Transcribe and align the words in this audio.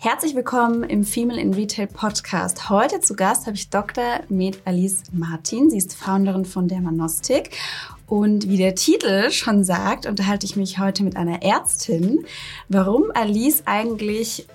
Herzlich 0.00 0.36
willkommen 0.36 0.84
im 0.84 1.02
Female 1.02 1.40
in 1.40 1.54
Retail 1.54 1.88
Podcast. 1.88 2.70
Heute 2.70 3.00
zu 3.00 3.16
Gast 3.16 3.46
habe 3.46 3.56
ich 3.56 3.68
Dr. 3.68 4.20
Med 4.28 4.60
Alice 4.64 5.02
Martin. 5.10 5.70
Sie 5.70 5.76
ist 5.76 5.92
Founderin 5.92 6.44
von 6.44 6.68
Dermanostik. 6.68 7.50
Und 8.06 8.48
wie 8.48 8.58
der 8.58 8.76
Titel 8.76 9.32
schon 9.32 9.64
sagt, 9.64 10.06
unterhalte 10.06 10.46
ich 10.46 10.54
mich 10.54 10.78
heute 10.78 11.02
mit 11.02 11.16
einer 11.16 11.42
Ärztin, 11.42 12.24
warum 12.68 13.10
Alice 13.12 13.64
eigentlich 13.66 14.46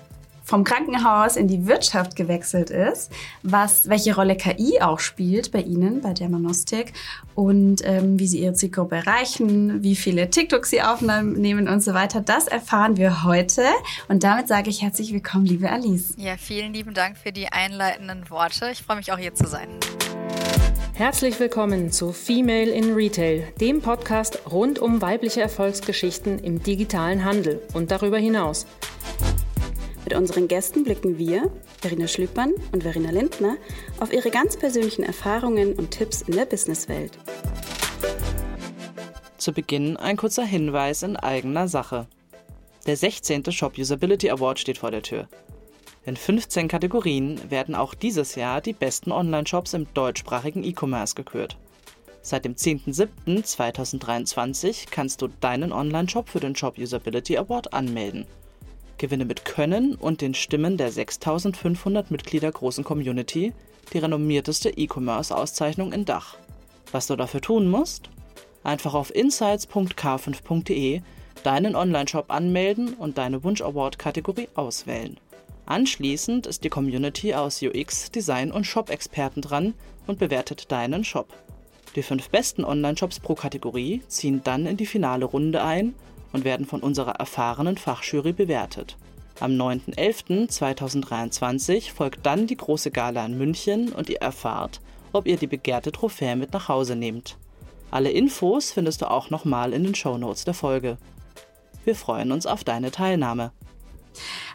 vom 0.44 0.62
Krankenhaus 0.62 1.36
in 1.36 1.48
die 1.48 1.66
Wirtschaft 1.66 2.14
gewechselt 2.16 2.70
ist, 2.70 3.10
was, 3.42 3.88
welche 3.88 4.14
Rolle 4.14 4.36
KI 4.36 4.80
auch 4.80 5.00
spielt 5.00 5.50
bei 5.50 5.60
Ihnen, 5.60 6.02
bei 6.02 6.12
Dermanostik 6.12 6.92
und 7.34 7.80
ähm, 7.84 8.18
wie 8.18 8.26
Sie 8.26 8.40
Ihre 8.40 8.52
Zielgruppe 8.52 8.96
erreichen, 8.96 9.82
wie 9.82 9.96
viele 9.96 10.30
TikToks 10.30 10.70
Sie 10.70 10.82
aufnehmen 10.82 11.68
und 11.68 11.82
so 11.82 11.94
weiter. 11.94 12.20
Das 12.20 12.46
erfahren 12.46 12.96
wir 12.98 13.24
heute 13.24 13.64
und 14.08 14.22
damit 14.22 14.48
sage 14.48 14.68
ich 14.68 14.82
herzlich 14.82 15.12
willkommen, 15.12 15.46
liebe 15.46 15.70
Alice. 15.70 16.14
Ja, 16.18 16.36
vielen 16.36 16.74
lieben 16.74 16.92
Dank 16.92 17.16
für 17.16 17.32
die 17.32 17.48
einleitenden 17.48 18.28
Worte. 18.28 18.70
Ich 18.70 18.82
freue 18.82 18.98
mich 18.98 19.10
auch 19.12 19.18
hier 19.18 19.34
zu 19.34 19.46
sein. 19.46 19.68
Herzlich 20.92 21.40
willkommen 21.40 21.90
zu 21.90 22.12
Female 22.12 22.70
in 22.70 22.94
Retail, 22.94 23.52
dem 23.60 23.80
Podcast 23.80 24.38
rund 24.52 24.78
um 24.78 25.02
weibliche 25.02 25.40
Erfolgsgeschichten 25.40 26.38
im 26.38 26.62
digitalen 26.62 27.24
Handel 27.24 27.60
und 27.72 27.90
darüber 27.90 28.18
hinaus. 28.18 28.64
Mit 30.04 30.14
unseren 30.14 30.48
Gästen 30.48 30.84
blicken 30.84 31.16
wir, 31.16 31.50
Verena 31.80 32.06
Schlüppmann 32.06 32.52
und 32.72 32.82
Verena 32.82 33.10
Lindner, 33.10 33.56
auf 34.00 34.12
ihre 34.12 34.30
ganz 34.30 34.58
persönlichen 34.58 35.02
Erfahrungen 35.02 35.72
und 35.72 35.92
Tipps 35.92 36.20
in 36.20 36.34
der 36.34 36.44
Businesswelt. 36.44 37.18
Zu 39.38 39.52
Beginn 39.52 39.96
ein 39.96 40.18
kurzer 40.18 40.44
Hinweis 40.44 41.02
in 41.02 41.16
eigener 41.16 41.68
Sache. 41.68 42.06
Der 42.86 42.98
16. 42.98 43.50
Shop 43.50 43.78
Usability 43.78 44.30
Award 44.30 44.58
steht 44.58 44.76
vor 44.76 44.90
der 44.90 45.00
Tür. 45.00 45.26
In 46.04 46.18
15 46.18 46.68
Kategorien 46.68 47.40
werden 47.50 47.74
auch 47.74 47.94
dieses 47.94 48.34
Jahr 48.34 48.60
die 48.60 48.74
besten 48.74 49.10
Online-Shops 49.10 49.72
im 49.72 49.86
deutschsprachigen 49.94 50.64
E-Commerce 50.64 51.14
gekürt. 51.14 51.56
Seit 52.20 52.44
dem 52.44 52.56
10.07.2023 52.56 54.88
kannst 54.90 55.22
du 55.22 55.28
deinen 55.40 55.72
Online-Shop 55.72 56.28
für 56.28 56.40
den 56.40 56.54
Shop 56.54 56.76
Usability 56.76 57.38
Award 57.38 57.72
anmelden– 57.72 58.26
Gewinne 58.98 59.24
mit 59.24 59.44
Können 59.44 59.94
und 59.94 60.20
den 60.20 60.34
Stimmen 60.34 60.76
der 60.76 60.92
6500 60.92 62.10
Mitglieder 62.10 62.50
großen 62.50 62.84
Community 62.84 63.52
die 63.92 63.98
renommierteste 63.98 64.70
E-Commerce-Auszeichnung 64.70 65.92
in 65.92 66.04
Dach. 66.04 66.36
Was 66.92 67.06
du 67.06 67.16
dafür 67.16 67.40
tun 67.40 67.68
musst? 67.68 68.10
Einfach 68.62 68.94
auf 68.94 69.14
insights.k5.de 69.14 71.02
deinen 71.42 71.76
Online-Shop 71.76 72.26
anmelden 72.30 72.94
und 72.94 73.18
deine 73.18 73.44
Wunsch-Award-Kategorie 73.44 74.48
auswählen. 74.54 75.18
Anschließend 75.66 76.46
ist 76.46 76.64
die 76.64 76.68
Community 76.68 77.34
aus 77.34 77.62
UX, 77.62 78.10
Design 78.10 78.50
und 78.50 78.64
Shop-Experten 78.64 79.40
dran 79.40 79.74
und 80.06 80.18
bewertet 80.18 80.70
deinen 80.70 81.04
Shop. 81.04 81.28
Die 81.96 82.02
fünf 82.02 82.28
besten 82.30 82.64
Online-Shops 82.64 83.20
pro 83.20 83.34
Kategorie 83.34 84.02
ziehen 84.08 84.40
dann 84.44 84.66
in 84.66 84.76
die 84.76 84.86
finale 84.86 85.24
Runde 85.24 85.62
ein 85.62 85.94
und 86.34 86.44
werden 86.44 86.66
von 86.66 86.80
unserer 86.80 87.12
erfahrenen 87.12 87.78
Fachjury 87.78 88.32
bewertet. 88.32 88.98
Am 89.40 89.52
9.11.2023 89.52 91.92
folgt 91.92 92.26
dann 92.26 92.46
die 92.46 92.56
große 92.56 92.90
Gala 92.90 93.24
in 93.24 93.38
München 93.38 93.92
und 93.92 94.10
ihr 94.10 94.20
erfahrt, 94.20 94.80
ob 95.12 95.26
ihr 95.26 95.36
die 95.36 95.46
begehrte 95.46 95.92
Trophäe 95.92 96.36
mit 96.36 96.52
nach 96.52 96.68
Hause 96.68 96.96
nehmt. 96.96 97.38
Alle 97.90 98.10
Infos 98.10 98.72
findest 98.72 99.02
du 99.02 99.10
auch 99.10 99.28
nochmal 99.30 99.72
in 99.72 99.84
den 99.84 99.94
Shownotes 99.94 100.44
der 100.44 100.54
Folge. 100.54 100.98
Wir 101.84 101.94
freuen 101.94 102.32
uns 102.32 102.46
auf 102.46 102.64
deine 102.64 102.90
Teilnahme. 102.90 103.52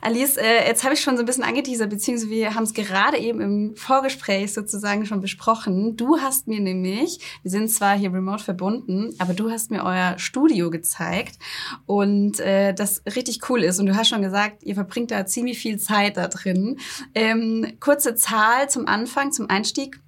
Alice, 0.02 0.38
äh, 0.38 0.68
jetzt 0.68 0.84
habe 0.84 0.94
ich 0.94 1.02
schon 1.02 1.18
so 1.18 1.24
ein 1.24 1.26
bisschen 1.26 1.44
angeteasert, 1.44 1.90
beziehungsweise 1.90 2.30
wir 2.30 2.56
haben 2.56 2.64
es 2.64 2.74
gerade 2.74 3.18
eben 3.18 3.42
im 3.42 3.76
Vorgespräch 3.76 4.54
sozusagen 4.54 5.06
schon 5.06 5.22
besprochen. 5.22 5.98
Du 5.98 6.20
hast 6.20 6.48
mir 6.48 6.60
nämlich, 6.60 7.20
wir 7.42 7.52
sind 7.52 7.70
zwar 7.70 7.98
hier 7.98 8.14
remote 8.14 8.44
verbunden, 8.44 9.14
aber 9.20 9.34
du 9.34 9.50
hast 9.50 9.72
mir 9.72 9.84
euer 9.84 10.18
Studio 10.18 10.70
gezeigt 10.70 11.40
und 11.86 12.40
äh, 12.40 12.74
das 12.74 13.04
richtig 13.16 13.50
cool 13.50 13.64
ist. 13.64 13.80
Und 13.80 13.88
du 13.88 13.96
hast 13.96 14.10
schon 14.10 14.22
gesagt, 14.22 14.64
ihr 14.64 14.76
verbringt 14.76 15.12
da 15.12 15.26
ziemlich 15.26 15.60
viel 15.60 15.80
Zeit 15.80 16.18
da 16.18 16.28
drin. 16.28 16.80
Ähm, 17.16 17.74
kurze 17.80 18.16
Zahl 18.16 18.70
zum 18.70 18.88
Anfang, 18.88 19.32
zum 19.32 19.50
Einstieg. 19.50 20.00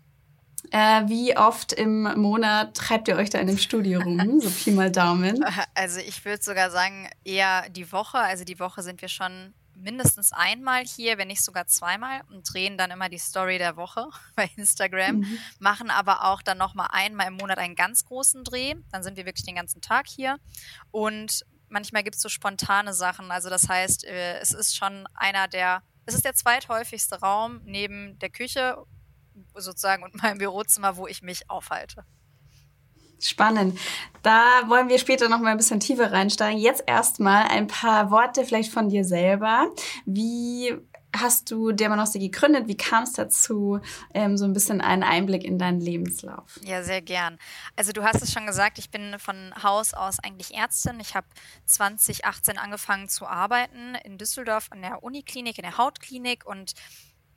Äh, 0.72 1.08
wie 1.08 1.36
oft 1.36 1.74
im 1.74 2.04
Monat 2.20 2.76
treibt 2.76 3.10
ihr 3.10 3.18
euch 3.18 3.30
da 3.30 3.40
in 3.40 3.48
dem 3.48 3.58
Studio 3.58 4.02
rum? 4.02 4.22
So 4.42 4.50
Pi 4.50 4.72
mal 4.72 4.92
Daumen. 4.92 5.44
Also 5.76 6.00
ich 6.00 6.24
würde 6.24 6.42
sogar 6.42 6.72
sagen, 6.72 7.10
eher 7.24 7.70
die 7.70 7.92
Woche. 7.92 8.18
Also 8.18 8.46
die 8.46 8.60
Woche 8.60 8.82
sind 8.82 9.02
wir 9.02 9.10
schon 9.10 9.54
mindestens 9.76 10.32
einmal 10.32 10.86
hier, 10.86 11.18
wenn 11.18 11.28
nicht 11.28 11.44
sogar 11.44 11.68
zweimal 11.68 12.22
und 12.30 12.52
drehen 12.52 12.78
dann 12.78 12.92
immer 12.92 13.10
die 13.10 13.18
Story 13.18 13.58
der 13.58 13.76
Woche 13.76 14.08
bei 14.36 14.50
Instagram, 14.56 15.18
mhm. 15.18 15.38
machen 15.60 15.90
aber 15.90 16.26
auch 16.26 16.42
dann 16.42 16.58
nochmal 16.58 16.88
einmal 16.92 17.28
im 17.28 17.34
Monat 17.36 17.58
einen 17.58 17.76
ganz 17.76 18.06
großen 18.06 18.44
Dreh. 18.44 18.76
Dann 18.92 19.04
sind 19.04 19.18
wir 19.18 19.26
wirklich 19.26 19.46
den 19.46 19.56
ganzen 19.56 19.82
Tag 19.82 20.08
hier 20.08 20.38
und 20.92 21.46
manchmal 21.70 22.04
gibt 22.04 22.16
es 22.16 22.22
so 22.22 22.30
spontane 22.30 22.94
Sachen. 22.94 23.32
Also 23.32 23.50
das 23.50 23.68
heißt, 23.68 24.06
äh, 24.06 24.40
es 24.40 24.52
ist 24.52 24.76
schon 24.76 25.08
einer 25.14 25.48
der, 25.48 25.84
es 26.06 26.14
ist 26.14 26.26
der 26.26 26.34
zweithäufigste 26.34 27.20
Raum 27.20 27.62
neben 27.66 28.18
der 28.20 28.30
Küche 28.30 28.78
sozusagen 29.56 30.04
und 30.04 30.22
meinem 30.22 30.38
Bürozimmer, 30.38 30.98
wo 30.98 31.08
ich 31.08 31.22
mich 31.22 31.50
aufhalte. 31.50 32.06
Spannend. 33.20 33.80
Da 34.24 34.64
wollen 34.68 34.90
wir 34.90 34.98
später 34.98 35.30
noch 35.30 35.40
mal 35.40 35.52
ein 35.52 35.58
bisschen 35.58 35.80
tiefer 35.80 36.12
reinsteigen. 36.12 36.60
Jetzt 36.60 36.84
erstmal 36.88 37.44
ein 37.50 37.68
paar 37.68 38.10
Worte 38.10 38.44
vielleicht 38.46 38.72
von 38.72 38.90
dir 38.90 39.06
selber. 39.06 39.68
Wie 40.06 40.76
hast 41.16 41.52
du 41.52 41.72
Dermanostik 41.72 42.22
gegründet? 42.22 42.68
Wie 42.68 42.78
kam 42.78 43.04
es 43.04 43.14
dazu? 43.14 43.80
Ähm, 44.14 44.38
so 44.38 44.46
ein 44.46 44.54
bisschen 44.54 44.82
einen 44.82 45.04
Einblick 45.04 45.44
in 45.44 45.60
deinen 45.60 45.80
Lebenslauf. 45.80 46.60
Ja, 46.64 46.84
sehr 46.84 47.02
gern. 47.02 47.38
Also 47.76 47.92
du 47.92 48.04
hast 48.04 48.22
es 48.22 48.32
schon 48.32 48.48
gesagt, 48.48 48.80
ich 48.80 48.90
bin 48.90 49.20
von 49.20 49.54
Haus 49.62 49.94
aus 49.94 50.18
eigentlich 50.20 50.56
Ärztin. 50.56 51.00
Ich 51.00 51.16
habe 51.16 51.28
2018 51.66 52.58
angefangen 52.58 53.10
zu 53.10 53.28
arbeiten 53.28 53.96
in 54.04 54.18
Düsseldorf 54.18 54.68
an 54.72 54.82
der 54.82 55.04
Uniklinik, 55.04 55.58
in 55.58 55.64
der 55.64 55.78
Hautklinik 55.78 56.46
und 56.46 56.74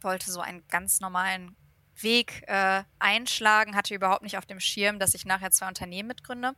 wollte 0.01 0.31
so 0.31 0.41
einen 0.41 0.67
ganz 0.69 1.01
normalen 1.01 1.57
Weg 2.01 2.43
äh, 2.47 2.83
einschlagen, 2.99 3.77
hatte 3.77 3.95
überhaupt 3.95 4.23
nicht 4.23 4.39
auf 4.39 4.47
dem 4.47 4.61
Schirm, 4.61 4.99
dass 4.99 5.15
ich 5.15 5.25
nachher 5.25 5.51
zwei 5.51 5.69
Unternehmen 5.69 6.09
mitgründe. 6.09 6.53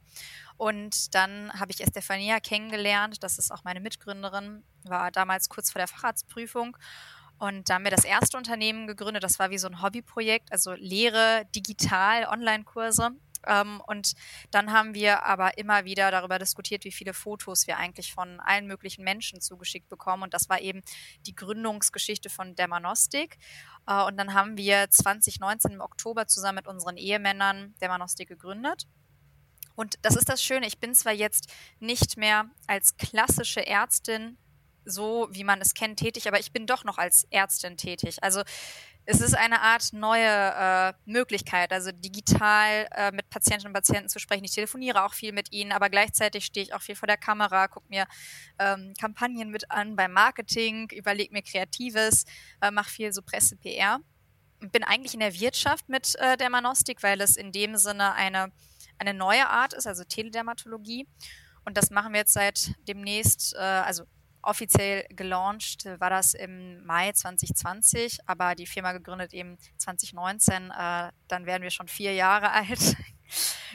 Und 0.57 1.15
dann 1.15 1.53
habe 1.53 1.73
ich 1.73 1.83
Estefania 1.83 2.41
kennengelernt, 2.41 3.23
das 3.23 3.39
ist 3.39 3.53
auch 3.53 3.65
meine 3.65 3.81
Mitgründerin, 3.81 4.65
war 4.85 5.11
damals 5.11 5.49
kurz 5.49 5.71
vor 5.71 5.79
der 5.79 5.89
Facharztprüfung. 5.89 6.77
Und 7.39 7.69
da 7.69 7.75
haben 7.75 7.85
wir 7.85 7.91
das 7.91 8.05
erste 8.05 8.39
Unternehmen 8.39 8.87
gegründet, 8.87 9.23
das 9.23 9.39
war 9.39 9.51
wie 9.51 9.59
so 9.59 9.69
ein 9.69 9.83
Hobbyprojekt, 9.83 10.51
also 10.53 10.73
Lehre 10.73 11.45
digital, 11.55 12.25
Online-Kurse. 12.25 13.11
Ähm, 13.47 13.81
und 13.87 14.15
dann 14.51 14.73
haben 14.73 14.95
wir 14.95 15.25
aber 15.25 15.59
immer 15.59 15.85
wieder 15.85 16.11
darüber 16.11 16.39
diskutiert, 16.39 16.85
wie 16.85 16.93
viele 16.93 17.15
Fotos 17.15 17.67
wir 17.67 17.77
eigentlich 17.77 18.13
von 18.13 18.41
allen 18.41 18.67
möglichen 18.67 19.05
Menschen 19.05 19.41
zugeschickt 19.41 19.89
bekommen. 19.89 20.23
Und 20.23 20.35
das 20.35 20.49
war 20.49 20.61
eben 20.61 20.83
die 21.27 21.35
Gründungsgeschichte 21.35 22.31
von 22.31 22.55
Dermanostik. 22.55 23.39
Äh, 23.87 24.03
und 24.05 24.17
dann 24.17 24.35
haben 24.35 24.57
wir 24.57 24.91
2019 24.91 25.73
im 25.73 25.81
Oktober 25.81 26.27
zusammen 26.27 26.57
mit 26.57 26.67
unseren 26.67 26.97
Ehemännern 26.97 27.75
Dermanostik 27.81 28.29
gegründet. 28.29 28.87
Und 29.75 29.97
das 30.03 30.17
ist 30.17 30.29
das 30.29 30.43
Schöne, 30.43 30.67
ich 30.67 30.79
bin 30.79 30.95
zwar 30.95 31.13
jetzt 31.13 31.53
nicht 31.81 32.17
mehr 32.17 32.47
als 32.67 32.97
klassische 32.97 33.67
Ärztin 33.67 34.39
so, 34.87 35.29
wie 35.31 35.45
man 35.45 35.61
es 35.61 35.75
kennt, 35.75 35.99
tätig, 35.99 36.29
aber 36.29 36.39
ich 36.41 36.53
bin 36.53 36.67
doch 36.67 36.85
noch 36.85 36.97
als 36.97 37.25
Ärztin 37.31 37.77
tätig. 37.77 38.23
Also 38.23 38.43
es 39.09 39.21
ist 39.21 39.35
eine 39.37 39.63
Art 39.63 39.93
neue 39.93 40.27
äh, 40.27 40.93
Möglichkeit, 41.05 41.73
also 41.73 41.93
digital 41.93 42.89
äh, 42.91 43.13
mit 43.13 43.31
Patientinnen 43.31 43.69
und 43.69 43.73
Patienten 43.73 44.09
zu 44.09 44.19
sprechen. 44.19 44.45
Ich 44.45 44.55
telefoniere 44.55 45.05
auch 45.05 45.15
viel 45.15 45.33
mit 45.33 45.53
ihnen, 45.53 45.71
aber 45.71 45.89
gleichzeitig 45.89 46.45
stehe 46.45 46.67
ich 46.67 46.75
auch 46.75 46.83
viel 46.83 46.97
vor 46.97 47.07
der 47.07 47.17
Kamera, 47.17 47.69
gucke 47.69 47.87
mir 47.89 48.07
ähm, 48.59 48.95
Kampagnen 49.01 49.51
mit 49.51 49.71
an 49.71 49.95
beim 49.95 50.13
Marketing, 50.13 50.91
überlege 50.91 51.33
mir 51.33 51.43
Kreatives, 51.43 52.25
äh, 52.61 52.73
mache 52.73 52.91
viel 52.91 53.13
so 53.13 53.23
Presse, 53.23 53.57
PR. 53.57 54.01
Bin 54.59 54.83
eigentlich 54.83 55.15
in 55.15 55.21
der 55.21 55.39
Wirtschaft 55.39 55.89
mit 55.89 56.17
äh, 56.17 56.37
Dermanostik, 56.37 57.05
weil 57.05 57.21
es 57.21 57.37
in 57.37 57.53
dem 57.53 57.77
Sinne 57.77 58.13
eine, 58.15 58.51
eine 58.99 59.15
neue 59.15 59.49
Art 59.49 59.73
ist, 59.73 59.87
also 59.87 60.03
Teledermatologie. 60.03 61.07
Und 61.65 61.77
das 61.77 61.91
machen 61.91 62.13
wir 62.13 62.21
jetzt 62.21 62.33
seit 62.33 62.73
demnächst, 62.89 63.55
äh, 63.55 63.59
also 63.59 64.05
Offiziell 64.47 65.05
gelauncht 65.11 65.87
war 65.99 66.09
das 66.09 66.35
im 66.35 66.85
Mai 66.87 67.11
2020, 67.11 68.21
aber 68.27 68.55
die 68.55 68.67
Firma 68.67 68.93
gegründet 68.93 69.35
eben 69.35 69.59
2019. 69.79 70.71
Äh, 70.71 71.11
dann 71.27 71.47
werden 71.47 71.65
wir 71.65 71.71
schon 71.71 71.89
vier 71.89 72.15
Jahre 72.15 72.51
alt. 72.53 72.97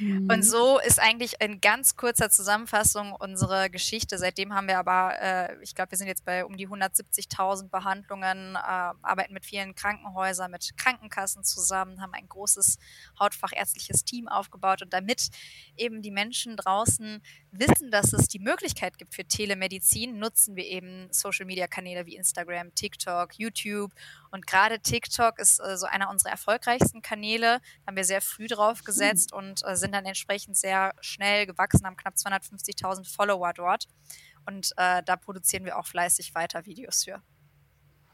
Mhm. 0.01 0.30
Und 0.31 0.44
so 0.44 0.80
ist 0.80 1.00
eigentlich 1.00 1.36
in 1.39 1.62
ganz 1.62 1.95
kurzer 1.95 2.30
Zusammenfassung 2.30 3.13
unsere 3.13 3.69
Geschichte. 3.69 4.18
Seitdem 4.18 4.53
haben 4.53 4.68
wir 4.68 4.80
aber, 4.80 5.13
äh, 5.21 5.62
ich 5.62 5.75
glaube, 5.75 5.92
wir 5.92 5.98
sind 5.98 6.07
jetzt 6.07 6.25
bei 6.25 6.44
um 6.44 6.57
die 6.57 6.68
170.000 6.68 7.69
Behandlungen, 7.69 8.56
äh, 8.56 8.57
arbeiten 8.57 9.33
mit 9.33 9.45
vielen 9.45 9.75
Krankenhäusern, 9.75 10.50
mit 10.50 10.75
Krankenkassen 10.77 11.44
zusammen, 11.44 12.01
haben 12.01 12.13
ein 12.13 12.27
großes 12.27 12.77
hautfachärztliches 13.19 14.03
Team 14.03 14.27
aufgebaut 14.27 14.81
und 14.81 14.94
damit 14.94 15.30
eben 15.77 16.01
die 16.01 16.12
Menschen 16.12 16.57
draußen 16.57 17.21
wissen, 17.51 17.92
dass 17.92 18.13
es 18.13 18.27
die 18.27 18.39
Möglichkeit 18.39 18.98
gibt 18.98 19.13
für 19.13 19.25
Telemedizin, 19.25 20.18
nutzen 20.18 20.56
wir 20.56 20.65
eben 20.65 21.07
Social-Media-Kanäle 21.12 22.06
wie 22.06 22.15
Instagram, 22.15 22.74
TikTok, 22.74 23.38
YouTube 23.38 23.92
und 24.31 24.48
gerade 24.48 24.80
TikTok 24.80 25.39
ist 25.39 25.59
äh, 25.59 25.77
so 25.77 25.86
einer 25.86 26.09
unserer 26.09 26.31
erfolgreichsten 26.31 27.01
Kanäle. 27.01 27.59
Da 27.59 27.88
haben 27.88 27.98
wir 27.98 28.06
sehr 28.06 28.21
früh 28.21 28.48
drauf 28.48 28.83
gesetzt 28.83 29.31
mhm. 29.33 29.38
und 29.38 29.65
äh, 29.65 29.75
sind 29.91 29.95
dann 29.95 30.05
entsprechend 30.05 30.57
sehr 30.57 30.93
schnell 31.01 31.45
gewachsen, 31.45 31.85
haben 31.85 31.97
knapp 31.97 32.15
250.000 32.15 33.13
Follower 33.13 33.51
dort. 33.53 33.88
Und 34.45 34.71
äh, 34.77 35.03
da 35.03 35.17
produzieren 35.17 35.65
wir 35.65 35.77
auch 35.77 35.85
fleißig 35.85 36.33
weiter 36.33 36.65
Videos 36.65 37.03
für. 37.03 37.21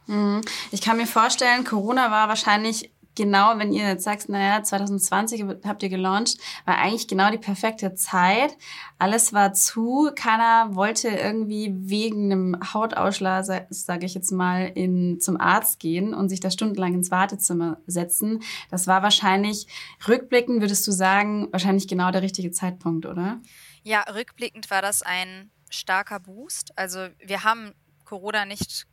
Mhm. 0.08 0.42
Ich 0.72 0.82
kann 0.82 0.98
mir 0.98 1.08
vorstellen, 1.08 1.64
Corona 1.64 2.10
war 2.12 2.28
wahrscheinlich 2.28 2.92
genau, 3.18 3.58
wenn 3.58 3.74
ihr 3.74 3.86
jetzt 3.86 4.06
sagst, 4.06 4.30
naja, 4.30 4.64
2020 4.64 5.44
habt 5.66 5.84
ihr 5.84 5.90
gelauncht, 5.90 6.38
war 6.66 6.78
eigentlich 6.78 7.08
genau 7.08 7.30
die 7.30 7.38
perfekte 7.38 7.96
Zeit. 7.96 8.56
Alles 9.00 9.34
war 9.34 9.52
zu, 9.54 10.12
keiner 10.16 10.76
wollte 10.76 11.10
irgendwie 11.10 11.74
wegen 11.76 12.32
einem 12.32 12.74
Hautausschlag, 12.74 13.46
sage 13.70 14.06
ich 14.06 14.14
jetzt 14.14 14.32
mal, 14.32 14.72
in, 14.74 15.20
zum 15.20 15.40
Arzt 15.42 15.80
gehen 15.80 16.14
und 16.14 16.30
sich 16.30 16.40
da 16.40 16.50
stundenlang 16.50 16.94
ins 16.94 17.12
Wartezimmer 17.12 17.82
setzen. 17.88 18.44
Das 18.70 18.88
war 18.88 19.04
wahrscheinlich, 19.04 19.68
rückblickend 20.08 20.62
würdest 20.62 20.88
du 20.88 20.92
sagen, 20.92 21.48
wahrscheinlich 21.52 21.88
genau 21.88 22.12
der 22.12 22.22
richtige 22.22 22.52
Zeitpunkt, 22.52 23.06
oder? 23.06 23.42
Ja, 23.84 24.04
rückblickend 24.04 24.70
war 24.70 24.82
das 24.82 25.02
ein 25.02 25.50
starker 25.70 26.20
Boost. 26.20 26.78
Also 26.78 27.08
wir 27.20 27.44
haben 27.44 27.74
Corona 28.06 28.46
nicht 28.46 28.86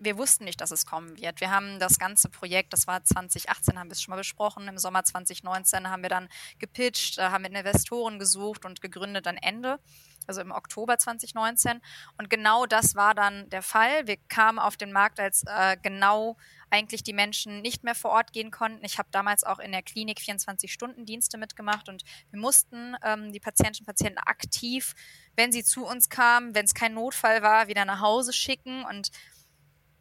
wir 0.00 0.18
wussten 0.18 0.44
nicht, 0.44 0.60
dass 0.60 0.70
es 0.70 0.86
kommen 0.86 1.18
wird. 1.18 1.40
Wir 1.40 1.50
haben 1.50 1.78
das 1.78 1.98
ganze 1.98 2.28
Projekt, 2.28 2.72
das 2.72 2.86
war 2.86 3.02
2018, 3.04 3.78
haben 3.78 3.88
wir 3.88 3.92
es 3.92 4.02
schon 4.02 4.12
mal 4.12 4.18
besprochen. 4.18 4.68
Im 4.68 4.78
Sommer 4.78 5.04
2019 5.04 5.88
haben 5.88 6.02
wir 6.02 6.10
dann 6.10 6.28
gepitcht, 6.58 7.18
haben 7.18 7.42
mit 7.42 7.52
Investoren 7.52 8.18
gesucht 8.18 8.64
und 8.64 8.80
gegründet 8.80 9.26
dann 9.26 9.36
Ende, 9.36 9.78
also 10.26 10.40
im 10.40 10.52
Oktober 10.52 10.98
2019. 10.98 11.80
Und 12.18 12.30
genau 12.30 12.66
das 12.66 12.94
war 12.94 13.14
dann 13.14 13.48
der 13.50 13.62
Fall. 13.62 14.06
Wir 14.06 14.16
kamen 14.28 14.58
auf 14.58 14.76
den 14.76 14.92
Markt, 14.92 15.20
als 15.20 15.44
äh, 15.46 15.76
genau 15.82 16.36
eigentlich 16.70 17.02
die 17.02 17.12
Menschen 17.12 17.62
nicht 17.62 17.84
mehr 17.84 17.94
vor 17.94 18.10
Ort 18.10 18.32
gehen 18.32 18.50
konnten. 18.50 18.84
Ich 18.84 18.98
habe 18.98 19.08
damals 19.10 19.44
auch 19.44 19.58
in 19.58 19.72
der 19.72 19.82
Klinik 19.82 20.18
24-Stunden-Dienste 20.18 21.38
mitgemacht 21.38 21.88
und 21.88 22.02
wir 22.30 22.40
mussten 22.40 22.94
ähm, 23.02 23.32
die 23.32 23.40
Patientinnen 23.40 23.86
und 23.86 23.86
Patienten 23.86 24.18
aktiv, 24.18 24.94
wenn 25.36 25.52
sie 25.52 25.64
zu 25.64 25.86
uns 25.86 26.08
kamen, 26.08 26.54
wenn 26.54 26.64
es 26.64 26.74
kein 26.74 26.94
Notfall 26.94 27.42
war, 27.42 27.68
wieder 27.68 27.84
nach 27.84 28.00
Hause 28.00 28.32
schicken 28.32 28.84
und 28.84 29.10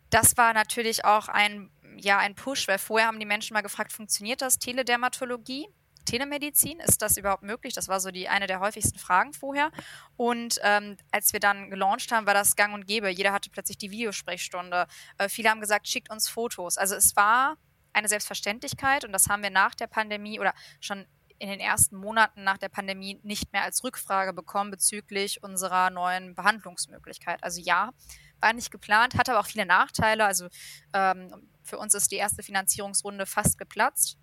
das 0.10 0.38
war 0.38 0.54
natürlich 0.54 1.06
auch 1.06 1.28
ein, 1.28 1.70
ja, 1.98 2.18
ein 2.18 2.36
Push, 2.36 2.68
weil 2.68 2.78
vorher 2.78 3.08
haben 3.08 3.20
die 3.20 3.26
Menschen 3.26 3.54
mal 3.54 3.62
gefragt, 3.62 3.92
funktioniert 3.92 4.42
das 4.42 4.60
Teledermatologie? 4.60 5.68
Telemedizin, 6.08 6.80
ist 6.80 7.02
das 7.02 7.18
überhaupt 7.18 7.44
möglich? 7.44 7.74
Das 7.74 7.90
war 7.90 8.00
so 8.00 8.12
die 8.12 8.30
eine 8.30 8.48
der 8.48 8.62
häufigsten 8.62 8.98
Fragen 8.98 9.34
vorher. 9.34 9.72
Und 10.16 10.58
ähm, 10.64 10.96
als 11.12 11.34
wir 11.34 11.42
dann 11.42 11.70
gelauncht 11.70 12.12
haben, 12.12 12.26
war 12.26 12.34
das 12.34 12.56
gang 12.56 12.74
und 12.74 12.88
gäbe. 12.88 13.10
Jeder 13.10 13.34
hatte 13.34 13.50
plötzlich 13.50 13.78
die 13.78 13.92
Videosprechstunde. 13.92 14.88
Äh, 15.18 15.28
viele 15.28 15.50
haben 15.50 15.60
gesagt, 15.60 15.88
schickt 15.88 16.10
uns 16.10 16.30
Fotos. 16.30 16.78
Also 16.78 16.96
es 16.96 17.16
war 17.18 17.58
eine 17.94 18.08
Selbstverständlichkeit 18.08 19.04
und 19.04 19.12
das 19.12 19.28
haben 19.28 19.44
wir 19.44 19.50
nach 19.50 19.76
der 19.76 19.88
Pandemie 19.88 20.40
oder 20.40 20.54
schon 20.80 21.06
in 21.40 21.50
den 21.50 21.60
ersten 21.60 21.98
Monaten 21.98 22.44
nach 22.44 22.58
der 22.58 22.70
Pandemie 22.70 23.20
nicht 23.24 23.52
mehr 23.54 23.64
als 23.64 23.84
Rückfrage 23.84 24.34
bekommen 24.34 24.72
bezüglich 24.72 25.44
unserer 25.44 25.90
neuen 25.90 26.36
Behandlungsmöglichkeit. 26.36 27.44
Also 27.44 27.62
ja, 27.62 27.92
war 28.42 28.54
nicht 28.54 28.72
geplant, 28.72 29.16
hatte 29.16 29.32
aber 29.32 29.42
auch 29.42 29.48
viele 29.48 29.66
Nachteile. 29.66 30.26
Also 30.26 30.48
ähm, 30.94 31.50
für 31.64 31.78
uns 31.78 31.94
ist 31.94 32.12
die 32.12 32.16
erste 32.16 32.44
Finanzierungsrunde 32.44 33.26
fast 33.26 33.58
geplatzt. 33.58 34.18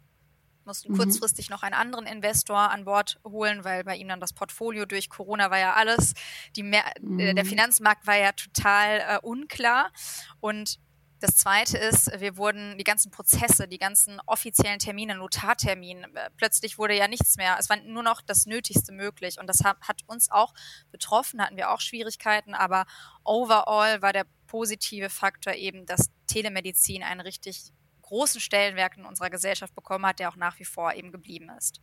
Mussten 0.65 0.93
mhm. 0.93 0.97
kurzfristig 0.97 1.51
noch 1.51 1.63
einen 1.63 1.75
anderen 1.75 2.07
Investor 2.07 2.71
an 2.71 2.85
Bord 2.87 3.21
holen, 3.25 3.65
weil 3.65 3.85
bei 3.85 3.97
ihm 3.97 4.09
dann 4.09 4.21
das 4.21 4.33
Portfolio 4.33 4.87
durch 4.87 5.11
Corona 5.11 5.51
war 5.51 5.59
ja 5.59 5.75
alles. 5.75 6.15
Die 6.57 6.63
Mehr 6.63 6.85
mhm. 7.01 7.37
Der 7.37 7.45
Finanzmarkt 7.45 8.07
war 8.07 8.17
ja 8.17 8.33
total 8.33 9.01
äh, 9.01 9.19
unklar. 9.23 9.93
Und 10.41 10.79
das 11.25 11.37
zweite 11.37 11.79
ist, 11.79 12.11
wir 12.21 12.37
wurden 12.37 12.77
die 12.77 12.85
ganzen 12.85 13.11
Prozesse, 13.11 13.67
die 13.67 13.79
ganzen 13.79 14.21
offiziellen 14.27 14.79
Termine, 14.79 15.17
Notartermin, 15.17 16.05
äh, 16.05 16.29
plötzlich 16.37 16.77
wurde 16.77 16.95
ja 16.95 17.09
nichts 17.09 17.39
mehr. 17.39 17.57
Es 17.59 17.71
war 17.71 17.79
nur 17.79 18.03
noch 18.03 18.21
das 18.21 18.45
Nötigste 18.45 18.93
möglich. 18.93 19.41
Und 19.41 19.47
das 19.47 19.65
hat, 19.65 19.79
hat 19.81 20.03
uns 20.07 20.31
auch 20.31 20.53
betroffen, 20.93 21.41
hatten 21.41 21.57
wir 21.57 21.71
auch 21.71 21.81
Schwierigkeiten. 21.81 22.53
Aber 22.53 22.85
overall 23.25 24.03
war 24.03 24.13
der 24.13 24.27
positive 24.47 25.09
Faktor 25.09 25.55
eben, 25.55 25.87
dass 25.87 26.11
Telemedizin 26.27 27.03
einen 27.03 27.23
richtig 27.23 27.73
großen 28.03 28.43
Stellenwert 28.43 28.99
in 28.99 29.07
unserer 29.07 29.31
Gesellschaft 29.31 29.75
bekommen 29.75 30.05
hat, 30.05 30.19
der 30.19 30.29
auch 30.29 30.37
nach 30.37 30.59
wie 30.59 30.67
vor 30.67 30.93
eben 30.93 31.11
geblieben 31.11 31.51
ist. 31.57 31.81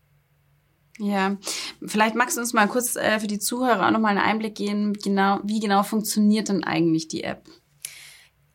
Ja, 0.99 1.37
vielleicht 1.83 2.13
magst 2.13 2.37
du 2.37 2.41
uns 2.41 2.53
mal 2.53 2.67
kurz 2.67 2.95
äh, 2.95 3.19
für 3.19 3.25
die 3.25 3.39
Zuhörer 3.39 3.87
auch 3.87 3.91
nochmal 3.91 4.15
einen 4.15 4.27
Einblick 4.27 4.53
geben, 4.53 4.93
genau, 4.93 5.39
wie 5.43 5.59
genau 5.59 5.81
funktioniert 5.81 6.49
denn 6.49 6.63
eigentlich 6.63 7.07
die 7.07 7.23
App? 7.23 7.49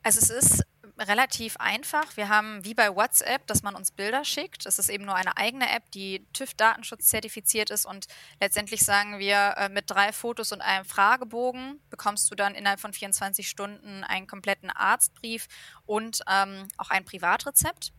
Also 0.07 0.21
es 0.21 0.31
ist 0.31 0.63
relativ 0.99 1.57
einfach. 1.59 2.17
Wir 2.17 2.29
haben 2.29 2.65
wie 2.65 2.75
bei 2.75 2.95
WhatsApp, 2.95 3.47
dass 3.47 3.63
man 3.63 3.75
uns 3.75 3.91
Bilder 3.91 4.25
schickt. 4.25 4.67
Es 4.67 4.79
ist 4.79 4.89
eben 4.89 5.05
nur 5.05 5.15
eine 5.15 5.37
eigene 5.37 5.71
App, 5.71 5.91
die 5.91 6.27
TÜV-Datenschutz 6.33 7.07
zertifiziert 7.07 7.71
ist 7.71 7.85
und 7.85 8.07
letztendlich 8.41 8.81
sagen 8.81 9.19
wir, 9.19 9.55
äh, 9.57 9.69
mit 9.69 9.91
drei 9.91 10.13
Fotos 10.13 10.53
und 10.53 10.63
einem 10.63 10.85
Fragebogen 10.85 11.81
bekommst 11.91 12.31
du 12.31 12.35
dann 12.35 12.55
innerhalb 12.55 12.81
von 12.81 12.93
24 12.93 13.49
Stunden 13.49 14.05
einen 14.05 14.27
kompletten 14.27 14.71
Arztbrief 14.71 15.49
und 15.85 16.23
ähm, 16.31 16.69
auch 16.79 16.91
ein 16.91 17.05
Privatrezept. 17.05 17.93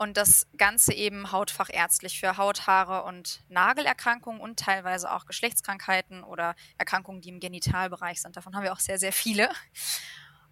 Und 0.00 0.16
das 0.16 0.46
Ganze 0.56 0.94
eben 0.94 1.32
hautfachärztlich 1.32 2.20
für 2.20 2.36
Haut, 2.36 2.68
Haare 2.68 3.02
und 3.02 3.40
Nagelerkrankungen 3.48 4.40
und 4.40 4.60
teilweise 4.60 5.12
auch 5.12 5.26
Geschlechtskrankheiten 5.26 6.22
oder 6.22 6.54
Erkrankungen, 6.78 7.20
die 7.20 7.30
im 7.30 7.40
Genitalbereich 7.40 8.22
sind. 8.22 8.36
Davon 8.36 8.54
haben 8.54 8.62
wir 8.62 8.72
auch 8.72 8.78
sehr, 8.78 9.00
sehr 9.00 9.12
viele. 9.12 9.50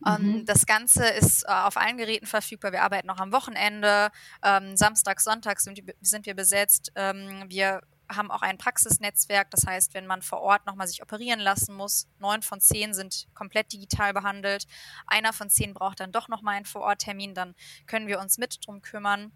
Mhm. 0.01 0.45
Das 0.45 0.67
Ganze 0.67 1.07
ist 1.07 1.45
äh, 1.45 1.53
auf 1.53 1.77
allen 1.77 1.97
Geräten 1.97 2.27
verfügbar. 2.27 2.73
Wir 2.73 2.83
arbeiten 2.83 3.11
auch 3.11 3.19
am 3.19 3.33
Wochenende. 3.33 4.11
Ähm, 4.43 4.77
Samstag, 4.77 5.21
Sonntag 5.21 5.61
sind, 5.61 5.81
sind 6.01 6.27
wir 6.27 6.35
besetzt. 6.35 6.93
Ähm, 6.95 7.45
wir 7.49 7.81
haben 8.09 8.31
auch 8.31 8.43
ein 8.43 8.59
Praxisnetzwerk. 8.59 9.51
Das 9.51 9.67
heißt, 9.67 9.95
wenn 9.95 10.07
man 10.07 10.23
vor 10.23 10.41
Ort 10.41 10.67
nochmal 10.67 10.87
sich 10.87 11.03
operieren 11.03 11.41
lassen 11.41 11.75
muss, 11.75 12.09
neun 12.19 12.43
von 12.43 12.61
zehn 12.61 12.95
sind 12.95 13.27
komplett 13.35 13.73
digital 13.73 14.13
behandelt. 14.13 14.67
Einer 15.07 15.33
von 15.33 15.51
zehn 15.51 15.75
braucht 15.75 16.01
dann 16.01 16.13
doch 16.13 16.29
nochmal 16.29 16.57
einen 16.57 16.67
Vororttermin. 16.67 17.35
Dann 17.35 17.55
können 17.87 18.07
wir 18.07 18.21
uns 18.21 18.39
mit 18.39 18.65
drum 18.65 18.83
kümmern 18.83 19.33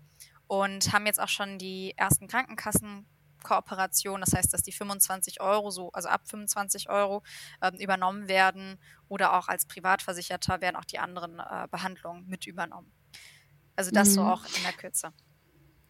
und 0.46 0.92
haben 0.92 1.06
jetzt 1.06 1.20
auch 1.20 1.28
schon 1.28 1.58
die 1.58 1.94
ersten 1.96 2.28
Krankenkassen 2.28 3.06
Kooperation, 3.42 4.20
das 4.20 4.32
heißt, 4.32 4.52
dass 4.52 4.62
die 4.62 4.72
25 4.72 5.40
Euro, 5.40 5.70
so, 5.70 5.90
also 5.92 6.08
ab 6.08 6.22
25 6.26 6.88
Euro 6.88 7.22
ähm, 7.62 7.75
übernommen 7.78 8.28
werden 8.28 8.78
oder 9.08 9.37
auch 9.37 9.48
als 9.48 9.66
Privatversicherter 9.66 10.60
werden 10.60 10.76
auch 10.76 10.84
die 10.84 10.98
anderen 10.98 11.38
äh, 11.38 11.66
Behandlungen 11.70 12.26
mit 12.26 12.46
übernommen. 12.46 12.92
Also 13.76 13.90
das 13.90 14.11
mhm. 14.11 14.14
so 14.14 14.23
auch 14.23 14.44
in 14.44 14.62
der 14.62 14.73
Kürze. 14.73 15.12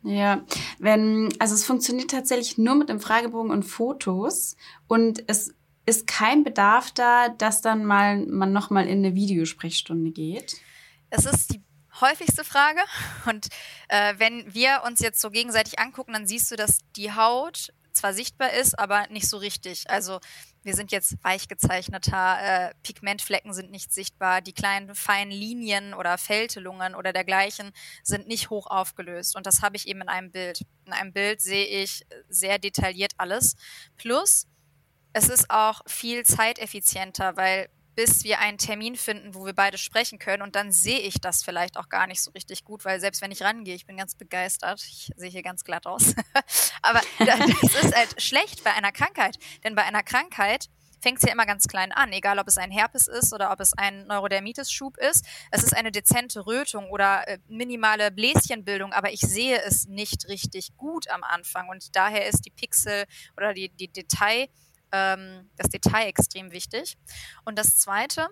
Ja, 0.03 0.45
wenn, 0.79 1.29
also 1.39 1.55
es 1.55 1.65
funktioniert 1.65 2.11
tatsächlich 2.11 2.57
nur 2.57 2.75
mit 2.75 2.89
dem 2.89 3.01
Fragebogen 3.01 3.51
und 3.51 3.65
Fotos 3.65 4.57
und 4.89 5.23
es 5.27 5.55
ist 5.85 6.07
kein 6.07 6.45
Bedarf 6.45 6.91
da, 6.93 7.29
dass 7.29 7.61
dann 7.61 7.85
mal 7.85 8.25
man 8.27 8.53
nochmal 8.53 8.87
in 8.87 8.99
eine 8.99 9.15
Videosprechstunde 9.15 10.11
geht. 10.11 10.57
Es 11.11 11.27
ist 11.27 11.53
die 11.53 11.63
häufigste 12.01 12.45
Frage. 12.45 12.81
Und 13.27 13.49
äh, 13.89 14.15
wenn 14.19 14.53
wir 14.55 14.83
uns 14.87 15.01
jetzt 15.01 15.21
so 15.21 15.31
gegenseitig 15.31 15.79
angucken, 15.79 16.13
dann 16.13 16.27
siehst 16.27 16.51
du, 16.51 16.57
dass 16.57 16.79
die 16.97 17.13
Haut 17.13 17.73
zwar 17.93 18.15
sichtbar 18.15 18.53
ist, 18.53 18.79
aber 18.79 19.07
nicht 19.09 19.29
so 19.29 19.37
richtig. 19.37 19.89
Also 19.91 20.21
wir 20.63 20.75
sind 20.75 20.93
jetzt 20.93 21.17
weich 21.23 21.49
gezeichneter, 21.49 22.71
äh, 22.71 22.75
Pigmentflecken 22.83 23.53
sind 23.53 23.71
nicht 23.71 23.93
sichtbar, 23.93 24.41
die 24.41 24.53
kleinen 24.53 24.95
feinen 24.95 25.33
Linien 25.33 25.95
oder 25.95 26.19
Fältelungen 26.19 26.95
oder 26.95 27.13
dergleichen 27.13 27.73
sind 28.03 28.29
nicht 28.29 28.51
hoch 28.51 28.67
aufgelöst. 28.67 29.37
Und 29.37 29.47
das 29.47 29.63
habe 29.63 29.77
ich 29.77 29.89
eben 29.89 30.03
in 30.03 30.09
einem 30.09 30.31
Bild. 30.31 30.63
In 30.87 30.93
einem 30.93 31.13
Bild 31.13 31.41
sehe 31.41 31.67
ich 31.67 32.07
sehr 32.29 32.59
detailliert 32.59 33.13
alles. 33.17 33.57
Plus, 33.97 34.47
es 35.13 35.29
ist 35.29 35.51
auch 35.51 35.81
viel 35.87 36.25
zeiteffizienter, 36.25 37.37
weil 37.37 37.69
bis 38.01 38.25
wir 38.25 38.39
einen 38.39 38.57
Termin 38.57 38.97
finden, 38.97 39.35
wo 39.35 39.45
wir 39.45 39.53
beide 39.53 39.77
sprechen 39.77 40.19
können. 40.19 40.43
Und 40.43 40.57
dann 40.57 40.73
sehe 40.73 41.01
ich 41.01 41.21
das 41.21 41.45
vielleicht 41.45 41.77
auch 41.77 41.91
gar 41.91 42.07
nicht 42.07 42.23
so 42.23 42.31
richtig 42.31 42.65
gut, 42.65 42.87
weil 42.87 42.99
selbst 42.99 43.21
wenn 43.21 43.31
ich 43.31 43.43
rangehe, 43.43 43.75
ich 43.75 43.85
bin 43.85 43.99
ganz 43.99 44.15
begeistert. 44.15 44.83
Ich 44.89 45.13
sehe 45.17 45.29
hier 45.29 45.43
ganz 45.43 45.65
glatt 45.65 45.87
aus. 45.87 46.15
Aber 46.83 47.03
das 47.19 47.85
ist 47.85 47.95
halt 47.95 48.23
schlecht 48.23 48.65
bei 48.65 48.73
einer 48.73 48.91
Krankheit. 48.91 49.37
Denn 49.65 49.75
bei 49.75 49.85
einer 49.85 50.03
Krankheit 50.03 50.71
fängt 51.03 51.19
es 51.19 51.25
ja 51.25 51.33
immer 51.33 51.45
ganz 51.45 51.69
klein 51.69 51.93
an, 51.93 52.11
egal 52.15 52.39
ob 52.39 52.49
es 52.49 52.57
ein 52.57 52.71
Herpes 52.71 53.07
ist 53.07 53.35
oder 53.35 53.53
ob 53.53 53.61
es 53.61 53.75
ein 53.77 54.07
Neurodermitis-Schub 54.07 54.97
ist. 54.97 55.27
Es 55.51 55.63
ist 55.63 55.77
eine 55.77 55.93
dezente 55.93 56.47
Rötung 56.47 56.89
oder 56.89 57.29
äh, 57.29 57.39
minimale 57.49 58.11
Bläschenbildung, 58.11 58.95
aber 58.95 59.13
ich 59.13 59.21
sehe 59.21 59.61
es 59.63 59.87
nicht 59.89 60.27
richtig 60.29 60.75
gut 60.79 61.11
am 61.11 61.23
Anfang 61.23 61.69
und 61.69 61.95
daher 61.97 62.27
ist 62.27 62.47
die 62.47 62.51
Pixel 62.51 63.05
oder 63.37 63.53
die, 63.53 63.69
die 63.69 63.89
Detail, 63.89 64.49
ähm, 64.93 65.51
das 65.57 65.69
Detail 65.69 66.07
extrem 66.07 66.53
wichtig. 66.53 66.97
Und 67.45 67.59
das 67.59 67.79
Zweite, 67.79 68.29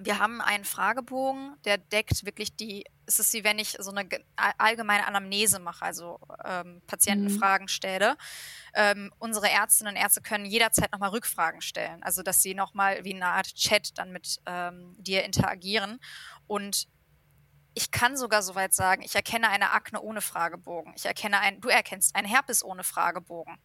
wir 0.00 0.18
haben 0.18 0.40
einen 0.40 0.64
Fragebogen, 0.64 1.56
der 1.64 1.78
deckt 1.78 2.24
wirklich 2.24 2.54
die, 2.54 2.84
es 3.06 3.18
ist 3.18 3.32
wie 3.32 3.42
wenn 3.42 3.58
ich 3.58 3.76
so 3.78 3.90
eine 3.90 4.08
allgemeine 4.36 5.06
Anamnese 5.06 5.58
mache, 5.58 5.84
also 5.84 6.20
ähm, 6.44 6.82
Patientenfragen 6.86 7.64
mhm. 7.64 7.68
stelle. 7.68 8.16
Ähm, 8.74 9.12
unsere 9.18 9.50
Ärztinnen 9.50 9.94
und 9.94 10.00
Ärzte 10.00 10.20
können 10.20 10.44
jederzeit 10.44 10.92
nochmal 10.92 11.10
Rückfragen 11.10 11.60
stellen, 11.60 12.02
also 12.02 12.22
dass 12.22 12.42
sie 12.42 12.54
nochmal 12.54 13.04
wie 13.04 13.14
eine 13.14 13.26
Art 13.26 13.54
Chat 13.54 13.98
dann 13.98 14.12
mit 14.12 14.38
ähm, 14.46 14.94
dir 14.98 15.24
interagieren. 15.24 15.98
Und 16.46 16.86
ich 17.74 17.90
kann 17.90 18.16
sogar 18.16 18.42
soweit 18.42 18.74
sagen, 18.74 19.02
ich 19.02 19.14
erkenne 19.14 19.48
eine 19.50 19.70
Akne 19.70 20.00
ohne 20.00 20.20
Fragebogen. 20.20 20.92
Ich 20.96 21.06
erkenne 21.06 21.40
ein, 21.40 21.60
du 21.60 21.68
erkennst 21.68 22.14
ein 22.16 22.24
Herpes 22.24 22.64
ohne 22.64 22.84
Fragebogen. 22.84 23.56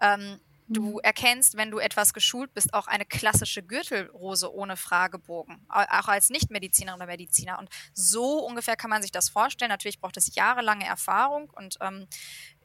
Ähm, 0.00 0.40
Du 0.72 0.92
mhm. 0.92 1.00
erkennst, 1.02 1.56
wenn 1.56 1.72
du 1.72 1.80
etwas 1.80 2.14
geschult 2.14 2.54
bist, 2.54 2.72
auch 2.74 2.86
eine 2.86 3.04
klassische 3.04 3.60
Gürtelrose 3.60 4.54
ohne 4.54 4.76
Fragebogen, 4.76 5.66
auch 5.68 6.06
als 6.06 6.30
Nichtmedizinerin 6.30 6.96
oder 6.96 7.06
Mediziner. 7.06 7.58
Und 7.58 7.68
so 7.92 8.38
ungefähr 8.46 8.76
kann 8.76 8.88
man 8.88 9.02
sich 9.02 9.10
das 9.10 9.28
vorstellen. 9.28 9.70
Natürlich 9.70 10.00
braucht 10.00 10.16
es 10.16 10.32
jahrelange 10.36 10.86
Erfahrung 10.86 11.50
und 11.50 11.76
ähm, 11.80 12.06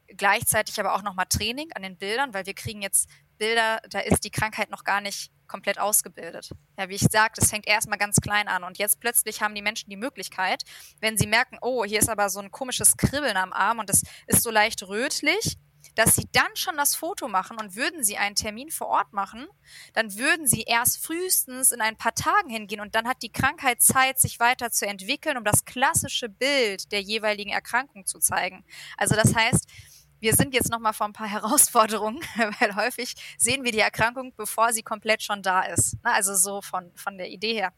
gleichzeitig 0.06 0.78
aber 0.78 0.94
auch 0.94 1.02
nochmal 1.02 1.26
Training 1.28 1.72
an 1.74 1.82
den 1.82 1.98
Bildern, 1.98 2.32
weil 2.32 2.46
wir 2.46 2.54
kriegen 2.54 2.80
jetzt 2.80 3.08
Bilder, 3.38 3.80
da 3.90 3.98
ist 3.98 4.22
die 4.22 4.30
Krankheit 4.30 4.70
noch 4.70 4.84
gar 4.84 5.00
nicht 5.00 5.32
komplett 5.48 5.80
ausgebildet. 5.80 6.50
Ja, 6.78 6.88
wie 6.88 6.94
ich 6.94 7.06
sagte, 7.10 7.40
es 7.40 7.50
fängt 7.50 7.66
erstmal 7.66 7.98
ganz 7.98 8.20
klein 8.20 8.46
an 8.46 8.62
und 8.62 8.78
jetzt 8.78 9.00
plötzlich 9.00 9.42
haben 9.42 9.54
die 9.54 9.62
Menschen 9.62 9.90
die 9.90 9.96
Möglichkeit, 9.96 10.62
wenn 11.00 11.18
sie 11.18 11.26
merken, 11.26 11.58
oh, 11.60 11.84
hier 11.84 11.98
ist 11.98 12.08
aber 12.08 12.30
so 12.30 12.38
ein 12.38 12.52
komisches 12.52 12.96
Kribbeln 12.96 13.36
am 13.36 13.52
Arm 13.52 13.80
und 13.80 13.90
es 13.90 14.02
ist 14.28 14.42
so 14.42 14.50
leicht 14.50 14.84
rötlich, 14.84 15.56
dass 15.96 16.14
sie 16.14 16.28
dann 16.30 16.54
schon 16.54 16.76
das 16.76 16.94
Foto 16.94 17.26
machen 17.26 17.58
und 17.58 17.74
würden 17.74 18.04
sie 18.04 18.18
einen 18.18 18.36
Termin 18.36 18.70
vor 18.70 18.86
Ort 18.86 19.12
machen, 19.12 19.48
dann 19.94 20.16
würden 20.16 20.46
sie 20.46 20.62
erst 20.62 21.04
frühestens 21.04 21.72
in 21.72 21.80
ein 21.80 21.96
paar 21.96 22.14
Tagen 22.14 22.50
hingehen 22.50 22.80
und 22.80 22.94
dann 22.94 23.08
hat 23.08 23.22
die 23.22 23.32
Krankheit 23.32 23.82
Zeit, 23.82 24.20
sich 24.20 24.38
weiter 24.38 24.70
zu 24.70 24.86
entwickeln, 24.86 25.36
um 25.36 25.44
das 25.44 25.64
klassische 25.64 26.28
Bild 26.28 26.92
der 26.92 27.00
jeweiligen 27.00 27.50
Erkrankung 27.50 28.06
zu 28.06 28.20
zeigen. 28.20 28.64
Also 28.96 29.16
das 29.16 29.34
heißt, 29.34 29.66
wir 30.20 30.34
sind 30.34 30.54
jetzt 30.54 30.70
nochmal 30.70 30.92
vor 30.92 31.06
ein 31.06 31.12
paar 31.12 31.28
Herausforderungen, 31.30 32.20
weil 32.60 32.76
häufig 32.76 33.14
sehen 33.38 33.64
wir 33.64 33.72
die 33.72 33.80
Erkrankung, 33.80 34.34
bevor 34.36 34.72
sie 34.72 34.82
komplett 34.82 35.22
schon 35.22 35.42
da 35.42 35.62
ist. 35.62 35.96
Also 36.02 36.34
so 36.34 36.60
von, 36.62 36.92
von 36.94 37.16
der 37.16 37.30
Idee 37.30 37.54
her. 37.54 37.72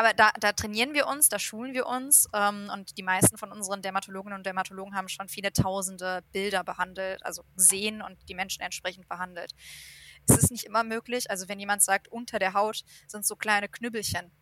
Aber 0.00 0.14
da, 0.14 0.30
da 0.40 0.52
trainieren 0.52 0.94
wir 0.94 1.06
uns, 1.06 1.28
da 1.28 1.38
schulen 1.38 1.74
wir 1.74 1.84
uns 1.84 2.26
ähm, 2.32 2.70
und 2.72 2.96
die 2.96 3.02
meisten 3.02 3.36
von 3.36 3.52
unseren 3.52 3.82
Dermatologinnen 3.82 4.38
und 4.38 4.46
Dermatologen 4.46 4.94
haben 4.94 5.10
schon 5.10 5.28
viele 5.28 5.52
tausende 5.52 6.24
Bilder 6.32 6.64
behandelt, 6.64 7.22
also 7.22 7.42
gesehen 7.54 8.00
und 8.00 8.16
die 8.26 8.34
Menschen 8.34 8.62
entsprechend 8.62 9.10
behandelt. 9.10 9.52
Es 10.26 10.38
ist 10.38 10.50
nicht 10.52 10.64
immer 10.64 10.84
möglich, 10.84 11.30
also 11.30 11.50
wenn 11.50 11.60
jemand 11.60 11.82
sagt, 11.82 12.08
unter 12.08 12.38
der 12.38 12.54
Haut 12.54 12.80
sind 13.08 13.26
so 13.26 13.36
kleine 13.36 13.68
Knüppelchen, 13.68 14.32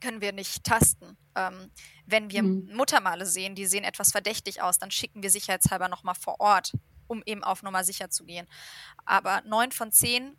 können 0.00 0.20
wir 0.20 0.30
nicht 0.32 0.62
tasten. 0.62 1.18
Ähm, 1.34 1.72
wenn 2.06 2.30
wir 2.30 2.44
mhm. 2.44 2.70
Muttermale 2.72 3.26
sehen, 3.26 3.56
die 3.56 3.66
sehen 3.66 3.82
etwas 3.82 4.12
verdächtig 4.12 4.62
aus, 4.62 4.78
dann 4.78 4.92
schicken 4.92 5.24
wir 5.24 5.30
sicherheitshalber 5.30 5.88
nochmal 5.88 6.14
vor 6.14 6.38
Ort, 6.38 6.72
um 7.08 7.24
eben 7.26 7.42
auf 7.42 7.64
Nummer 7.64 7.82
sicher 7.82 8.10
zu 8.10 8.24
gehen. 8.24 8.46
Aber 9.04 9.42
neun 9.44 9.72
von 9.72 9.90
zehn 9.90 10.36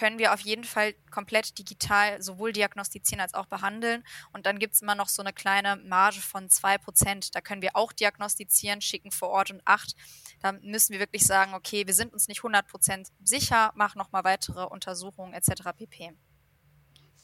können 0.00 0.18
wir 0.18 0.32
auf 0.32 0.40
jeden 0.40 0.64
Fall 0.64 0.94
komplett 1.10 1.58
digital 1.58 2.22
sowohl 2.22 2.54
diagnostizieren 2.54 3.20
als 3.20 3.34
auch 3.34 3.44
behandeln. 3.44 4.02
Und 4.32 4.46
dann 4.46 4.58
gibt 4.58 4.72
es 4.72 4.80
immer 4.80 4.94
noch 4.94 5.10
so 5.10 5.20
eine 5.20 5.34
kleine 5.34 5.76
Marge 5.76 6.22
von 6.22 6.48
2%. 6.48 7.28
Da 7.34 7.42
können 7.42 7.60
wir 7.60 7.76
auch 7.76 7.92
diagnostizieren, 7.92 8.80
schicken 8.80 9.10
vor 9.10 9.28
Ort 9.28 9.50
und 9.50 9.60
acht. 9.66 9.94
Da 10.40 10.52
müssen 10.52 10.94
wir 10.94 11.00
wirklich 11.00 11.26
sagen, 11.26 11.52
okay, 11.52 11.86
wir 11.86 11.92
sind 11.92 12.14
uns 12.14 12.28
nicht 12.28 12.40
100% 12.40 13.10
sicher, 13.22 13.72
mach 13.74 13.94
nochmal 13.94 14.24
weitere 14.24 14.64
Untersuchungen 14.64 15.34
etc. 15.34 15.64
pp. 15.76 16.14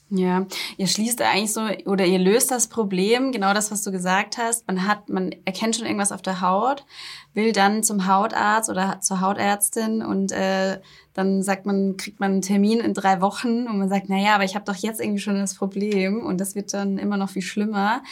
Ja, 0.08 0.46
ihr 0.76 0.86
schließt 0.86 1.20
eigentlich 1.20 1.52
so 1.52 1.62
oder 1.84 2.06
ihr 2.06 2.20
löst 2.20 2.52
das 2.52 2.68
Problem, 2.68 3.32
genau 3.32 3.52
das, 3.54 3.72
was 3.72 3.82
du 3.82 3.90
gesagt 3.90 4.38
hast. 4.38 4.64
Man 4.68 4.86
hat, 4.86 5.08
man 5.08 5.34
erkennt 5.44 5.74
schon 5.74 5.84
irgendwas 5.84 6.12
auf 6.12 6.22
der 6.22 6.40
Haut, 6.40 6.86
will 7.34 7.50
dann 7.50 7.82
zum 7.82 8.06
Hautarzt 8.06 8.70
oder 8.70 9.00
zur 9.00 9.20
Hautärztin 9.20 10.02
und 10.02 10.30
äh, 10.30 10.78
dann 11.16 11.42
sagt 11.42 11.64
man, 11.64 11.96
kriegt 11.96 12.20
man 12.20 12.32
einen 12.32 12.42
Termin 12.42 12.78
in 12.78 12.92
drei 12.92 13.22
Wochen 13.22 13.66
und 13.66 13.78
man 13.78 13.88
sagt, 13.88 14.06
na 14.08 14.18
ja, 14.18 14.34
aber 14.34 14.44
ich 14.44 14.54
habe 14.54 14.66
doch 14.66 14.76
jetzt 14.76 15.00
irgendwie 15.00 15.20
schon 15.20 15.36
das 15.36 15.54
Problem 15.54 16.24
und 16.24 16.38
das 16.42 16.54
wird 16.54 16.74
dann 16.74 16.98
immer 16.98 17.16
noch 17.16 17.30
viel 17.30 17.40
schlimmer. 17.40 18.02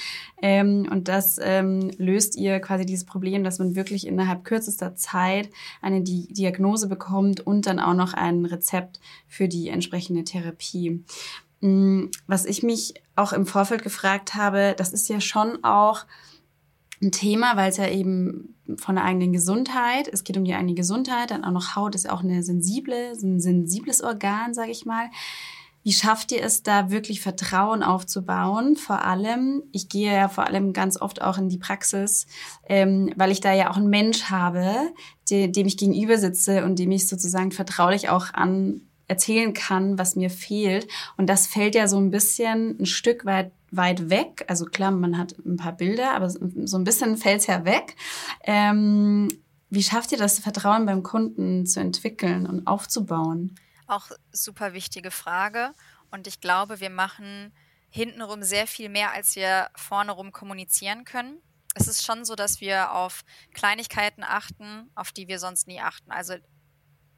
Ähm, 0.41 0.89
und 0.91 1.07
das 1.07 1.39
ähm, 1.43 1.91
löst 1.99 2.35
ihr 2.35 2.61
quasi 2.61 2.87
dieses 2.87 3.05
Problem, 3.05 3.45
dass 3.45 3.59
man 3.59 3.75
wirklich 3.75 4.07
innerhalb 4.07 4.45
kürzester 4.45 4.97
Zeit 4.97 5.51
eine 5.83 6.01
Di 6.01 6.29
Diagnose 6.31 6.89
bekommt 6.89 7.47
und 7.47 7.67
dann 7.67 7.79
auch 7.79 7.93
noch 7.93 8.15
ein 8.15 8.47
Rezept 8.47 9.01
für 9.29 9.49
die 9.49 9.69
entsprechende 9.69 10.25
Therapie. 10.25 11.05
Mm, 11.65 12.11
was 12.27 12.45
ich 12.45 12.63
mich 12.63 12.93
auch 13.17 13.33
im 13.33 13.47
Vorfeld 13.47 13.83
gefragt 13.83 14.35
habe, 14.35 14.75
das 14.77 14.93
ist 14.93 15.09
ja 15.09 15.19
schon 15.19 15.65
auch 15.65 16.05
ein 17.03 17.11
Thema, 17.11 17.57
weil 17.57 17.71
es 17.71 17.79
ja 17.79 17.89
eben 17.89 18.55
von 18.77 18.97
der 18.97 19.05
eigenen 19.05 19.33
Gesundheit, 19.33 20.07
es 20.07 20.25
geht 20.25 20.37
um 20.37 20.45
die 20.45 20.53
eigene 20.53 20.75
Gesundheit, 20.75 21.31
dann 21.31 21.43
auch 21.43 21.53
noch 21.53 21.75
Haut 21.75 21.95
ist 21.95 22.05
ja 22.05 22.13
auch 22.13 22.23
eine 22.23 22.43
sensible, 22.43 23.13
ein 23.13 23.41
sensibles 23.41 24.03
Organ, 24.03 24.53
sage 24.53 24.73
ich 24.73 24.85
mal. 24.85 25.09
Wie 25.83 25.95
schafft 25.95 26.33
ihr 26.33 26.43
es 26.43 26.63
da 26.63 26.91
wirklich 26.91 27.23
Vertrauen 27.23 27.83
aufzubauen? 27.83 28.77
Vor 28.77 29.03
allem, 29.03 29.63
ich 29.73 29.89
gehe 29.89 30.15
ja 30.15 30.29
vor 30.29 30.47
allem 30.47 30.75
ganz 30.75 31.01
oft 31.01 31.23
auch 31.23 31.39
in 31.39 31.49
die 31.49 31.59
Praxis, 31.59 32.27
ähm, 32.69 33.11
weil 33.17 33.33
ich 33.33 33.41
da 33.41 33.55
ja 33.55 33.71
auch 33.71 33.79
einen 33.79 33.89
Mensch 33.89 34.25
habe, 34.25 34.71
de, 35.31 35.49
dem 35.49 35.67
ich 35.67 35.79
gegenüber 35.79 36.19
sitze 36.19 36.63
und 36.65 36.79
dem 36.79 36.91
ich 36.91 37.09
sozusagen 37.09 37.53
vertraulich 37.53 38.11
auch 38.11 38.35
an 38.35 38.83
erzählen 39.07 39.53
kann, 39.53 39.99
was 39.99 40.17
mir 40.17 40.31
fehlt. 40.31 40.89
Und 41.17 41.29
das 41.29 41.47
fällt 41.47 41.75
ja 41.75 41.89
so 41.89 41.99
ein 41.99 42.11
bisschen 42.11 42.79
ein 42.81 42.87
Stück 42.87 43.25
weit 43.25 43.53
weit 43.77 44.11
weg. 44.11 44.45
Also 44.49 44.67
klar, 44.67 44.91
man 44.91 45.19
hat 45.19 45.35
ein 45.45 45.57
paar 45.57 45.73
Bilder, 45.73 46.13
aber 46.15 46.31
so 46.31 46.77
ein 46.77 46.85
bisschen 46.85 47.17
fällt 47.17 47.41
es 47.41 47.47
ja 47.47 47.65
weg. 47.65 47.97
Ähm, 48.43 49.29
wie 49.71 49.83
schafft 49.83 50.13
ihr 50.13 50.19
das 50.19 50.39
Vertrauen 50.39 50.87
beim 50.87 51.03
Kunden 51.03 51.67
zu 51.67 51.81
entwickeln 51.81 52.47
und 52.47 52.67
aufzubauen? 52.67 53.59
Auch 53.87 54.11
super 54.33 54.73
wichtige 54.73 55.11
Frage. 55.11 55.73
Und 56.11 56.27
ich 56.27 56.41
glaube, 56.41 56.81
wir 56.81 56.91
machen 56.91 57.53
hintenrum 57.91 58.43
sehr 58.43 58.67
viel 58.67 58.89
mehr, 58.89 59.13
als 59.13 59.37
wir 59.37 59.69
vorne 59.75 60.13
rum 60.13 60.33
kommunizieren 60.33 61.05
können. 61.05 61.39
Es 61.75 61.89
ist 61.89 62.05
schon 62.05 62.25
so, 62.25 62.37
dass 62.37 62.61
wir 62.61 62.93
auf 62.93 63.25
Kleinigkeiten 63.53 64.23
achten, 64.23 64.91
auf 64.95 65.11
die 65.11 65.27
wir 65.27 65.41
sonst 65.41 65.67
nie 65.67 65.81
achten. 65.81 66.13
Also 66.13 66.35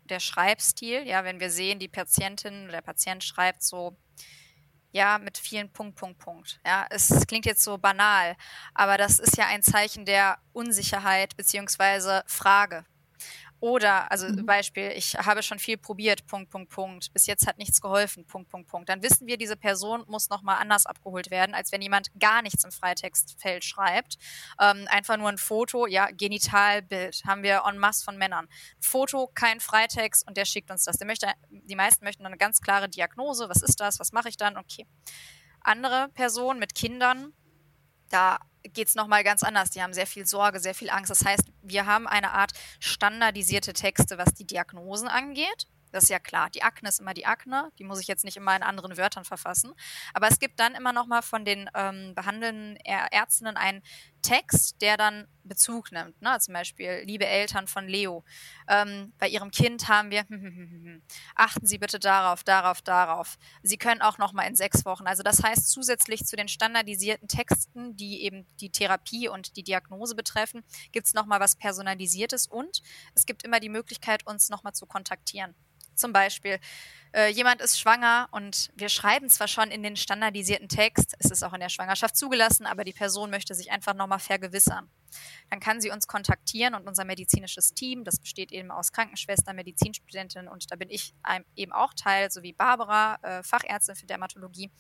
der 0.07 0.21
Schreibstil, 0.21 1.07
ja, 1.07 1.25
wenn 1.25 1.41
wir 1.41 1.51
sehen, 1.51 1.79
die 1.79 1.89
Patientin 1.89 2.65
oder 2.65 2.73
der 2.73 2.83
Patient 2.83 3.23
schreibt 3.23 3.63
so, 3.63 3.97
ja, 4.93 5.19
mit 5.19 5.37
vielen 5.37 5.71
Punkt, 5.71 5.97
Punkt, 5.97 6.19
Punkt. 6.19 6.61
Ja, 6.65 6.87
es 6.89 7.27
klingt 7.27 7.45
jetzt 7.45 7.63
so 7.63 7.77
banal, 7.77 8.37
aber 8.73 8.97
das 8.97 9.19
ist 9.19 9.37
ja 9.37 9.47
ein 9.47 9.63
Zeichen 9.63 10.07
der 10.07 10.39
Unsicherheit 10.53 11.37
beziehungsweise 11.37 12.23
Frage. 12.27 12.85
Oder, 13.67 14.13
also 14.13 14.29
mhm. 14.29 14.47
Beispiel, 14.47 14.93
ich 14.95 15.17
habe 15.17 15.43
schon 15.43 15.59
viel 15.59 15.77
probiert, 15.77 16.25
Punkt, 16.29 16.51
Punkt, 16.51 16.71
Punkt. 16.71 17.13
Bis 17.13 17.27
jetzt 17.27 17.49
hat 17.49 17.59
nichts 17.59 17.81
geholfen, 17.81 18.25
Punkt, 18.25 18.49
Punkt, 18.49 18.69
Punkt. 18.69 18.89
Dann 18.89 19.03
wissen 19.03 19.27
wir, 19.27 19.37
diese 19.37 19.57
Person 19.57 20.05
muss 20.07 20.29
nochmal 20.29 20.59
anders 20.61 20.87
abgeholt 20.87 21.33
werden, 21.33 21.53
als 21.53 21.73
wenn 21.73 21.83
jemand 21.83 22.13
gar 22.21 22.43
nichts 22.43 22.63
im 22.63 22.71
Freitextfeld 22.71 23.65
schreibt. 23.65 24.19
Ähm, 24.61 24.87
einfach 24.89 25.17
nur 25.17 25.29
ein 25.31 25.37
Foto, 25.37 25.89
ja, 25.89 26.07
Genitalbild 26.13 27.25
haben 27.27 27.43
wir 27.43 27.65
en 27.67 27.77
masse 27.79 28.05
von 28.05 28.17
Männern. 28.17 28.47
Foto, 28.79 29.29
kein 29.35 29.59
Freitext 29.59 30.29
und 30.29 30.37
der 30.37 30.45
schickt 30.45 30.71
uns 30.71 30.85
das. 30.85 30.99
Der 30.99 31.09
möchte, 31.09 31.27
die 31.51 31.75
meisten 31.75 32.05
möchten 32.05 32.25
eine 32.25 32.37
ganz 32.37 32.61
klare 32.61 32.89
Diagnose. 32.89 33.49
Was 33.49 33.63
ist 33.63 33.81
das? 33.81 33.99
Was 33.99 34.13
mache 34.13 34.29
ich 34.29 34.37
dann? 34.37 34.57
Okay. 34.57 34.87
Andere 35.61 36.09
Person 36.15 36.61
mit 36.61 36.77
Kindern, 36.77 37.33
da 38.11 38.39
geht 38.73 38.89
es 38.89 38.95
nochmal 38.95 39.25
ganz 39.25 39.43
anders. 39.43 39.71
Die 39.71 39.83
haben 39.83 39.93
sehr 39.93 40.07
viel 40.07 40.27
Sorge, 40.27 40.61
sehr 40.61 40.75
viel 40.75 40.91
Angst. 40.91 41.11
Das 41.11 41.25
heißt, 41.25 41.45
wir 41.63 41.87
haben 41.87 42.07
eine 42.07 42.33
Art 42.33 42.53
standardisierte 42.81 43.73
Texte, 43.73 44.19
was 44.19 44.35
die 44.35 44.47
Diagnosen 44.47 45.09
angeht. 45.09 45.67
Das 45.93 46.05
ist 46.05 46.11
ja 46.11 46.19
klar. 46.19 46.51
Die 46.51 46.63
Akne 46.63 46.89
ist 46.89 47.01
immer 47.01 47.15
die 47.15 47.27
Akne. 47.27 47.71
Die 47.79 47.85
muss 47.85 48.01
ich 48.01 48.07
jetzt 48.07 48.25
nicht 48.25 48.37
immer 48.37 48.55
in 48.55 48.63
anderen 48.63 48.99
Wörtern 48.99 49.25
verfassen. 49.25 49.73
Aber 50.13 50.29
es 50.29 50.39
gibt 50.39 50.61
dann 50.61 50.75
immer 50.75 50.93
noch 50.93 51.07
mal 51.07 51.23
von 51.23 51.45
den 51.45 51.71
ähm, 51.75 52.15
behandelnden 52.15 52.77
Ärztinnen 52.85 53.57
einen 53.57 53.83
Text, 54.27 54.83
der 54.83 54.97
dann 54.97 55.29
Bezug 55.45 55.93
nimmt. 55.93 56.21
Ne? 56.21 56.37
Zum 56.41 56.53
Beispiel, 56.53 57.03
liebe 57.05 57.27
Eltern 57.27 57.69
von 57.69 57.87
Leo, 57.87 58.25
ähm, 58.67 59.13
bei 59.19 59.29
Ihrem 59.29 59.53
Kind 59.53 59.89
haben 59.89 60.11
wir, 60.11 60.27
achten 61.37 61.65
Sie 61.65 61.79
bitte 61.79 62.01
darauf, 62.01 62.43
darauf, 62.43 62.83
darauf. 62.83 63.39
Sie 63.63 63.77
können 63.77 64.03
auch 64.03 64.19
noch 64.19 64.33
mal 64.33 64.43
in 64.43 64.57
sechs 64.57 64.85
Wochen. 64.85 65.07
Also 65.07 65.23
das 65.23 65.45
heißt, 65.45 65.71
zusätzlich 65.71 66.25
zu 66.25 66.35
den 66.35 66.49
standardisierten 66.49 67.29
Texten, 67.29 67.97
die 67.97 68.23
eben 68.23 68.49
die 68.61 68.71
Therapie 68.71 69.29
und 69.29 69.57
die 69.57 69.63
Diagnose 69.63 70.17
betreffen, 70.17 70.65
gibt 70.91 71.07
es 71.07 71.15
noch 71.15 71.27
mal 71.27 71.39
was 71.39 71.55
Personalisiertes 71.55 72.49
und 72.49 72.83
es 73.15 73.27
gibt 73.27 73.45
immer 73.45 73.61
die 73.61 73.69
Möglichkeit, 73.69 74.27
uns 74.27 74.49
noch 74.49 74.65
mal 74.65 74.73
zu 74.73 74.87
kontaktieren 74.87 75.55
Zum 75.97 76.13
Beispiel, 76.13 76.61
äh, 77.13 77.29
jemand 77.31 77.63
ist 77.63 77.81
schwanger 77.81 78.29
und 78.31 78.71
wir 78.75 78.91
schreiben 78.91 79.31
zwar 79.31 79.49
schon 79.49 79.71
in 79.71 79.83
den 79.83 79.97
standardisierten 79.97 80.69
Text, 80.69 81.17
es 81.19 81.31
ist 81.31 81.43
auch 81.43 81.55
in 81.55 81.61
der 81.61 81.71
Schwangerschaft 81.71 82.15
zugelassen, 82.15 82.67
aber 82.67 82.85
die 82.85 82.93
Person 82.93 83.31
möchte 83.31 83.55
sich 83.55 83.71
einfach 83.71 83.95
nochmal 83.95 84.19
vergewissern. 84.19 84.91
Dann 85.49 85.59
kann 85.59 85.81
sie 85.81 85.91
uns 85.91 86.07
kontaktieren 86.07 86.75
und 86.75 86.87
unser 86.87 87.07
medizinisches 87.07 87.73
Team, 87.73 88.05
das 88.05 88.19
besteht 88.19 88.53
eben 88.53 88.71
aus 88.71 88.93
Krankenschwestern, 88.93 89.57
Medizinstudentinnen 89.57 90.49
und 90.49 90.71
da 90.71 90.77
bin 90.77 90.91
ich 90.91 91.15
eben 91.55 91.73
auch 91.73 91.95
Teil, 91.95 92.31
sowie 92.31 92.53
Barbara, 92.53 93.19
äh, 93.23 93.43
Fachärztin 93.43 93.97
für 93.97 94.07
Dermatologie. 94.07 94.71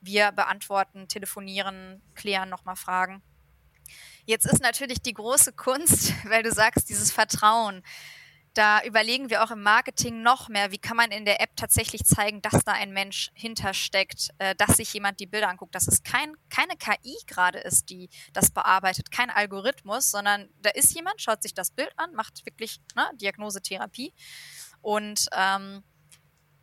Wir 0.00 0.32
beantworten, 0.32 1.08
telefonieren, 1.08 2.00
klären 2.14 2.48
nochmal 2.48 2.76
Fragen. 2.76 3.22
Jetzt 4.24 4.46
ist 4.46 4.62
natürlich 4.62 5.02
die 5.02 5.12
große 5.12 5.52
Kunst, 5.52 6.14
weil 6.24 6.42
du 6.42 6.52
sagst, 6.52 6.88
dieses 6.88 7.12
Vertrauen 7.12 7.82
da 8.54 8.82
überlegen 8.84 9.30
wir 9.30 9.42
auch 9.42 9.50
im 9.50 9.62
Marketing 9.62 10.22
noch 10.22 10.48
mehr, 10.48 10.72
wie 10.72 10.78
kann 10.78 10.96
man 10.96 11.10
in 11.10 11.24
der 11.24 11.40
App 11.40 11.56
tatsächlich 11.56 12.04
zeigen, 12.04 12.42
dass 12.42 12.64
da 12.64 12.72
ein 12.72 12.92
Mensch 12.92 13.30
hintersteckt, 13.34 14.30
äh, 14.38 14.54
dass 14.56 14.76
sich 14.76 14.92
jemand 14.92 15.20
die 15.20 15.26
Bilder 15.26 15.48
anguckt, 15.48 15.74
dass 15.74 15.88
es 15.88 16.02
kein, 16.02 16.34
keine 16.50 16.76
KI 16.76 17.16
gerade 17.26 17.58
ist, 17.58 17.88
die 17.90 18.10
das 18.32 18.50
bearbeitet, 18.50 19.10
kein 19.10 19.30
Algorithmus, 19.30 20.10
sondern 20.10 20.48
da 20.60 20.70
ist 20.70 20.94
jemand, 20.94 21.20
schaut 21.20 21.42
sich 21.42 21.54
das 21.54 21.70
Bild 21.70 21.92
an, 21.96 22.12
macht 22.14 22.44
wirklich 22.44 22.80
ne, 22.94 23.10
Diagnosetherapie 23.14 24.12
und 24.82 25.28
ähm, 25.32 25.82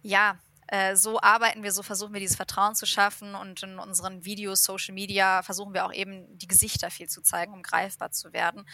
ja, 0.01 0.39
äh, 0.67 0.95
so 0.95 1.19
arbeiten 1.19 1.63
wir, 1.63 1.71
so 1.71 1.81
versuchen 1.81 2.13
wir 2.13 2.19
dieses 2.19 2.35
Vertrauen 2.35 2.75
zu 2.75 2.85
schaffen 2.85 3.33
und 3.33 3.63
in 3.63 3.79
unseren 3.79 4.23
Videos, 4.23 4.63
Social 4.63 4.93
Media 4.93 5.41
versuchen 5.41 5.73
wir 5.73 5.85
auch 5.85 5.93
eben 5.93 6.37
die 6.37 6.47
Gesichter 6.47 6.91
viel 6.91 7.09
zu 7.09 7.23
zeigen, 7.23 7.53
um 7.53 7.63
greifbar 7.63 8.11
zu 8.11 8.33
werden. 8.33 8.67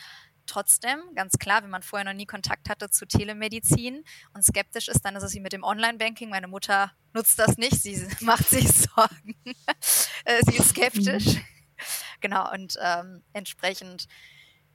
Trotzdem, 0.45 0.99
ganz 1.15 1.37
klar, 1.39 1.63
wenn 1.63 1.69
man 1.69 1.81
vorher 1.81 2.05
noch 2.05 2.17
nie 2.17 2.25
Kontakt 2.25 2.69
hatte 2.69 2.89
zu 2.89 3.07
Telemedizin 3.07 4.03
und 4.33 4.43
skeptisch 4.43 4.87
ist, 4.87 5.01
dann 5.03 5.15
ist 5.15 5.23
es 5.23 5.33
wie 5.33 5.39
mit 5.39 5.53
dem 5.53 5.63
Online-Banking. 5.63 6.29
Meine 6.29 6.47
Mutter 6.47 6.91
nutzt 7.13 7.39
das 7.39 7.57
nicht, 7.57 7.81
sie 7.81 8.07
macht 8.21 8.47
sich 8.47 8.67
Sorgen. 8.67 9.35
Äh, 10.27 10.41
sie 10.43 10.57
ist 10.57 10.69
skeptisch. 10.69 11.35
Mhm. 11.35 11.41
Genau, 12.19 12.51
und 12.51 12.77
ähm, 12.81 13.21
entsprechend 13.33 14.07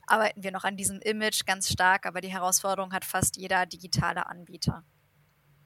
arbeiten 0.07 0.45
wir 0.45 0.53
noch 0.53 0.63
an 0.63 0.77
diesem 0.77 1.01
Image 1.01 1.45
ganz 1.45 1.69
stark, 1.69 2.07
aber 2.07 2.21
die 2.21 2.29
Herausforderung 2.29 2.93
hat 2.93 3.05
fast 3.05 3.37
jeder 3.37 3.67
digitale 3.67 4.27
Anbieter. 4.27 4.85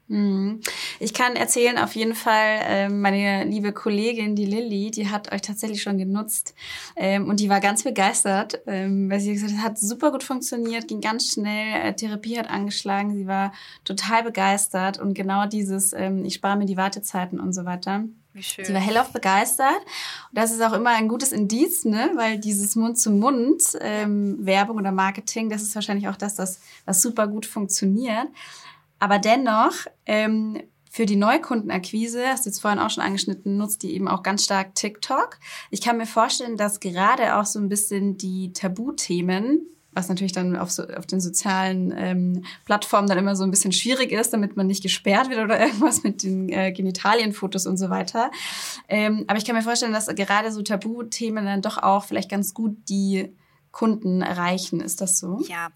Mhm. 0.08 0.60
Ich 1.00 1.14
kann 1.14 1.34
erzählen, 1.34 1.78
auf 1.78 1.94
jeden 1.94 2.14
Fall, 2.14 2.60
ähm, 2.62 3.00
meine 3.00 3.44
liebe 3.44 3.72
Kollegin, 3.72 4.36
die 4.36 4.44
Lilly, 4.44 4.90
die 4.90 5.08
hat 5.08 5.32
euch 5.32 5.40
tatsächlich 5.40 5.82
schon 5.82 5.96
genutzt 5.96 6.54
ähm, 6.94 7.28
und 7.28 7.40
die 7.40 7.48
war 7.48 7.60
ganz 7.60 7.84
begeistert, 7.84 8.60
ähm, 8.66 9.10
weil 9.10 9.20
sie 9.20 9.32
gesagt 9.32 9.52
hat, 9.52 9.64
hat 9.64 9.78
super 9.78 10.12
gut 10.12 10.22
funktioniert, 10.22 10.88
ging 10.88 11.00
ganz 11.00 11.32
schnell, 11.32 11.88
äh, 11.88 11.94
Therapie 11.94 12.38
hat 12.38 12.50
angeschlagen, 12.50 13.16
sie 13.16 13.26
war 13.26 13.52
total 13.84 14.24
begeistert 14.24 14.98
und 14.98 15.14
genau 15.14 15.46
dieses, 15.46 15.94
ich 16.24 16.34
spare 16.34 16.56
mir 16.56 16.66
die 16.66 16.76
Wartezeiten 16.76 17.40
und 17.40 17.52
so 17.52 17.64
weiter. 17.64 18.04
Wie 18.34 18.42
schön. 18.42 18.64
Sie 18.64 18.74
war 18.74 18.80
hellauf 18.80 19.12
begeistert. 19.12 19.76
Und 19.76 20.38
das 20.38 20.50
ist 20.50 20.60
auch 20.60 20.72
immer 20.72 20.90
ein 20.90 21.08
gutes 21.08 21.30
Indiz, 21.30 21.84
ne? 21.84 22.10
weil 22.16 22.38
dieses 22.38 22.74
Mund-zu-Mund-Werbung 22.74 24.76
oder 24.76 24.90
Marketing, 24.90 25.50
das 25.50 25.62
ist 25.62 25.76
wahrscheinlich 25.76 26.08
auch 26.08 26.16
das, 26.16 26.34
das 26.34 26.58
was 26.84 27.00
super 27.00 27.28
gut 27.28 27.46
funktioniert. 27.46 28.26
Aber 29.04 29.18
dennoch, 29.18 29.74
ähm, 30.06 30.62
für 30.90 31.04
die 31.04 31.16
Neukundenakquise, 31.16 32.26
hast 32.26 32.46
du 32.46 32.48
jetzt 32.48 32.62
vorhin 32.62 32.78
auch 32.78 32.88
schon 32.88 33.02
angeschnitten, 33.02 33.58
nutzt 33.58 33.82
die 33.82 33.92
eben 33.92 34.08
auch 34.08 34.22
ganz 34.22 34.44
stark 34.44 34.74
TikTok. 34.74 35.38
Ich 35.70 35.82
kann 35.82 35.98
mir 35.98 36.06
vorstellen, 36.06 36.56
dass 36.56 36.80
gerade 36.80 37.36
auch 37.36 37.44
so 37.44 37.58
ein 37.58 37.68
bisschen 37.68 38.16
die 38.16 38.54
Tabuthemen, 38.54 39.66
was 39.92 40.08
natürlich 40.08 40.32
dann 40.32 40.56
auf, 40.56 40.70
so, 40.70 40.84
auf 40.84 41.04
den 41.04 41.20
sozialen 41.20 41.92
ähm, 41.94 42.46
Plattformen 42.64 43.06
dann 43.06 43.18
immer 43.18 43.36
so 43.36 43.44
ein 43.44 43.50
bisschen 43.50 43.72
schwierig 43.72 44.10
ist, 44.10 44.32
damit 44.32 44.56
man 44.56 44.68
nicht 44.68 44.82
gesperrt 44.82 45.28
wird 45.28 45.44
oder 45.44 45.60
irgendwas 45.66 46.02
mit 46.02 46.22
den 46.22 46.48
äh, 46.48 46.72
Genitalienfotos 46.72 47.66
und 47.66 47.76
so 47.76 47.90
weiter. 47.90 48.30
Ähm, 48.88 49.24
aber 49.26 49.36
ich 49.36 49.44
kann 49.44 49.54
mir 49.54 49.60
vorstellen, 49.60 49.92
dass 49.92 50.06
gerade 50.06 50.50
so 50.50 50.62
Tabuthemen 50.62 51.44
dann 51.44 51.60
doch 51.60 51.76
auch 51.76 52.06
vielleicht 52.06 52.30
ganz 52.30 52.54
gut 52.54 52.88
die 52.88 53.36
Kunden 53.70 54.22
erreichen. 54.22 54.80
Ist 54.80 55.02
das 55.02 55.18
so? 55.18 55.40
Ja, 55.46 55.68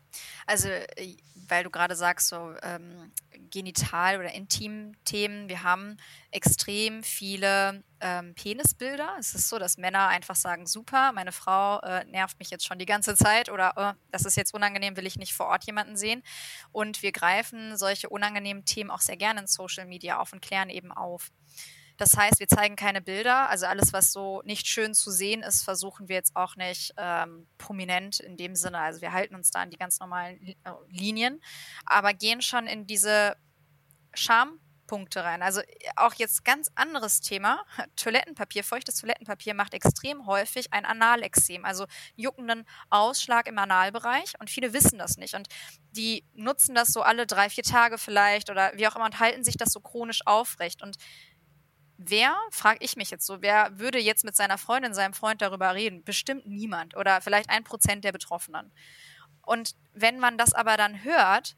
also 0.47 0.69
äh, 0.69 1.17
weil 1.49 1.65
du 1.65 1.71
gerade 1.71 1.97
sagst, 1.97 2.29
so 2.29 2.55
ähm, 2.63 3.13
Genital- 3.51 4.19
oder 4.19 4.33
Intim-Themen. 4.33 5.49
Wir 5.49 5.63
haben 5.63 5.97
extrem 6.31 7.03
viele 7.03 7.83
ähm, 8.01 8.35
Penisbilder. 8.35 9.17
Es 9.19 9.35
ist 9.35 9.49
so, 9.49 9.59
dass 9.59 9.79
Männer 9.79 10.09
einfach 10.09 10.37
sagen, 10.37 10.67
super, 10.67 11.13
meine 11.13 11.33
Frau 11.33 11.81
äh, 11.81 12.05
nervt 12.05 12.39
mich 12.39 12.51
jetzt 12.51 12.67
schon 12.67 12.79
die 12.79 12.87
ganze 12.87 13.17
Zeit 13.17 13.49
oder 13.49 13.73
oh, 13.77 13.99
das 14.11 14.25
ist 14.25 14.37
jetzt 14.37 14.55
unangenehm, 14.55 14.97
will 14.97 15.07
ich 15.07 15.17
nicht 15.17 15.35
vor 15.35 15.47
Ort 15.47 15.65
jemanden 15.65 15.97
sehen. 15.97 16.23
Und 16.73 17.03
wir 17.03 17.13
greifen 17.13 17.77
solche 17.77 18.09
unangenehmen 18.09 18.65
Themen 18.65 18.91
auch 18.91 19.01
sehr 19.01 19.17
gerne 19.17 19.41
in 19.41 19.47
Social 19.47 19.87
Media 19.87 20.19
auf 20.19 20.33
und 20.33 20.43
klären 20.43 20.71
eben 20.71 20.93
auf. 20.93 21.31
Das 21.99 22.17
heißt, 22.17 22.39
wir 22.39 22.49
zeigen 22.49 22.77
keine 22.77 23.03
Bilder. 23.03 23.51
Also 23.51 23.67
alles, 23.67 23.93
was 23.93 24.13
so 24.13 24.41
nicht 24.45 24.67
schön 24.69 24.95
zu 24.95 25.11
sehen 25.11 25.43
ist, 25.43 25.65
versuchen 25.65 26.09
wir 26.09 26.15
jetzt 26.17 26.37
auch 26.37 26.55
nicht 26.57 26.95
ähm, 26.97 27.47
prominent 27.59 28.21
in 28.21 28.37
dem 28.37 28.55
Sinne. 28.55 28.79
Also 28.79 29.03
wir 29.03 29.13
halten 29.13 29.35
uns 29.35 29.51
da 29.51 29.61
an 29.61 29.71
die 29.71 29.77
ganz 29.77 29.99
normalen 29.99 30.41
äh, 30.47 30.55
Linien, 30.89 31.43
aber 31.85 32.15
gehen 32.15 32.41
schon 32.41 32.69
in 32.69 32.87
diese 32.87 33.37
Schampunkte 34.15 35.25
rein. 35.25 35.43
Also 35.43 35.61
auch 35.97 36.15
jetzt 36.15 36.45
ganz 36.45 36.71
anderes 36.77 37.21
Thema. 37.21 37.65
Toilettenpapier, 37.97 38.63
feuchtes 38.63 38.95
Toilettenpapier 39.01 39.55
macht 39.55 39.75
extrem 39.75 40.25
häufig 40.27 40.73
ein 40.73 40.85
Analexem, 40.85 41.65
also 41.65 41.87
juckenden 42.15 42.65
Ausschlag 42.91 43.49
im 43.49 43.59
Analbereich. 43.59 44.35
Und 44.39 44.51
viele 44.51 44.73
wissen 44.73 44.99
das 44.99 45.17
nicht. 45.17 45.35
Und 45.35 45.49
die 45.91 46.25
nutzen 46.35 46.77
das 46.77 46.93
so 46.93 47.03
alle 47.03 47.27
drei, 47.27 47.51
vier 47.51 47.65
Tage 47.65 47.99
vielleicht 47.99 48.51
oder 48.51 48.71
wie 48.77 48.87
auch 48.87 48.95
immer 48.95 49.07
und 49.07 49.19
halten 49.19 49.43
sich 49.43 49.57
das 49.57 49.73
so 49.73 49.81
chronisch 49.81 50.21
aufrecht. 50.27 50.81
Und 50.81 50.97
wer, 51.99 52.35
frage 52.51 52.79
ich 52.83 52.97
mich 52.97 53.11
jetzt 53.11 53.27
so, 53.27 53.43
wer 53.43 53.79
würde 53.79 53.99
jetzt 53.99 54.25
mit 54.25 54.37
seiner 54.37 54.57
Freundin, 54.57 54.95
seinem 54.95 55.13
Freund 55.13 55.43
darüber 55.43 55.75
reden? 55.75 56.05
Bestimmt 56.05 56.47
niemand 56.47 56.97
oder 56.97 57.21
vielleicht 57.21 57.51
ein 57.51 57.65
Prozent 57.65 58.05
der 58.05 58.13
Betroffenen. 58.13 58.73
Und 59.43 59.75
wenn 59.93 60.19
man 60.19 60.39
das 60.39 60.55
aber 60.55 60.77
dann 60.77 61.05
hört, 61.05 61.57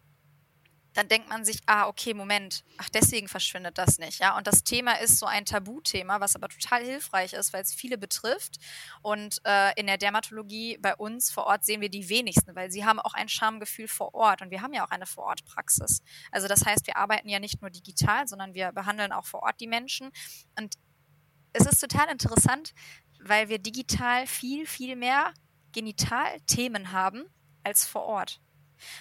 dann 0.95 1.09
denkt 1.09 1.29
man 1.29 1.45
sich, 1.45 1.61
ah, 1.67 1.87
okay, 1.87 2.15
Moment, 2.15 2.65
ach, 2.79 2.89
deswegen 2.89 3.29
verschwindet 3.29 3.79
das 3.79 3.99
nicht, 3.99 4.19
ja. 4.19 4.37
Und 4.37 4.47
das 4.47 4.65
Thema 4.65 4.95
ist 5.01 5.19
so 5.19 5.27
ein 5.27 5.45
Tabuthema, 5.45 6.21
was 6.21 6.35
aber 6.35 6.49
total 6.49 6.85
hilfreich 6.85 7.33
ist, 7.33 7.53
weil 7.53 7.63
es 7.63 7.73
viele 7.73 7.97
betrifft. 7.97 8.59
Und 9.03 9.41
äh, 9.45 9.73
in 9.79 9.87
der 9.87 9.99
Dermatologie 9.99 10.79
bei 10.79 10.97
uns 10.97 11.31
vor 11.31 11.47
Ort 11.47 11.65
sehen 11.65 11.81
wir 11.81 11.91
die 11.91 12.09
wenigsten, 12.09 12.57
weil 12.57 12.71
sie 12.71 12.85
haben 12.85 12.99
auch 12.99 13.15
ein 13.15 13.29
Schamgefühl 13.29 13.89
vor 13.89 14.15
Ort 14.15 14.43
und 14.43 14.51
wir 14.51 14.63
haben 14.63 14.73
ja 14.73 14.85
auch 14.85 14.91
eine 14.91 15.07
Vorortpraxis. 15.07 16.03
Also 16.33 16.49
das 16.49 16.67
heißt, 16.67 16.87
wir 16.87 16.97
arbeiten 16.97 17.29
ja 17.29 17.39
nicht 17.39 17.61
nur 17.61 17.71
digital, 17.71 18.27
sondern 18.27 18.55
wir 18.55 18.73
behandeln 18.73 19.13
auch 19.13 19.27
vor 19.27 19.43
Ort 19.43 19.61
die 19.61 19.69
Menschen. 19.69 20.11
Und 20.59 20.75
es 21.53 21.67
ist 21.67 21.81
total 21.81 22.09
interessant, 22.11 22.75
weil 23.23 23.49
wir 23.49 23.59
digital 23.59 24.27
viel, 24.27 24.67
viel 24.67 24.97
mehr 24.97 25.33
Genitalthemen 25.73 26.93
haben 26.93 27.25
als 27.63 27.87
vor 27.87 28.03
Ort. 28.03 28.41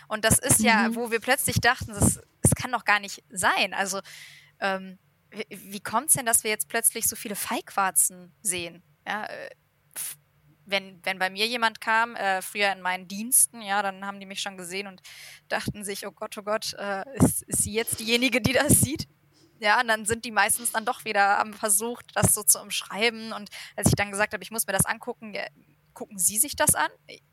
Und 0.07 0.25
das 0.25 0.39
ist 0.39 0.59
ja, 0.59 0.89
mhm. 0.89 0.95
wo 0.95 1.11
wir 1.11 1.19
plötzlich 1.19 1.59
dachten, 1.61 1.93
das, 1.93 2.19
das 2.41 2.55
kann 2.55 2.71
doch 2.71 2.85
gar 2.85 2.99
nicht 2.99 3.23
sein. 3.29 3.73
Also 3.73 4.01
ähm, 4.59 4.97
wie, 5.31 5.45
wie 5.49 5.79
kommt 5.79 6.07
es 6.07 6.13
denn, 6.13 6.25
dass 6.25 6.43
wir 6.43 6.51
jetzt 6.51 6.69
plötzlich 6.69 7.07
so 7.07 7.15
viele 7.15 7.35
Feigwarzen 7.35 8.33
sehen? 8.41 8.83
Ja, 9.05 9.25
äh, 9.25 9.49
wenn, 10.65 11.03
wenn 11.03 11.19
bei 11.19 11.29
mir 11.29 11.47
jemand 11.47 11.81
kam, 11.81 12.15
äh, 12.15 12.41
früher 12.41 12.71
in 12.71 12.81
meinen 12.81 13.07
Diensten, 13.07 13.61
ja, 13.61 13.81
dann 13.81 14.05
haben 14.05 14.19
die 14.19 14.25
mich 14.25 14.41
schon 14.41 14.57
gesehen 14.57 14.87
und 14.87 15.01
dachten 15.47 15.83
sich, 15.83 16.05
oh 16.05 16.11
Gott, 16.11 16.37
oh 16.37 16.43
Gott, 16.43 16.73
äh, 16.77 17.03
ist, 17.17 17.43
ist 17.43 17.63
sie 17.63 17.73
jetzt 17.73 17.99
diejenige, 17.99 18.41
die 18.41 18.53
das 18.53 18.81
sieht? 18.81 19.07
Ja, 19.59 19.81
und 19.81 19.87
dann 19.87 20.05
sind 20.05 20.25
die 20.25 20.31
meistens 20.31 20.71
dann 20.71 20.85
doch 20.85 21.03
wieder 21.05 21.39
am 21.39 21.53
Versuch, 21.53 22.01
das 22.13 22.33
so 22.33 22.43
zu 22.43 22.61
umschreiben. 22.61 23.33
Und 23.33 23.49
als 23.75 23.89
ich 23.89 23.95
dann 23.95 24.11
gesagt 24.11 24.33
habe, 24.33 24.43
ich 24.43 24.51
muss 24.51 24.67
mir 24.67 24.73
das 24.73 24.85
angucken, 24.85 25.33
ja, 25.33 25.45
gucken 25.93 26.17
Sie 26.17 26.37
sich 26.37 26.55
das 26.55 26.75
an? 26.75 26.89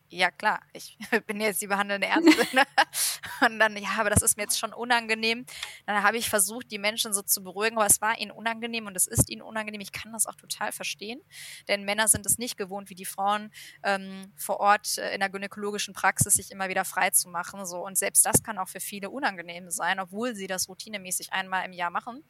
Ja 0.09 0.31
klar, 0.31 0.61
ich 0.73 0.99
bin 1.27 1.40
jetzt 1.40 1.61
die 1.62 1.66
behandelnde 1.66 2.07
Ärztin. 2.07 2.47
Ne? 2.53 2.62
und 3.40 3.59
dann, 3.59 3.77
ja, 3.77 3.90
aber 3.99 4.11
das 4.11 4.23
ist 4.23 4.37
mir 4.37 4.45
jetzt 4.45 4.59
schon 4.59 4.73
unangenehm. 4.73 5.47
Dann 5.87 6.03
habe 6.03 6.16
ich 6.19 6.29
versucht, 6.29 6.71
die 6.71 6.79
Menschen 6.79 7.12
so 7.12 7.23
zu 7.23 7.42
beruhigen, 7.42 7.77
aber 7.77 7.87
es 7.87 8.01
war 8.01 8.19
ihnen 8.19 8.31
unangenehm 8.31 8.87
und 8.87 8.97
es 8.97 9.07
ist 9.07 9.31
ihnen 9.31 9.42
unangenehm. 9.42 9.81
Ich 9.81 9.92
kann 9.92 10.12
das 10.12 10.27
auch 10.27 10.37
total 10.37 10.73
verstehen, 10.73 11.21
denn 11.69 11.85
Männer 11.85 12.09
sind 12.09 12.27
es 12.27 12.38
nicht 12.38 12.57
gewohnt, 12.57 12.90
wie 12.90 12.95
die 12.95 13.05
Frauen 13.05 13.53
ähm, 13.83 14.33
vor 14.37 14.61
Ort 14.61 14.99
äh, 14.99 15.14
in 15.14 15.21
der 15.21 15.31
gynäkologischen 15.31 15.95
Praxis 15.95 16.35
sich 16.35 16.51
immer 16.51 16.69
wieder 16.69 16.85
frei 16.85 17.11
zu 17.11 17.29
machen. 17.29 17.66
So. 17.66 17.85
Und 17.85 17.99
selbst 17.99 18.25
das 18.27 18.42
kann 18.42 18.59
auch 18.59 18.69
für 18.69 18.81
viele 18.81 19.11
unangenehm 19.11 19.71
sein, 19.71 20.01
obwohl 20.01 20.35
sie 20.35 20.47
das 20.47 20.69
routinemäßig 20.69 21.33
einmal 21.33 21.64
im 21.64 21.73
Jahr 21.73 21.90
machen. 21.90 22.25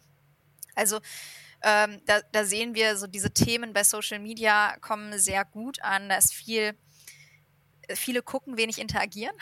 Also 0.75 1.01
ähm, 1.63 2.01
da, 2.05 2.21
da 2.33 2.45
sehen 2.45 2.75
wir 2.75 2.97
so 2.97 3.07
diese 3.07 3.33
Themen 3.33 3.73
bei 3.73 3.83
Social 3.83 4.19
Media 4.19 4.77
kommen 4.81 5.19
sehr 5.19 5.45
gut 5.45 5.83
an. 5.83 6.09
Da 6.09 6.17
ist 6.17 6.35
viel 6.35 6.77
viele 7.95 8.23
gucken, 8.23 8.57
wenig 8.57 8.79
interagieren, 8.79 9.37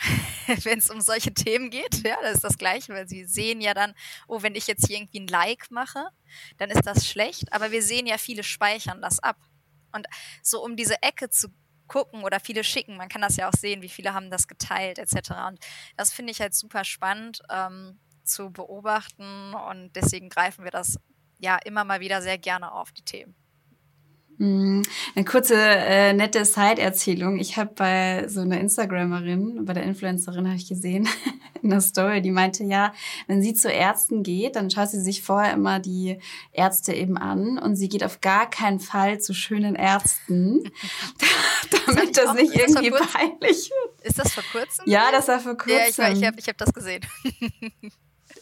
wenn 0.63 0.79
es 0.79 0.89
um 0.89 1.01
solche 1.01 1.33
Themen 1.33 1.69
geht. 1.69 2.05
Ja, 2.05 2.17
das 2.21 2.35
ist 2.35 2.43
das 2.43 2.57
Gleiche, 2.57 2.93
weil 2.93 3.07
sie 3.07 3.25
sehen 3.25 3.61
ja 3.61 3.73
dann, 3.73 3.93
oh, 4.27 4.41
wenn 4.41 4.55
ich 4.55 4.67
jetzt 4.67 4.87
hier 4.87 4.97
irgendwie 4.97 5.19
ein 5.19 5.27
Like 5.27 5.71
mache, 5.71 6.07
dann 6.57 6.69
ist 6.69 6.85
das 6.85 7.07
schlecht. 7.07 7.51
Aber 7.53 7.71
wir 7.71 7.81
sehen 7.81 8.07
ja, 8.07 8.17
viele 8.17 8.43
speichern 8.43 9.01
das 9.01 9.19
ab. 9.19 9.37
Und 9.91 10.07
so 10.43 10.63
um 10.63 10.75
diese 10.75 11.01
Ecke 11.01 11.29
zu 11.29 11.47
gucken 11.87 12.23
oder 12.23 12.39
viele 12.39 12.63
schicken, 12.63 12.97
man 12.97 13.09
kann 13.09 13.21
das 13.21 13.37
ja 13.37 13.47
auch 13.47 13.53
sehen, 13.53 13.81
wie 13.81 13.89
viele 13.89 14.13
haben 14.13 14.31
das 14.31 14.47
geteilt 14.47 14.97
etc. 14.97 15.31
Und 15.47 15.59
das 15.95 16.11
finde 16.11 16.31
ich 16.31 16.41
halt 16.41 16.55
super 16.55 16.83
spannend. 16.83 17.41
Ähm, 17.49 17.99
zu 18.25 18.51
beobachten 18.51 19.53
und 19.53 19.95
deswegen 19.95 20.29
greifen 20.29 20.63
wir 20.63 20.71
das 20.71 20.99
ja 21.37 21.57
immer 21.57 21.83
mal 21.83 21.99
wieder 21.99 22.21
sehr 22.21 22.37
gerne 22.37 22.71
auf, 22.71 22.91
die 22.91 23.03
Themen. 23.03 23.35
Mm, 24.37 24.81
eine 25.15 25.25
kurze 25.25 25.55
äh, 25.55 26.13
nette 26.13 26.43
Side-Erzählung. 26.43 27.39
Ich 27.39 27.57
habe 27.57 27.71
bei 27.73 28.27
so 28.27 28.41
einer 28.41 28.59
Instagramerin, 28.59 29.65
bei 29.65 29.73
der 29.73 29.83
Influencerin 29.83 30.47
habe 30.47 30.57
ich 30.57 30.67
gesehen 30.67 31.07
in 31.61 31.69
der 31.69 31.81
Story, 31.81 32.21
die 32.21 32.31
meinte, 32.31 32.63
ja, 32.63 32.93
wenn 33.27 33.41
sie 33.41 33.53
zu 33.53 33.71
Ärzten 33.71 34.23
geht, 34.23 34.55
dann 34.55 34.69
schaut 34.69 34.89
sie 34.89 35.01
sich 35.01 35.21
vorher 35.21 35.53
immer 35.53 35.79
die 35.79 36.19
Ärzte 36.51 36.93
eben 36.93 37.17
an 37.17 37.57
und 37.57 37.75
sie 37.77 37.87
geht 37.87 38.03
auf 38.03 38.19
gar 38.19 38.49
keinen 38.49 38.79
Fall 38.79 39.19
zu 39.19 39.33
schönen 39.33 39.75
Ärzten, 39.75 40.63
damit 41.85 42.17
das, 42.17 42.25
das 42.25 42.33
nicht 42.35 42.55
irgendwie 42.55 42.91
peinlich 42.91 43.69
wird. 43.69 44.05
Ist 44.05 44.19
das 44.19 44.33
vor 44.33 44.43
kurzem? 44.51 44.85
Ja, 44.87 45.11
das 45.11 45.27
war 45.27 45.39
vor 45.39 45.57
kurzem. 45.57 45.77
Ja, 45.77 46.11
ich, 46.11 46.19
ich 46.19 46.25
habe 46.25 46.39
ich 46.39 46.47
hab 46.47 46.57
das 46.57 46.73
gesehen. 46.73 47.01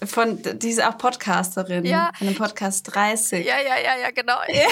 Von, 0.06 0.42
die 0.42 0.70
ist 0.70 0.84
auch 0.84 0.98
Podcasterin. 0.98 1.86
Ja. 1.86 2.12
Von 2.18 2.28
dem 2.28 2.36
Podcast 2.36 2.94
30. 2.94 3.46
Ja, 3.46 3.56
ja, 3.60 3.76
ja, 3.78 3.98
ja, 4.02 4.12
genau. 4.12 4.38
Ja. 4.48 4.68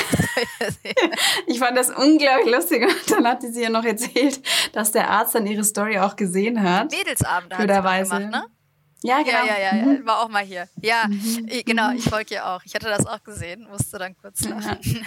ich 1.48 1.60
fand 1.60 1.78
das 1.78 1.90
unglaublich 1.90 2.54
lustig. 2.54 2.84
Und 2.84 3.12
dann 3.12 3.28
hat 3.28 3.42
sie 3.42 3.62
ja 3.62 3.70
noch 3.70 3.84
erzählt, 3.84 4.42
dass 4.74 4.92
der 4.92 5.10
Arzt 5.10 5.36
dann 5.36 5.46
ihre 5.48 5.64
Story 5.64 6.00
auch 6.00 6.16
gesehen 6.16 6.62
hat. 6.62 6.92
Mädelsabend 6.92 7.54
hat 7.54 7.62
sie 7.62 7.68
gemacht, 7.68 8.32
ne? 8.32 8.44
Ja, 9.04 9.24
genau. 9.24 9.46
Ja, 9.46 9.58
ja, 9.58 9.76
ja, 9.76 9.86
mhm. 9.86 10.06
war 10.06 10.20
auch 10.20 10.30
mal 10.30 10.44
hier. 10.44 10.68
Ja, 10.80 11.08
mhm. 11.08 11.50
genau, 11.66 11.92
ich 11.92 12.04
folge 12.04 12.36
ihr 12.36 12.48
auch. 12.48 12.62
Ich 12.66 12.76
hatte 12.76 12.86
das 12.86 13.08
auch 13.08 13.24
gesehen, 13.24 13.68
musste 13.70 13.98
dann 13.98 14.16
kurz 14.16 14.42
lachen. 14.48 14.78
Ja. 14.84 15.00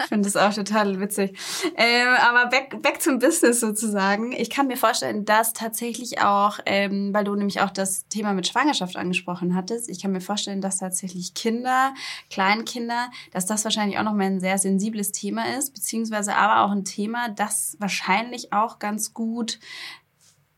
Ich 0.00 0.08
finde 0.08 0.28
das 0.30 0.36
auch 0.36 0.52
total 0.52 1.00
witzig. 1.00 1.38
Ähm, 1.76 2.08
aber 2.20 2.50
back, 2.50 2.82
back 2.82 3.00
zum 3.00 3.18
Business 3.18 3.60
sozusagen. 3.60 4.32
Ich 4.32 4.50
kann 4.50 4.66
mir 4.66 4.76
vorstellen, 4.76 5.24
dass 5.24 5.54
tatsächlich 5.54 6.20
auch, 6.20 6.58
ähm, 6.66 7.14
weil 7.14 7.24
du 7.24 7.34
nämlich 7.34 7.62
auch 7.62 7.70
das 7.70 8.06
Thema 8.08 8.34
mit 8.34 8.48
Schwangerschaft 8.48 8.96
angesprochen 8.96 9.54
hattest, 9.54 9.88
ich 9.88 10.02
kann 10.02 10.12
mir 10.12 10.20
vorstellen, 10.20 10.60
dass 10.60 10.78
tatsächlich 10.78 11.32
Kinder, 11.32 11.94
Kleinkinder, 12.28 13.10
dass 13.32 13.46
das 13.46 13.64
wahrscheinlich 13.64 13.98
auch 13.98 14.04
nochmal 14.04 14.26
ein 14.26 14.40
sehr 14.40 14.58
sensibles 14.58 15.12
Thema 15.12 15.56
ist, 15.56 15.72
beziehungsweise 15.72 16.34
aber 16.34 16.64
auch 16.64 16.70
ein 16.70 16.84
Thema, 16.84 17.30
das 17.30 17.76
wahrscheinlich 17.78 18.52
auch 18.52 18.78
ganz 18.78 19.14
gut 19.14 19.58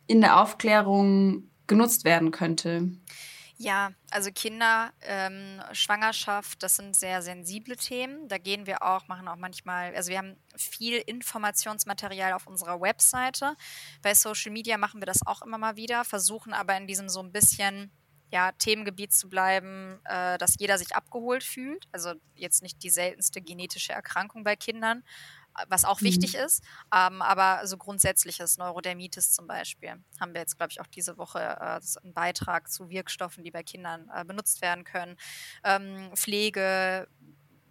in 0.06 0.20
der 0.20 0.40
Aufklärung 0.40 1.44
genutzt 1.66 2.04
werden 2.04 2.30
könnte. 2.30 2.90
Ja, 3.56 3.92
also 4.10 4.30
Kinder, 4.32 4.92
ähm, 5.02 5.62
Schwangerschaft, 5.72 6.62
das 6.62 6.74
sind 6.74 6.96
sehr 6.96 7.22
sensible 7.22 7.76
Themen. 7.76 8.28
Da 8.28 8.38
gehen 8.38 8.66
wir 8.66 8.82
auch, 8.82 9.06
machen 9.06 9.28
auch 9.28 9.36
manchmal, 9.36 9.94
also 9.94 10.10
wir 10.10 10.18
haben 10.18 10.36
viel 10.56 10.98
Informationsmaterial 10.98 12.32
auf 12.32 12.48
unserer 12.48 12.80
Webseite. 12.80 13.54
Bei 14.02 14.12
Social 14.14 14.50
Media 14.50 14.76
machen 14.76 15.00
wir 15.00 15.06
das 15.06 15.24
auch 15.24 15.40
immer 15.42 15.58
mal 15.58 15.76
wieder, 15.76 16.04
versuchen 16.04 16.52
aber 16.52 16.76
in 16.76 16.88
diesem 16.88 17.08
so 17.08 17.20
ein 17.20 17.30
bisschen 17.30 17.92
ja, 18.32 18.50
Themengebiet 18.50 19.12
zu 19.12 19.28
bleiben, 19.28 20.00
äh, 20.04 20.36
dass 20.38 20.56
jeder 20.58 20.76
sich 20.76 20.96
abgeholt 20.96 21.44
fühlt. 21.44 21.86
Also 21.92 22.14
jetzt 22.34 22.60
nicht 22.62 22.82
die 22.82 22.90
seltenste 22.90 23.40
genetische 23.40 23.92
Erkrankung 23.92 24.42
bei 24.42 24.56
Kindern, 24.56 25.04
was 25.68 25.84
auch 25.84 26.00
mhm. 26.00 26.06
wichtig 26.06 26.34
ist. 26.34 26.62
Ähm, 26.94 27.22
aber 27.22 27.66
so 27.66 27.76
grundsätzliches 27.76 28.58
Neurodermitis 28.58 29.32
zum 29.32 29.46
Beispiel 29.46 29.94
haben 30.20 30.34
wir 30.34 30.40
jetzt, 30.40 30.56
glaube 30.56 30.70
ich, 30.72 30.80
auch 30.80 30.86
diese 30.86 31.16
Woche 31.18 31.40
äh, 31.40 31.80
einen 32.02 32.14
Beitrag 32.14 32.70
zu 32.70 32.88
Wirkstoffen, 32.88 33.44
die 33.44 33.50
bei 33.50 33.62
Kindern 33.62 34.10
äh, 34.14 34.24
benutzt 34.24 34.62
werden 34.62 34.84
können. 34.84 35.16
Ähm, 35.64 36.10
Pflege, 36.14 37.08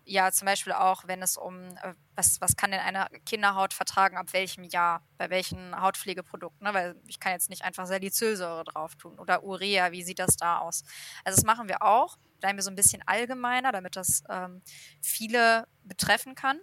ja, 0.06 0.32
zum 0.32 0.46
Beispiel 0.46 0.74
auch, 0.74 1.08
wenn 1.08 1.22
es 1.22 1.38
um, 1.38 1.70
äh, 1.82 1.94
was, 2.16 2.42
was 2.42 2.56
kann 2.56 2.72
denn 2.72 2.82
eine 2.82 3.08
Kinderhaut 3.26 3.74
vertragen, 3.74 4.18
ab 4.18 4.34
welchem 4.34 4.64
Jahr, 4.64 5.02
bei 5.18 5.30
welchen 5.30 5.80
Hautpflegeprodukten, 5.80 6.66
ne? 6.68 6.74
weil 6.74 6.96
ich 7.08 7.20
kann 7.20 7.32
jetzt 7.32 7.50
nicht 7.50 7.64
einfach 7.64 7.86
Salicylsäure 7.86 8.66
drauf 8.66 8.96
tun 8.96 9.18
oder 9.18 9.44
Urea, 9.44 9.92
wie 9.92 10.04
sieht 10.04 10.20
das 10.20 10.36
da 10.36 10.60
aus? 10.60 10.84
Also 11.24 11.38
das 11.38 11.46
machen 11.46 11.70
wir 11.70 11.82
auch, 11.82 12.18
bleiben 12.40 12.58
wir 12.58 12.64
so 12.64 12.70
ein 12.70 12.76
bisschen 12.76 13.02
allgemeiner, 13.06 13.72
damit 13.72 13.96
das 13.96 14.24
ähm, 14.30 14.62
viele 15.02 15.68
betreffen 15.84 16.36
kann. 16.36 16.60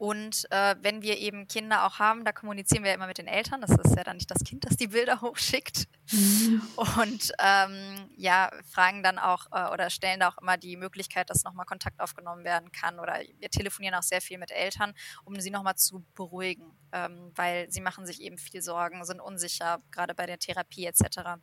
Und 0.00 0.50
äh, 0.50 0.76
wenn 0.80 1.02
wir 1.02 1.18
eben 1.18 1.46
Kinder 1.46 1.84
auch 1.84 1.98
haben, 1.98 2.24
da 2.24 2.32
kommunizieren 2.32 2.84
wir 2.84 2.88
ja 2.88 2.94
immer 2.94 3.06
mit 3.06 3.18
den 3.18 3.26
Eltern. 3.26 3.60
Das 3.60 3.68
ist 3.68 3.94
ja 3.94 4.02
dann 4.02 4.16
nicht 4.16 4.30
das 4.30 4.42
Kind, 4.44 4.64
das 4.64 4.78
die 4.78 4.86
Bilder 4.86 5.20
hochschickt. 5.20 5.88
Mhm. 6.10 6.62
Und 6.76 7.32
ähm, 7.38 8.10
ja, 8.16 8.50
fragen 8.64 9.02
dann 9.02 9.18
auch 9.18 9.48
äh, 9.52 9.70
oder 9.70 9.90
stellen 9.90 10.20
da 10.20 10.30
auch 10.30 10.38
immer 10.38 10.56
die 10.56 10.78
Möglichkeit, 10.78 11.28
dass 11.28 11.44
nochmal 11.44 11.66
Kontakt 11.66 12.00
aufgenommen 12.00 12.44
werden 12.44 12.72
kann. 12.72 12.98
Oder 12.98 13.20
wir 13.40 13.50
telefonieren 13.50 13.94
auch 13.94 14.02
sehr 14.02 14.22
viel 14.22 14.38
mit 14.38 14.50
Eltern, 14.52 14.94
um 15.26 15.38
sie 15.38 15.50
nochmal 15.50 15.76
zu 15.76 16.02
beruhigen, 16.14 16.72
ähm, 16.92 17.32
weil 17.34 17.70
sie 17.70 17.82
machen 17.82 18.06
sich 18.06 18.22
eben 18.22 18.38
viel 18.38 18.62
Sorgen, 18.62 19.04
sind 19.04 19.20
unsicher, 19.20 19.82
gerade 19.90 20.14
bei 20.14 20.24
der 20.24 20.38
Therapie 20.38 20.86
etc. 20.86 21.42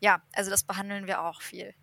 Ja, 0.00 0.22
also 0.34 0.50
das 0.50 0.64
behandeln 0.64 1.06
wir 1.06 1.22
auch 1.22 1.40
viel. 1.40 1.74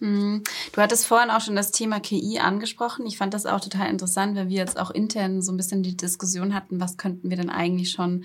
Hm. 0.00 0.42
Du 0.72 0.80
hattest 0.80 1.06
vorhin 1.06 1.30
auch 1.30 1.40
schon 1.40 1.56
das 1.56 1.72
Thema 1.72 2.00
KI 2.00 2.38
angesprochen. 2.38 3.06
Ich 3.06 3.16
fand 3.16 3.32
das 3.32 3.46
auch 3.46 3.60
total 3.60 3.88
interessant, 3.88 4.36
weil 4.36 4.48
wir 4.48 4.56
jetzt 4.56 4.78
auch 4.78 4.90
intern 4.90 5.40
so 5.42 5.52
ein 5.52 5.56
bisschen 5.56 5.82
die 5.82 5.96
Diskussion 5.96 6.54
hatten, 6.54 6.80
was 6.80 6.96
könnten 6.96 7.30
wir 7.30 7.36
denn 7.36 7.50
eigentlich 7.50 7.90
schon 7.90 8.24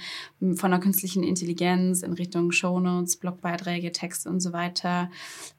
von 0.55 0.71
der 0.71 0.79
künstlichen 0.79 1.23
Intelligenz 1.23 2.01
in 2.01 2.13
Richtung 2.13 2.51
Shownotes, 2.51 3.17
Blogbeiträge, 3.17 3.91
Texte 3.91 4.29
und 4.29 4.41
so 4.41 4.51
weiter 4.51 5.09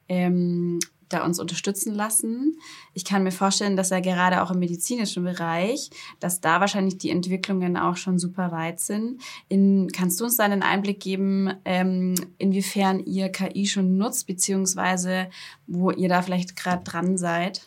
ähm, 0.07 0.79
da 1.13 1.23
uns 1.23 1.39
unterstützen 1.39 1.93
lassen. 1.93 2.57
Ich 2.93 3.05
kann 3.05 3.23
mir 3.23 3.31
vorstellen, 3.31 3.75
dass 3.75 3.91
er 3.91 4.01
gerade 4.01 4.41
auch 4.41 4.51
im 4.51 4.59
medizinischen 4.59 5.23
Bereich, 5.23 5.89
dass 6.19 6.41
da 6.41 6.59
wahrscheinlich 6.59 6.97
die 6.97 7.09
Entwicklungen 7.09 7.77
auch 7.77 7.97
schon 7.97 8.19
super 8.19 8.51
weit 8.51 8.79
sind. 8.79 9.21
In, 9.49 9.89
kannst 9.91 10.19
du 10.19 10.25
uns 10.25 10.37
da 10.37 10.43
einen 10.43 10.63
Einblick 10.63 10.99
geben, 10.99 11.53
ähm, 11.65 12.15
inwiefern 12.37 12.99
ihr 13.05 13.29
KI 13.29 13.65
schon 13.65 13.97
nutzt, 13.97 14.27
beziehungsweise 14.27 15.29
wo 15.67 15.91
ihr 15.91 16.09
da 16.09 16.21
vielleicht 16.21 16.55
gerade 16.55 16.83
dran 16.83 17.17
seid? 17.17 17.61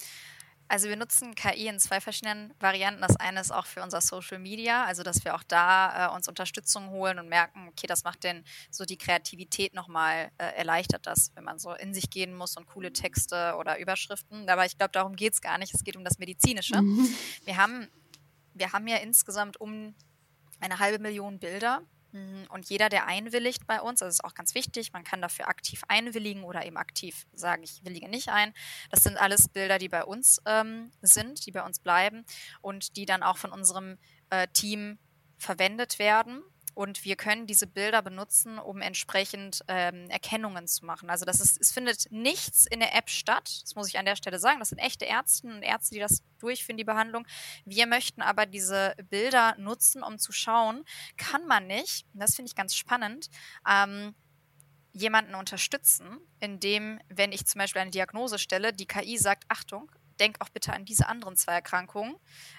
Also 0.69 0.89
wir 0.89 0.97
nutzen 0.97 1.35
KI 1.35 1.69
in 1.69 1.79
zwei 1.79 2.01
verschiedenen 2.01 2.53
Varianten. 2.59 3.01
Das 3.01 3.17
eine 3.17 3.41
ist 3.41 3.53
auch 3.53 3.67
für 3.67 3.83
unser 3.83 4.01
Social 4.01 4.39
Media, 4.39 4.85
also 4.85 5.03
dass 5.03 5.25
wir 5.25 5.35
auch 5.35 5.45
da 5.45 6.09
äh, 6.09 6.15
uns 6.15 6.29
Unterstützung 6.29 6.91
holen 6.91 7.19
und 7.19 7.29
merken, 7.29 7.69
okay, 7.69 7.87
das 7.87 8.03
macht 8.05 8.25
denn 8.25 8.45
so 8.71 8.85
die 8.85 8.99
Kreativität 8.99 9.75
nochmal, 9.75 10.31
äh, 10.39 10.47
erleichtert 10.57 11.07
das, 11.07 11.31
wenn 11.35 11.45
man 11.45 11.59
so 11.59 11.73
in 11.73 11.95
sich 11.95 12.11
gehen 12.11 12.35
muss 12.35 12.57
und 12.57 12.67
coole 12.67 12.93
Texte 12.93 13.55
oder 13.59 13.79
Überschriften. 13.79 14.49
Aber 14.49 14.67
ich 14.67 14.77
glaube, 14.77 14.93
darum 14.93 15.15
geht 15.15 15.35
es 15.35 15.41
gar 15.41 15.59
nicht. 15.59 15.73
Es 15.73 15.85
geht 15.85 15.97
um 15.97 16.05
das 16.05 16.19
Medizinische. 16.19 16.83
Mhm. 16.83 17.15
Wir 17.45 17.57
haben, 17.57 17.89
wir 18.55 18.73
haben 18.73 18.89
ja 18.89 18.97
insgesamt 18.97 19.61
um 19.61 19.95
eine 20.61 20.79
halbe 20.79 20.99
Million 20.99 21.39
Bilder. 21.39 21.83
Und 22.49 22.69
jeder, 22.69 22.89
der 22.89 23.07
einwilligt 23.07 23.67
bei 23.67 23.81
uns, 23.81 24.01
das 24.01 24.15
ist 24.15 24.25
auch 24.25 24.35
ganz 24.35 24.55
wichtig, 24.55 24.93
man 24.93 25.05
kann 25.05 25.21
dafür 25.21 25.49
aktiv 25.49 25.83
einwilligen 25.89 26.45
oder 26.45 26.65
eben 26.65 26.77
aktiv 26.77 27.27
sagen, 27.33 27.63
ich 27.63 27.85
willige 27.85 28.09
nicht 28.09 28.29
ein. 28.29 28.53
Das 28.91 29.03
sind 29.03 29.17
alles 29.17 29.49
Bilder, 29.49 29.79
die 29.79 29.89
bei 29.89 30.05
uns 30.05 30.41
ähm, 30.47 30.93
sind, 31.03 31.47
die 31.47 31.53
bei 31.53 31.65
uns 31.65 31.79
bleiben 31.79 32.25
und 32.61 32.97
die 32.97 33.07
dann 33.07 33.23
auch 33.23 33.37
von 33.37 33.53
unserem 33.53 33.99
äh, 34.31 34.47
Team 34.49 34.99
verwendet 35.39 35.99
werden 35.99 36.43
und 36.77 37.07
wir 37.07 37.17
können 37.17 37.47
diese 37.47 37.67
Bilder 37.67 38.03
benutzen, 38.03 38.59
um 38.59 38.83
entsprechend 38.83 39.65
ähm, 39.67 40.11
Erkennungen 40.11 40.67
zu 40.67 40.85
machen. 40.85 41.09
Also 41.09 41.25
das 41.25 41.41
ist, 41.41 41.59
es 41.59 41.73
findet 41.73 42.13
nichts 42.13 42.67
in 42.67 42.81
der 42.81 42.95
App 42.95 43.09
statt. 43.09 43.63
Das 43.63 43.75
muss 43.77 43.89
ich 43.89 43.99
an 43.99 44.05
der 44.05 44.15
Stelle 44.15 44.39
sagen. 44.39 44.59
Das 44.59 44.69
sind 44.69 44.79
echte 44.79 45.07
Ärzte 45.07 45.47
und 45.47 45.63
Ärzte, 45.63 45.95
die 45.95 46.01
das 46.01 46.23
durchführen, 46.39 46.77
die 46.77 46.85
Behandlung. 46.85 47.27
Wir 47.65 47.87
möchten 47.87 48.21
aber 48.21 48.45
diese 48.45 48.95
Bilder 49.09 49.55
nutzen, 49.57 50.03
um 50.03 50.19
zu 50.19 50.33
schauen, 50.33 50.85
kann 51.17 51.47
man 51.47 51.67
nicht, 51.67 52.07
das 52.13 52.35
finde 52.35 52.51
ich 52.51 52.55
ganz 52.55 52.75
spannend, 52.77 53.31
ähm, 53.67 54.15
jemanden 54.93 55.35
unterstützen, 55.35 56.19
indem, 56.41 57.01
wenn 57.09 57.33
ich 57.33 57.47
zum 57.47 57.59
Beispiel 57.59 57.81
eine 57.81 57.91
Diagnose 57.91 58.39
stelle, 58.39 58.75
die 58.75 58.87
KI 58.87 59.17
sagt, 59.17 59.45
Achtung, 59.49 59.91
denk 60.17 60.41
auch 60.41 60.49
bitte 60.49 60.73
an 60.73 60.85
diese 60.85 61.09
anderen 61.09 61.37
zwei 61.37 61.53
Erkrankungen, 61.53 62.17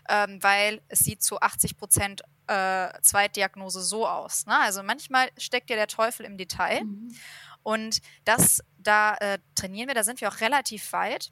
ähm, 0.10 0.42
weil 0.42 0.82
es 0.88 1.00
sieht 1.00 1.24
zu 1.24 1.40
80 1.40 1.78
Prozent 1.78 2.22
äh, 2.48 2.90
Zweitdiagnose 3.02 3.82
so 3.82 4.08
aus. 4.08 4.46
Ne? 4.46 4.58
Also 4.58 4.84
manchmal 4.84 5.30
steckt 5.38 5.70
ja 5.70 5.76
der 5.76 5.88
Teufel 5.88 6.26
im 6.26 6.38
Detail. 6.38 6.84
Mhm. 6.84 7.16
Und 7.64 8.02
das, 8.24 8.64
da 8.78 9.16
äh, 9.16 9.40
trainieren 9.56 9.88
wir, 9.88 9.96
da 9.96 10.04
sind 10.04 10.22
wir 10.22 10.30
auch 10.30 10.40
relativ 10.40 10.94
weit. 10.94 11.32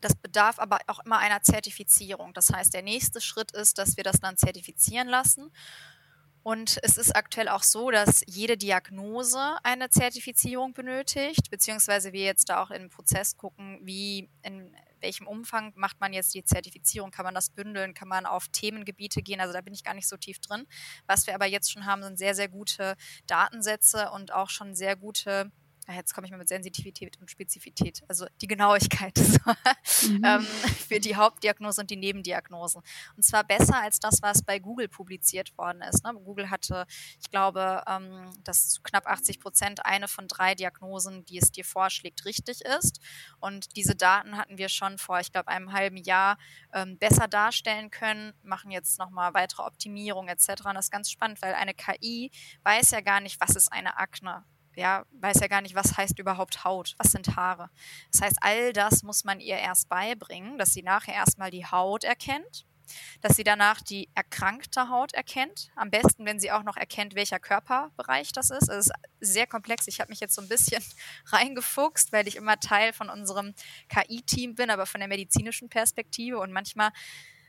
Das 0.00 0.14
bedarf 0.14 0.58
aber 0.58 0.78
auch 0.86 1.00
immer 1.00 1.18
einer 1.18 1.42
Zertifizierung. 1.42 2.32
Das 2.32 2.50
heißt, 2.50 2.72
der 2.72 2.82
nächste 2.82 3.20
Schritt 3.20 3.52
ist, 3.52 3.78
dass 3.78 3.96
wir 3.96 4.04
das 4.04 4.20
dann 4.20 4.36
zertifizieren 4.36 5.08
lassen. 5.08 5.50
Und 6.42 6.78
es 6.82 6.96
ist 6.96 7.14
aktuell 7.14 7.48
auch 7.48 7.62
so, 7.62 7.90
dass 7.90 8.22
jede 8.26 8.56
Diagnose 8.56 9.56
eine 9.62 9.90
Zertifizierung 9.90 10.72
benötigt, 10.72 11.50
beziehungsweise 11.50 12.12
wir 12.12 12.24
jetzt 12.24 12.48
da 12.48 12.62
auch 12.62 12.70
in 12.70 12.82
den 12.82 12.90
Prozess 12.90 13.36
gucken, 13.36 13.78
wie 13.82 14.30
in 14.42 14.74
welchem 15.02 15.26
Umfang 15.26 15.72
macht 15.76 16.00
man 16.00 16.12
jetzt 16.12 16.34
die 16.34 16.44
Zertifizierung? 16.44 17.10
Kann 17.10 17.24
man 17.24 17.34
das 17.34 17.50
bündeln? 17.50 17.94
Kann 17.94 18.08
man 18.08 18.26
auf 18.26 18.48
Themengebiete 18.48 19.22
gehen? 19.22 19.40
Also 19.40 19.52
da 19.52 19.60
bin 19.60 19.74
ich 19.74 19.84
gar 19.84 19.94
nicht 19.94 20.08
so 20.08 20.16
tief 20.16 20.38
drin. 20.40 20.66
Was 21.06 21.26
wir 21.26 21.34
aber 21.34 21.46
jetzt 21.46 21.72
schon 21.72 21.86
haben, 21.86 22.02
sind 22.02 22.18
sehr, 22.18 22.34
sehr 22.34 22.48
gute 22.48 22.96
Datensätze 23.26 24.10
und 24.10 24.32
auch 24.32 24.50
schon 24.50 24.74
sehr 24.74 24.96
gute 24.96 25.50
jetzt 25.94 26.14
komme 26.14 26.26
ich 26.26 26.30
mal 26.30 26.38
mit 26.38 26.48
Sensitivität 26.48 27.20
und 27.20 27.30
Spezifität, 27.30 28.02
also 28.08 28.26
die 28.40 28.46
Genauigkeit 28.46 29.18
mhm. 30.02 30.22
ähm, 30.24 30.42
für 30.88 31.00
die 31.00 31.16
Hauptdiagnose 31.16 31.80
und 31.80 31.90
die 31.90 31.96
Nebendiagnosen. 31.96 32.82
Und 33.16 33.22
zwar 33.22 33.44
besser 33.44 33.80
als 33.80 34.00
das, 34.00 34.22
was 34.22 34.42
bei 34.42 34.58
Google 34.58 34.88
publiziert 34.88 35.56
worden 35.56 35.82
ist. 35.82 36.04
Ne? 36.04 36.14
Google 36.14 36.50
hatte, 36.50 36.86
ich 37.20 37.30
glaube, 37.30 37.82
ähm, 37.86 38.30
dass 38.44 38.70
zu 38.70 38.82
knapp 38.82 39.06
80 39.06 39.40
Prozent 39.40 39.84
eine 39.84 40.08
von 40.08 40.28
drei 40.28 40.54
Diagnosen, 40.54 41.24
die 41.24 41.38
es 41.38 41.50
dir 41.50 41.64
vorschlägt, 41.64 42.24
richtig 42.24 42.62
ist. 42.62 43.00
Und 43.40 43.76
diese 43.76 43.94
Daten 43.94 44.36
hatten 44.36 44.58
wir 44.58 44.68
schon 44.68 44.98
vor, 44.98 45.20
ich 45.20 45.32
glaube, 45.32 45.48
einem 45.48 45.72
halben 45.72 45.96
Jahr 45.96 46.38
ähm, 46.72 46.98
besser 46.98 47.28
darstellen 47.28 47.90
können, 47.90 48.32
machen 48.42 48.70
jetzt 48.70 48.98
nochmal 48.98 49.34
weitere 49.34 49.62
Optimierung 49.62 50.28
etc. 50.28 50.66
Und 50.66 50.74
das 50.74 50.86
ist 50.86 50.90
ganz 50.90 51.10
spannend, 51.10 51.42
weil 51.42 51.54
eine 51.54 51.74
KI 51.74 52.30
weiß 52.62 52.90
ja 52.90 53.00
gar 53.00 53.20
nicht, 53.20 53.40
was 53.40 53.56
ist 53.56 53.72
eine 53.72 53.98
Akne 53.98 54.44
ja, 54.76 55.04
weiß 55.12 55.40
ja 55.40 55.48
gar 55.48 55.60
nicht, 55.60 55.74
was 55.74 55.96
heißt 55.96 56.18
überhaupt 56.18 56.64
Haut, 56.64 56.94
was 56.98 57.12
sind 57.12 57.36
Haare. 57.36 57.70
Das 58.12 58.22
heißt, 58.22 58.38
all 58.40 58.72
das 58.72 59.02
muss 59.02 59.24
man 59.24 59.40
ihr 59.40 59.56
erst 59.56 59.88
beibringen, 59.88 60.58
dass 60.58 60.72
sie 60.72 60.82
nachher 60.82 61.14
erstmal 61.14 61.50
die 61.50 61.66
Haut 61.66 62.04
erkennt, 62.04 62.66
dass 63.20 63.36
sie 63.36 63.44
danach 63.44 63.80
die 63.80 64.08
erkrankte 64.14 64.88
Haut 64.88 65.12
erkennt. 65.12 65.70
Am 65.76 65.90
besten, 65.90 66.24
wenn 66.26 66.40
sie 66.40 66.52
auch 66.52 66.62
noch 66.62 66.76
erkennt, 66.76 67.14
welcher 67.14 67.38
Körperbereich 67.38 68.32
das 68.32 68.50
ist. 68.50 68.68
Es 68.68 68.86
ist 68.86 68.92
sehr 69.20 69.46
komplex. 69.46 69.86
Ich 69.86 70.00
habe 70.00 70.10
mich 70.10 70.20
jetzt 70.20 70.34
so 70.34 70.42
ein 70.42 70.48
bisschen 70.48 70.82
reingefuchst, 71.26 72.12
weil 72.12 72.28
ich 72.28 72.36
immer 72.36 72.58
Teil 72.58 72.92
von 72.92 73.10
unserem 73.10 73.54
KI-Team 73.88 74.54
bin, 74.54 74.70
aber 74.70 74.86
von 74.86 75.00
der 75.00 75.08
medizinischen 75.08 75.68
Perspektive. 75.68 76.38
Und 76.38 76.52
manchmal 76.52 76.90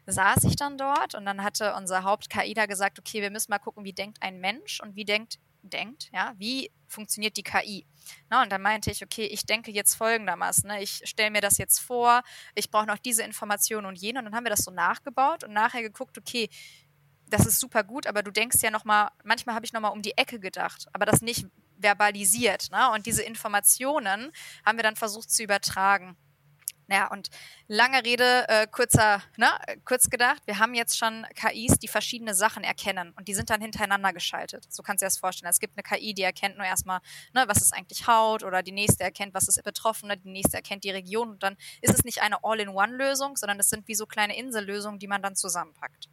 saß 0.06 0.44
ich 0.46 0.56
dann 0.56 0.78
dort 0.78 1.16
und 1.16 1.26
dann 1.26 1.44
hatte 1.44 1.76
unser 1.76 2.04
Haupt-KI 2.04 2.54
da 2.54 2.66
gesagt, 2.66 3.00
okay, 3.00 3.22
wir 3.22 3.32
müssen 3.32 3.52
mal 3.52 3.60
gucken, 3.60 3.84
wie 3.84 3.94
denkt 3.94 4.22
ein 4.22 4.40
Mensch 4.40 4.80
und 4.82 4.96
wie 4.96 5.06
denkt 5.06 5.40
denkt, 5.62 6.10
ja, 6.14 6.34
wie 6.38 6.72
funktioniert 6.88 7.38
die 7.38 7.44
KI? 7.44 7.86
Na, 8.30 8.44
und 8.44 8.52
dann 8.52 8.62
meinte 8.62 8.92
ich, 8.92 9.04
okay, 9.04 9.26
ich 9.26 9.46
denke 9.46 9.72
jetzt 9.72 9.96
folgendermaßen, 9.96 10.68
ne, 10.68 10.82
ich 10.82 11.02
stelle 11.06 11.32
mir 11.32 11.42
das 11.42 11.58
jetzt 11.58 11.80
vor, 11.80 12.24
ich 12.56 12.70
brauche 12.70 12.88
noch 12.88 12.98
diese 12.98 13.24
Information 13.24 13.86
und 13.86 13.98
jene 13.98 14.20
und 14.20 14.26
dann 14.26 14.36
haben 14.36 14.46
wir 14.46 14.50
das 14.50 14.64
so 14.64 14.72
nachgebaut 14.72 15.44
und 15.44 15.54
nachher 15.54 15.82
geguckt, 15.82 16.18
okay, 16.18 16.50
das 17.28 17.46
ist 17.46 17.60
super 17.60 17.84
gut, 17.84 18.08
aber 18.08 18.24
du 18.24 18.32
denkst 18.32 18.58
ja 18.62 18.72
nochmal, 18.72 19.10
manchmal 19.24 19.56
habe 19.56 19.66
ich 19.66 19.74
nochmal 19.74 19.94
um 19.94 20.02
die 20.02 20.18
Ecke 20.18 20.40
gedacht, 20.40 20.88
aber 20.94 21.06
das 21.06 21.22
nicht 21.22 21.46
verbalisiert. 21.80 22.70
Ne? 22.72 22.92
Und 22.92 23.06
diese 23.06 23.24
Informationen 23.24 24.32
haben 24.66 24.78
wir 24.78 24.84
dann 24.84 24.96
versucht 24.96 25.32
zu 25.32 25.44
übertragen. 25.44 26.18
Ja, 26.92 27.08
und 27.08 27.30
lange 27.70 28.04
Rede, 28.04 28.46
äh, 28.50 28.68
kurzer, 28.68 29.22
ne, 29.38 29.48
kurz 29.86 30.10
gedacht, 30.10 30.42
wir 30.46 30.60
haben 30.60 30.74
jetzt 30.74 30.98
schon 30.98 31.26
KIs, 31.36 31.80
die 31.80 31.88
verschiedene 31.88 32.36
Sachen 32.36 32.66
erkennen 32.66 33.14
und 33.16 33.30
die 33.30 33.34
sind 33.34 33.50
dann 33.50 33.62
hintereinander 33.62 34.12
geschaltet. 34.12 34.66
So 34.70 34.84
kannst 34.84 35.02
du 35.02 35.06
dir 35.06 35.08
das 35.08 35.18
vorstellen. 35.18 35.50
Es 35.50 35.62
gibt 35.62 35.78
eine 35.78 35.84
KI, 35.84 36.14
die 36.14 36.24
erkennt 36.24 36.58
nur 36.58 36.66
erstmal, 36.66 37.00
ne, 37.34 37.46
was 37.48 37.62
ist 37.62 37.74
eigentlich 37.74 38.08
Haut 38.08 38.44
oder 38.44 38.62
die 38.62 38.74
nächste 38.74 39.06
erkennt, 39.06 39.34
was 39.34 39.48
ist 39.48 39.64
Betroffene, 39.64 40.18
die 40.18 40.32
nächste 40.32 40.58
erkennt 40.58 40.84
die 40.84 40.92
Region 40.92 41.30
und 41.30 41.44
dann 41.44 41.56
ist 41.80 41.94
es 41.94 42.04
nicht 42.04 42.22
eine 42.22 42.44
All-in-One-Lösung, 42.44 43.38
sondern 43.38 43.58
es 43.62 43.70
sind 43.70 43.88
wie 43.88 43.96
so 43.96 44.06
kleine 44.06 44.38
Insellösungen, 44.38 45.00
die 45.00 45.08
man 45.08 45.22
dann 45.22 45.38
zusammenpackt. 45.38 46.10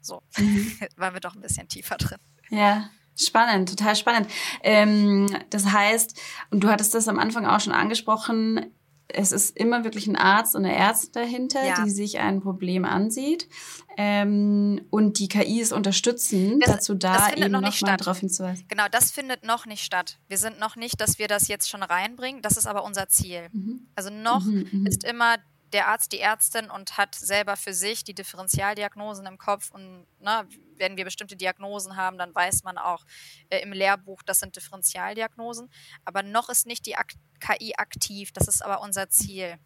So, 0.00 0.22
mhm. 0.36 0.78
waren 0.96 1.14
wir 1.14 1.20
doch 1.20 1.34
ein 1.34 1.40
bisschen 1.40 1.66
tiefer 1.66 1.96
drin. 1.96 2.18
Ja, 2.48 2.90
Spannend, 3.16 3.68
total 3.68 3.94
spannend. 3.94 4.28
Ähm, 4.64 5.28
das 5.50 5.66
heißt, 5.66 6.20
und 6.50 6.64
du 6.64 6.68
hattest 6.68 6.94
das 6.94 7.06
am 7.06 7.20
Anfang 7.20 7.46
auch 7.46 7.60
schon 7.60 7.72
angesprochen, 7.72 8.74
es 9.16 9.32
ist 9.32 9.56
immer 9.56 9.84
wirklich 9.84 10.06
ein 10.06 10.16
Arzt 10.16 10.54
und 10.54 10.64
eine 10.64 10.74
Ärztin 10.74 11.12
dahinter, 11.12 11.64
ja. 11.64 11.84
die 11.84 11.90
sich 11.90 12.18
ein 12.18 12.40
Problem 12.40 12.84
ansieht. 12.84 13.48
Ähm, 13.96 14.82
und 14.90 15.18
die 15.18 15.28
KI 15.28 15.60
ist 15.60 15.72
unterstützend 15.72 16.62
das, 16.62 16.76
dazu 16.76 16.94
da, 16.94 17.32
eben 17.32 17.50
noch, 17.50 17.60
noch 17.60 17.80
mal 17.82 17.96
darauf 17.96 18.18
hinzuweisen. 18.18 18.66
Genau, 18.68 18.84
das 18.90 19.12
findet 19.12 19.44
noch 19.44 19.66
nicht 19.66 19.84
statt. 19.84 20.18
Wir 20.28 20.38
sind 20.38 20.58
noch 20.58 20.76
nicht, 20.76 21.00
dass 21.00 21.18
wir 21.18 21.28
das 21.28 21.48
jetzt 21.48 21.68
schon 21.68 21.82
reinbringen. 21.82 22.42
Das 22.42 22.56
ist 22.56 22.66
aber 22.66 22.84
unser 22.84 23.08
Ziel. 23.08 23.48
Mhm. 23.52 23.86
Also 23.94 24.10
noch 24.10 24.44
mhm, 24.44 24.66
mhm. 24.70 24.86
ist 24.86 25.04
immer 25.04 25.36
der 25.74 25.88
Arzt, 25.88 26.12
die 26.12 26.20
Ärztin 26.20 26.70
und 26.70 26.96
hat 26.96 27.16
selber 27.16 27.56
für 27.56 27.74
sich 27.74 28.04
die 28.04 28.14
Differentialdiagnosen 28.14 29.26
im 29.26 29.38
Kopf 29.38 29.72
und 29.72 30.06
ne, 30.20 30.46
wenn 30.76 30.96
wir 30.96 31.04
bestimmte 31.04 31.36
Diagnosen 31.36 31.96
haben, 31.96 32.16
dann 32.16 32.32
weiß 32.32 32.62
man 32.62 32.78
auch 32.78 33.04
äh, 33.50 33.58
im 33.58 33.72
Lehrbuch, 33.72 34.22
das 34.22 34.38
sind 34.38 34.54
Differentialdiagnosen. 34.54 35.68
Aber 36.04 36.22
noch 36.22 36.48
ist 36.48 36.66
nicht 36.66 36.86
die 36.86 36.96
Ak 36.96 37.12
KI 37.40 37.74
aktiv. 37.76 38.32
Das 38.32 38.46
ist 38.46 38.62
aber 38.62 38.80
unser 38.80 39.08
Ziel, 39.10 39.58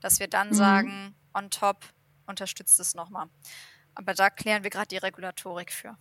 dass 0.00 0.20
wir 0.20 0.28
dann 0.28 0.50
mhm. 0.50 0.54
sagen, 0.54 1.14
on 1.34 1.50
top 1.50 1.84
unterstützt 2.26 2.78
es 2.78 2.94
nochmal. 2.94 3.26
Aber 3.96 4.14
da 4.14 4.30
klären 4.30 4.62
wir 4.62 4.70
gerade 4.70 4.88
die 4.88 4.98
Regulatorik 4.98 5.72
für. 5.72 5.98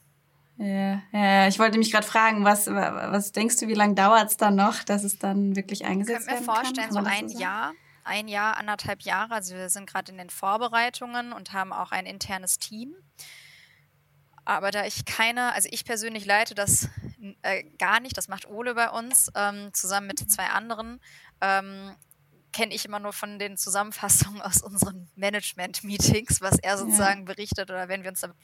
Ja, 0.58 1.02
ja, 1.12 1.48
ich 1.48 1.58
wollte 1.58 1.80
mich 1.80 1.92
gerade 1.92 2.06
fragen, 2.06 2.46
was, 2.46 2.68
was 2.68 3.32
denkst 3.32 3.58
du, 3.58 3.68
wie 3.68 3.74
lange 3.74 3.96
dauert 3.96 4.30
es 4.30 4.38
dann 4.38 4.56
noch, 4.56 4.84
dass 4.84 5.04
es 5.04 5.18
dann 5.18 5.56
wirklich 5.56 5.86
eingesetzt 5.86 6.28
wird? 6.28 6.40
Ich 6.40 6.46
könnte 6.46 6.52
mir 6.52 6.56
vorstellen, 6.56 6.92
so 6.92 7.00
ein 7.00 7.30
Jahr 7.30 7.74
ein 8.10 8.28
Jahr, 8.28 8.58
anderthalb 8.58 9.04
Jahre. 9.04 9.34
Also 9.34 9.56
wir 9.56 9.70
sind 9.70 9.90
gerade 9.90 10.12
in 10.12 10.18
den 10.18 10.30
Vorbereitungen 10.30 11.32
und 11.32 11.54
haben 11.54 11.72
auch 11.72 11.92
ein 11.92 12.06
internes 12.06 12.58
Team. 12.58 12.94
Aber 14.46 14.72
da 14.72 14.86
ich 14.86 15.06
keine, 15.06 15.54
also 15.54 15.70
ich 15.72 15.86
persönlich 15.86 16.26
leite 16.26 16.56
das 16.56 16.90
äh, 17.44 17.64
gar 17.78 18.00
nicht, 18.00 18.18
das 18.18 18.28
macht 18.28 18.50
Ole 18.50 18.74
bei 18.74 18.90
uns, 18.90 19.32
ähm, 19.36 19.74
zusammen 19.74 20.08
mit 20.08 20.20
zwei 20.32 20.48
anderen, 20.48 21.00
ähm, 21.40 21.96
kenne 22.52 22.74
ich 22.74 22.86
immer 22.86 23.00
nur 23.00 23.14
von 23.14 23.38
den 23.38 23.58
Zusammenfassungen 23.58 24.42
aus 24.42 24.62
unseren 24.62 25.10
Management-Meetings, 25.16 26.42
was 26.42 26.58
er 26.60 26.78
sozusagen 26.78 27.22
ja. 27.22 27.26
berichtet 27.26 27.70
oder 27.70 27.88
wenn 27.88 28.02
wir 28.02 28.10
uns 28.10 28.22
damit 28.22 28.38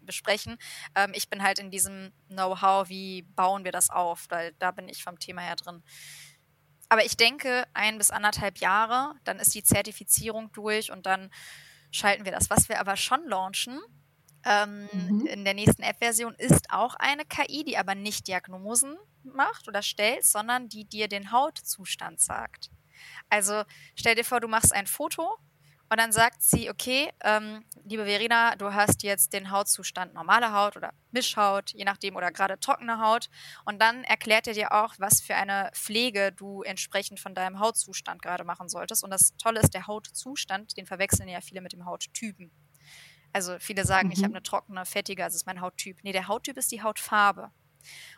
besprechen. 0.00 0.56
Ähm, 0.96 1.12
ich 1.14 1.28
bin 1.28 1.42
halt 1.42 1.60
in 1.60 1.70
diesem 1.70 2.12
Know-how, 2.28 2.88
wie 2.88 3.22
bauen 3.22 3.64
wir 3.64 3.72
das 3.72 3.90
auf, 3.90 4.26
weil 4.30 4.54
da 4.58 4.72
bin 4.72 4.88
ich 4.88 5.04
vom 5.04 5.18
Thema 5.20 5.42
her 5.42 5.54
drin. 5.56 5.84
Aber 6.88 7.04
ich 7.04 7.16
denke, 7.16 7.66
ein 7.74 7.98
bis 7.98 8.10
anderthalb 8.10 8.58
Jahre, 8.58 9.14
dann 9.24 9.38
ist 9.38 9.54
die 9.54 9.62
Zertifizierung 9.62 10.50
durch 10.52 10.90
und 10.90 11.06
dann 11.06 11.30
schalten 11.90 12.24
wir 12.24 12.32
das. 12.32 12.50
Was 12.50 12.68
wir 12.68 12.80
aber 12.80 12.96
schon 12.96 13.26
launchen 13.26 13.80
ähm, 14.44 14.88
mhm. 14.92 15.26
in 15.26 15.44
der 15.44 15.54
nächsten 15.54 15.82
App-Version 15.82 16.34
ist 16.34 16.70
auch 16.70 16.94
eine 16.94 17.24
KI, 17.24 17.64
die 17.64 17.76
aber 17.76 17.94
nicht 17.94 18.28
Diagnosen 18.28 18.96
macht 19.22 19.68
oder 19.68 19.82
stellt, 19.82 20.24
sondern 20.24 20.68
die 20.68 20.84
dir 20.84 21.08
den 21.08 21.32
Hautzustand 21.32 22.20
sagt. 22.20 22.70
Also 23.28 23.64
stell 23.94 24.14
dir 24.14 24.24
vor, 24.24 24.40
du 24.40 24.48
machst 24.48 24.72
ein 24.72 24.86
Foto 24.86 25.36
und 25.90 25.98
dann 25.98 26.12
sagt 26.12 26.42
sie, 26.42 26.68
okay, 26.68 27.10
ähm, 27.24 27.64
liebe 27.84 28.04
Verena, 28.04 28.56
du 28.56 28.74
hast 28.74 29.02
jetzt 29.02 29.32
den 29.32 29.50
Hautzustand 29.50 30.12
normale 30.12 30.52
Haut 30.52 30.76
oder 30.76 30.92
Mischhaut, 31.12 31.72
je 31.72 31.84
nachdem, 31.84 32.16
oder 32.16 32.30
gerade 32.30 32.60
trockene 32.60 33.00
Haut. 33.00 33.30
Und 33.64 33.80
dann 33.80 34.04
erklärt 34.04 34.46
er 34.46 34.52
dir 34.52 34.72
auch, 34.72 34.94
was 34.98 35.22
für 35.22 35.34
eine 35.34 35.70
Pflege 35.72 36.32
du 36.32 36.62
entsprechend 36.62 37.20
von 37.20 37.34
deinem 37.34 37.58
Hautzustand 37.58 38.20
gerade 38.20 38.44
machen 38.44 38.68
solltest. 38.68 39.02
Und 39.02 39.10
das 39.10 39.34
Tolle 39.38 39.60
ist, 39.60 39.72
der 39.72 39.86
Hautzustand, 39.86 40.76
den 40.76 40.84
verwechseln 40.84 41.28
ja 41.28 41.40
viele 41.40 41.62
mit 41.62 41.72
dem 41.72 41.86
Hauttypen. 41.86 42.50
Also 43.32 43.58
viele 43.58 43.84
sagen, 43.84 44.08
mhm. 44.08 44.12
ich 44.12 44.24
habe 44.24 44.34
eine 44.34 44.42
trockene, 44.42 44.84
fettige, 44.84 45.24
also 45.24 45.36
ist 45.36 45.46
mein 45.46 45.60
Hauttyp. 45.62 45.98
Nee, 46.02 46.12
der 46.12 46.28
Hauttyp 46.28 46.58
ist 46.58 46.70
die 46.70 46.82
Hautfarbe. 46.82 47.50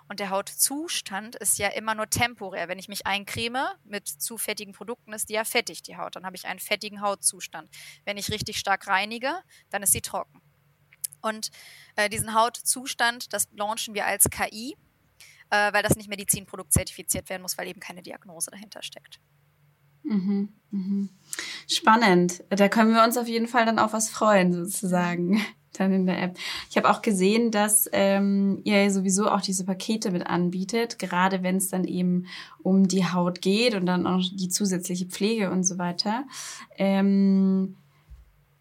Und 0.09 0.21
der 0.21 0.31
Hautzustand 0.31 1.37
ist 1.37 1.59
ja 1.59 1.69
immer 1.69 1.95
nur 1.95 2.09
temporär. 2.09 2.69
Wenn 2.69 2.79
ich 2.79 2.89
mich 2.89 3.07
eincreme 3.07 3.69
mit 3.85 4.09
zu 4.09 4.39
fettigen 4.39 4.73
Produkten, 4.73 5.13
ist 5.13 5.29
die 5.29 5.35
ja 5.35 5.45
fettig, 5.45 5.83
die 5.83 5.97
Haut. 5.97 6.17
Dann 6.17 6.27
habe 6.27 6.37
ich 6.37 6.47
einen 6.47 6.61
fettigen 6.61 7.01
Hautzustand. 7.01 7.69
Wenn 8.05 8.17
ich 8.17 8.31
richtig 8.31 8.59
stark 8.59 8.87
reinige, 8.87 9.41
dann 9.71 9.83
ist 9.83 9.93
sie 9.93 10.01
trocken. 10.01 10.41
Und 11.23 11.51
äh, 11.97 12.09
diesen 12.09 12.35
Hautzustand, 12.35 13.33
das 13.33 13.49
launchen 13.53 13.95
wir 13.95 14.07
als 14.07 14.31
KI, 14.31 14.77
äh, 15.51 15.73
weil 15.73 15.83
das 15.83 15.97
nicht 15.97 16.09
Medizinprodukt 16.09 16.73
zertifiziert 16.73 17.29
werden 17.29 17.43
muss, 17.43 17.59
weil 17.59 17.69
eben 17.69 17.81
keine 17.81 18.03
Diagnose 18.03 18.51
dahinter 18.51 18.83
steckt. 18.83 19.21
Mhm, 20.03 20.49
mhm. 20.71 21.11
Spannend. 21.69 22.43
Da 22.49 22.69
können 22.69 22.95
wir 22.95 23.05
uns 23.05 23.17
auf 23.17 23.29
jeden 23.29 23.47
Fall 23.47 23.67
dann 23.67 23.79
auf 23.79 23.93
was 23.93 24.09
freuen, 24.09 24.53
sozusagen 24.53 25.45
dann 25.73 25.93
in 25.93 26.07
der 26.07 26.23
App. 26.23 26.37
Ich 26.69 26.77
habe 26.77 26.91
auch 26.91 27.03
gesehen, 27.03 27.51
dass 27.51 27.89
ähm, 27.93 28.61
ihr 28.65 28.91
sowieso 28.91 29.31
auch 29.31 29.41
diese 29.41 29.65
Pakete 29.65 30.11
mit 30.11 30.27
anbietet, 30.27 30.99
gerade 30.99 31.43
wenn 31.43 31.57
es 31.57 31.69
dann 31.69 31.85
eben 31.85 32.27
um 32.63 32.89
die 32.89 33.07
Haut 33.07 33.41
geht 33.41 33.75
und 33.75 33.87
dann 33.87 34.07
auch 34.07 34.21
die 34.33 34.49
zusätzliche 34.49 35.07
Pflege 35.07 35.51
und 35.51 35.65
so 35.65 35.79
weiter. 35.79 36.25
Ähm, 36.77 37.77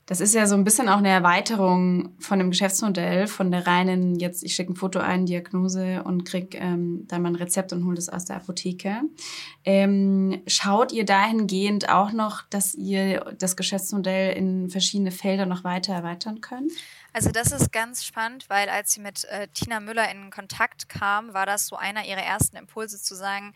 das 0.09 0.21
ist 0.21 0.33
ja 0.33 0.47
so 0.47 0.55
ein 0.55 0.63
bisschen 0.63 0.89
auch 0.89 0.97
eine 0.97 1.09
Erweiterung 1.09 2.15
von 2.17 2.39
dem 2.39 2.49
Geschäftsmodell, 2.49 3.27
von 3.27 3.51
der 3.51 3.67
reinen, 3.67 4.15
jetzt 4.15 4.43
ich 4.43 4.55
schicke 4.55 4.73
ein 4.73 4.75
Foto 4.75 4.97
ein, 4.97 5.27
Diagnose 5.27 6.01
und 6.01 6.25
krieg 6.25 6.57
ähm, 6.59 7.05
dann 7.07 7.21
mein 7.21 7.35
Rezept 7.35 7.73
und 7.73 7.85
hole 7.85 7.95
das 7.95 8.09
aus 8.09 8.25
der 8.25 8.37
Apotheke. 8.37 9.01
Ähm, 9.65 10.41
schaut 10.47 10.91
ihr 10.93 11.05
dahingehend 11.05 11.89
auch 11.89 12.11
noch, 12.11 12.41
dass 12.49 12.73
ihr 12.73 13.35
das 13.37 13.55
Geschäftsmodell 13.55 14.35
in 14.35 14.71
verschiedene 14.71 15.11
Felder 15.11 15.45
noch 15.45 15.63
weiter 15.63 15.93
erweitern 15.93 16.41
könnt? 16.41 16.71
Also 17.13 17.31
das 17.31 17.51
ist 17.51 17.71
ganz 17.71 18.05
spannend, 18.05 18.49
weil 18.49 18.69
als 18.69 18.93
sie 18.93 19.01
mit 19.01 19.25
äh, 19.25 19.47
Tina 19.49 19.79
Müller 19.79 20.09
in 20.11 20.29
Kontakt 20.29 20.89
kam, 20.89 21.33
war 21.33 21.45
das 21.45 21.67
so 21.67 21.75
einer 21.75 22.05
ihrer 22.05 22.21
ersten 22.23 22.55
Impulse 22.55 23.01
zu 23.01 23.15
sagen, 23.15 23.53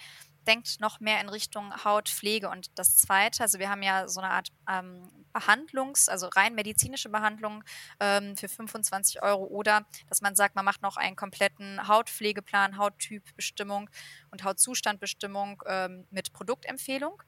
denkt 0.47 0.79
noch 0.79 0.99
mehr 0.99 1.21
in 1.21 1.29
Richtung 1.29 1.73
Hautpflege. 1.83 2.49
Und 2.49 2.77
das 2.77 2.97
Zweite, 2.97 3.43
also 3.43 3.59
wir 3.59 3.69
haben 3.69 3.83
ja 3.83 4.07
so 4.07 4.21
eine 4.21 4.31
Art 4.31 4.49
ähm, 4.69 5.07
Behandlungs-, 5.33 6.09
also 6.09 6.27
rein 6.27 6.55
medizinische 6.55 7.09
Behandlung 7.09 7.63
ähm, 7.99 8.35
für 8.37 8.47
25 8.47 9.23
Euro 9.23 9.45
oder 9.45 9.85
dass 10.07 10.21
man 10.21 10.35
sagt, 10.35 10.55
man 10.55 10.65
macht 10.65 10.81
noch 10.81 10.97
einen 10.97 11.15
kompletten 11.15 11.87
Hautpflegeplan, 11.87 12.77
Hauttypbestimmung 12.77 13.89
und 14.31 14.43
Hautzustandbestimmung 14.43 15.63
ähm, 15.65 16.07
mit 16.11 16.33
Produktempfehlung. 16.33 17.21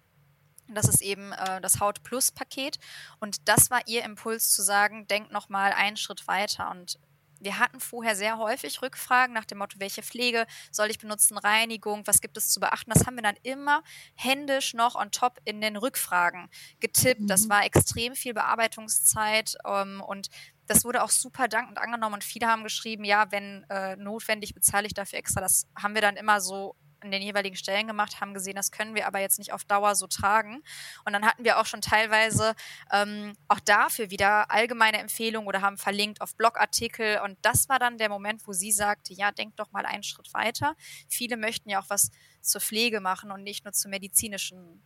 Das 0.67 0.87
ist 0.87 1.01
eben 1.01 1.31
äh, 1.33 1.61
das 1.61 1.79
Haut 1.79 2.03
Plus 2.03 2.31
Paket. 2.31 2.79
Und 3.19 3.47
das 3.47 3.69
war 3.69 3.81
ihr 3.87 4.03
Impuls 4.03 4.53
zu 4.53 4.61
sagen, 4.61 5.07
denkt 5.07 5.31
noch 5.31 5.49
mal 5.49 5.71
einen 5.73 5.97
Schritt 5.97 6.27
weiter. 6.27 6.71
Und 6.71 6.99
wir 7.39 7.59
hatten 7.59 7.79
vorher 7.79 8.15
sehr 8.15 8.37
häufig 8.37 8.81
Rückfragen 8.81 9.33
nach 9.33 9.45
dem 9.45 9.59
Motto, 9.59 9.79
welche 9.79 10.01
Pflege 10.01 10.45
soll 10.71 10.89
ich 10.89 10.99
benutzen, 10.99 11.37
Reinigung, 11.37 12.05
was 12.07 12.21
gibt 12.21 12.37
es 12.37 12.49
zu 12.49 12.59
beachten. 12.59 12.91
Das 12.91 13.05
haben 13.05 13.15
wir 13.15 13.23
dann 13.23 13.37
immer 13.43 13.83
händisch 14.15 14.73
noch 14.73 14.95
on 14.95 15.11
top 15.11 15.39
in 15.45 15.61
den 15.61 15.77
Rückfragen 15.77 16.49
getippt. 16.79 17.21
Mhm. 17.21 17.27
Das 17.27 17.49
war 17.49 17.65
extrem 17.65 18.15
viel 18.15 18.33
Bearbeitungszeit 18.33 19.57
ähm, 19.65 20.01
und 20.01 20.29
das 20.67 20.83
wurde 20.83 21.03
auch 21.03 21.11
super 21.11 21.47
dankend 21.47 21.77
angenommen 21.77 22.15
und 22.15 22.23
viele 22.23 22.47
haben 22.47 22.63
geschrieben, 22.63 23.03
ja, 23.03 23.31
wenn 23.31 23.63
äh, 23.69 23.95
notwendig, 23.97 24.55
bezahle 24.55 24.87
ich 24.87 24.95
dafür 24.95 25.19
extra. 25.19 25.41
Das 25.41 25.67
haben 25.75 25.93
wir 25.93 26.01
dann 26.01 26.15
immer 26.15 26.41
so 26.41 26.75
an 26.99 27.11
den 27.11 27.21
jeweiligen 27.21 27.55
Stellen 27.55 27.87
gemacht, 27.87 28.21
haben 28.21 28.33
gesehen, 28.33 28.55
das 28.55 28.71
können 28.71 28.95
wir 28.95 29.07
aber 29.07 29.19
jetzt 29.19 29.39
nicht 29.39 29.53
auf 29.53 29.63
Dauer 29.63 29.95
so 29.95 30.07
tragen. 30.07 30.63
Und 31.05 31.13
dann 31.13 31.25
hatten 31.25 31.43
wir 31.43 31.59
auch 31.59 31.65
schon 31.65 31.81
teilweise 31.81 32.55
ähm, 32.91 33.33
auch 33.47 33.59
dafür 33.59 34.09
wieder 34.09 34.51
allgemeine 34.51 34.99
Empfehlungen 34.99 35.47
oder 35.47 35.61
haben 35.61 35.77
verlinkt 35.77 36.21
auf 36.21 36.35
Blogartikel. 36.35 37.19
Und 37.23 37.37
das 37.41 37.69
war 37.69 37.79
dann 37.79 37.97
der 37.97 38.09
Moment, 38.09 38.47
wo 38.47 38.53
sie 38.53 38.71
sagte, 38.71 39.13
ja, 39.13 39.31
denk 39.31 39.55
doch 39.57 39.71
mal 39.71 39.85
einen 39.85 40.03
Schritt 40.03 40.33
weiter. 40.33 40.75
Viele 41.09 41.37
möchten 41.37 41.69
ja 41.69 41.81
auch 41.81 41.89
was 41.89 42.11
zur 42.41 42.61
Pflege 42.61 42.99
machen 42.99 43.31
und 43.31 43.43
nicht 43.43 43.65
nur 43.65 43.73
zur 43.73 43.91
medizinischen 43.91 44.81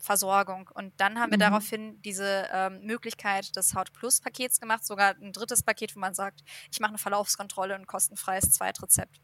Versorgung. 0.00 0.70
Und 0.74 0.98
dann 0.98 1.18
haben 1.18 1.30
wir 1.30 1.36
mhm. 1.36 1.40
daraufhin 1.40 2.02
diese 2.02 2.48
ähm, 2.52 2.80
Möglichkeit 2.82 3.54
des 3.56 3.74
Haut 3.74 3.92
Plus 3.92 4.20
Pakets 4.20 4.60
gemacht, 4.60 4.84
sogar 4.84 5.14
ein 5.20 5.32
drittes 5.32 5.62
Paket, 5.62 5.94
wo 5.94 6.00
man 6.00 6.14
sagt, 6.14 6.42
ich 6.72 6.80
mache 6.80 6.90
eine 6.90 6.98
Verlaufskontrolle 6.98 7.74
und 7.74 7.86
kostenfreies 7.86 8.50
Zweitrezept. 8.50 9.20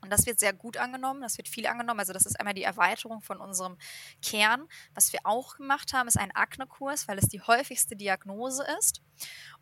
Und 0.00 0.10
das 0.10 0.26
wird 0.26 0.40
sehr 0.40 0.52
gut 0.52 0.76
angenommen, 0.76 1.20
das 1.20 1.36
wird 1.36 1.48
viel 1.48 1.66
angenommen. 1.66 2.00
Also 2.00 2.12
das 2.12 2.26
ist 2.26 2.38
einmal 2.38 2.54
die 2.54 2.62
Erweiterung 2.62 3.20
von 3.20 3.38
unserem 3.38 3.76
Kern. 4.22 4.66
Was 4.94 5.12
wir 5.12 5.20
auch 5.24 5.56
gemacht 5.56 5.92
haben, 5.92 6.08
ist 6.08 6.18
ein 6.18 6.34
Akne-Kurs, 6.34 7.08
weil 7.08 7.18
es 7.18 7.28
die 7.28 7.40
häufigste 7.40 7.96
Diagnose 7.96 8.64
ist. 8.78 9.02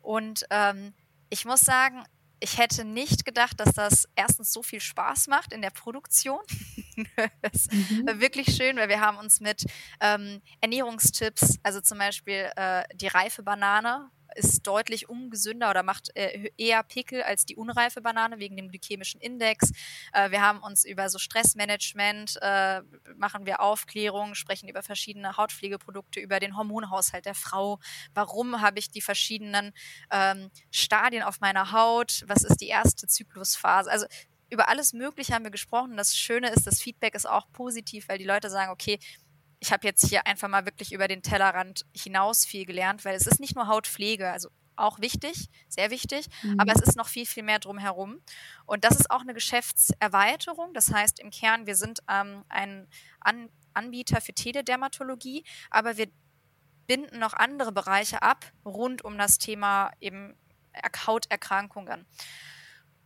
Und 0.01 0.45
ähm, 0.49 0.93
ich 1.29 1.45
muss 1.45 1.61
sagen, 1.61 2.03
ich 2.39 2.57
hätte 2.57 2.85
nicht 2.85 3.25
gedacht, 3.25 3.59
dass 3.59 3.73
das 3.73 4.07
erstens 4.15 4.53
so 4.53 4.63
viel 4.63 4.79
Spaß 4.79 5.27
macht 5.27 5.53
in 5.53 5.61
der 5.61 5.71
Produktion. 5.71 6.39
das 7.41 7.67
mhm. 7.69 8.07
war 8.07 8.19
wirklich 8.19 8.55
schön, 8.55 8.77
weil 8.77 8.89
wir 8.89 9.01
haben 9.01 9.17
uns 9.17 9.41
mit 9.41 9.65
ähm, 9.99 10.41
Ernährungstipps, 10.61 11.59
also 11.63 11.81
zum 11.81 11.97
Beispiel 11.97 12.49
äh, 12.55 12.83
die 12.95 13.07
reife 13.07 13.43
Banane, 13.43 14.09
ist 14.35 14.65
deutlich 14.65 15.09
ungesünder 15.09 15.69
oder 15.69 15.83
macht 15.83 16.15
äh, 16.15 16.51
eher 16.57 16.83
Pickel 16.83 17.23
als 17.23 17.45
die 17.45 17.55
unreife 17.55 18.01
Banane 18.01 18.39
wegen 18.39 18.55
dem 18.55 18.69
glykämischen 18.69 19.21
Index. 19.21 19.71
Äh, 20.13 20.31
wir 20.31 20.41
haben 20.41 20.59
uns 20.59 20.85
über 20.85 21.09
so 21.09 21.19
Stressmanagement, 21.19 22.37
äh, 22.41 22.81
machen 23.15 23.45
wir 23.45 23.61
Aufklärung, 23.61 24.35
sprechen 24.35 24.69
über 24.69 24.83
verschiedene 24.83 25.37
Hautpflegeprodukte, 25.37 26.19
über 26.19 26.39
den 26.39 26.57
Hormonhaushalt 26.57 27.25
der 27.25 27.35
Frau. 27.35 27.79
Warum 28.13 28.61
habe 28.61 28.79
ich 28.79 28.91
die 28.91 29.01
verschiedenen 29.01 29.73
ähm, 30.11 30.51
Stadien 30.71 31.23
auf 31.23 31.39
meiner 31.39 31.71
Haut? 31.71 32.23
Was 32.27 32.43
ist 32.43 32.61
die 32.61 32.67
erste 32.67 33.07
Zyklusphase? 33.07 33.89
Also 33.91 34.05
über 34.49 34.67
alles 34.67 34.93
Mögliche 34.93 35.33
haben 35.33 35.43
wir 35.43 35.51
gesprochen. 35.51 35.95
Das 35.95 36.15
Schöne 36.15 36.49
ist, 36.49 36.65
das 36.65 36.81
Feedback 36.81 37.15
ist 37.15 37.27
auch 37.27 37.51
positiv, 37.51 38.09
weil 38.09 38.17
die 38.17 38.25
Leute 38.25 38.49
sagen, 38.49 38.71
okay, 38.71 38.99
ich 39.59 39.71
habe 39.71 39.85
jetzt 39.85 40.07
hier 40.07 40.25
einfach 40.25 40.47
mal 40.47 40.65
wirklich 40.65 40.93
über 40.93 41.07
den 41.07 41.21
Tellerrand 41.21 41.85
hinaus 41.95 42.45
viel 42.45 42.65
gelernt, 42.65 43.05
weil 43.05 43.15
es 43.15 43.27
ist 43.27 43.39
nicht 43.39 43.55
nur 43.55 43.67
Hautpflege, 43.67 44.31
also 44.31 44.49
auch 44.79 44.99
wichtig, 44.99 45.49
sehr 45.67 45.91
wichtig, 45.91 46.27
mhm. 46.41 46.59
aber 46.59 46.73
es 46.73 46.81
ist 46.81 46.95
noch 46.95 47.07
viel, 47.07 47.25
viel 47.25 47.43
mehr 47.43 47.59
drumherum. 47.59 48.21
Und 48.65 48.85
das 48.85 48.99
ist 48.99 49.11
auch 49.11 49.21
eine 49.21 49.33
Geschäftserweiterung. 49.33 50.73
Das 50.73 50.93
heißt 50.93 51.19
im 51.19 51.31
Kern, 51.31 51.67
wir 51.67 51.75
sind 51.75 51.99
ähm, 52.09 52.45
ein 52.49 52.87
An 53.19 53.49
Anbieter 53.73 54.19
für 54.19 54.33
Teledermatologie, 54.33 55.43
aber 55.69 55.95
wir 55.95 56.07
binden 56.87 57.19
noch 57.19 57.33
andere 57.33 57.71
Bereiche 57.71 58.23
ab 58.23 58.51
rund 58.65 59.05
um 59.05 59.17
das 59.17 59.37
Thema 59.37 59.91
eben 60.01 60.35
Hauterkrankungen. 61.05 62.07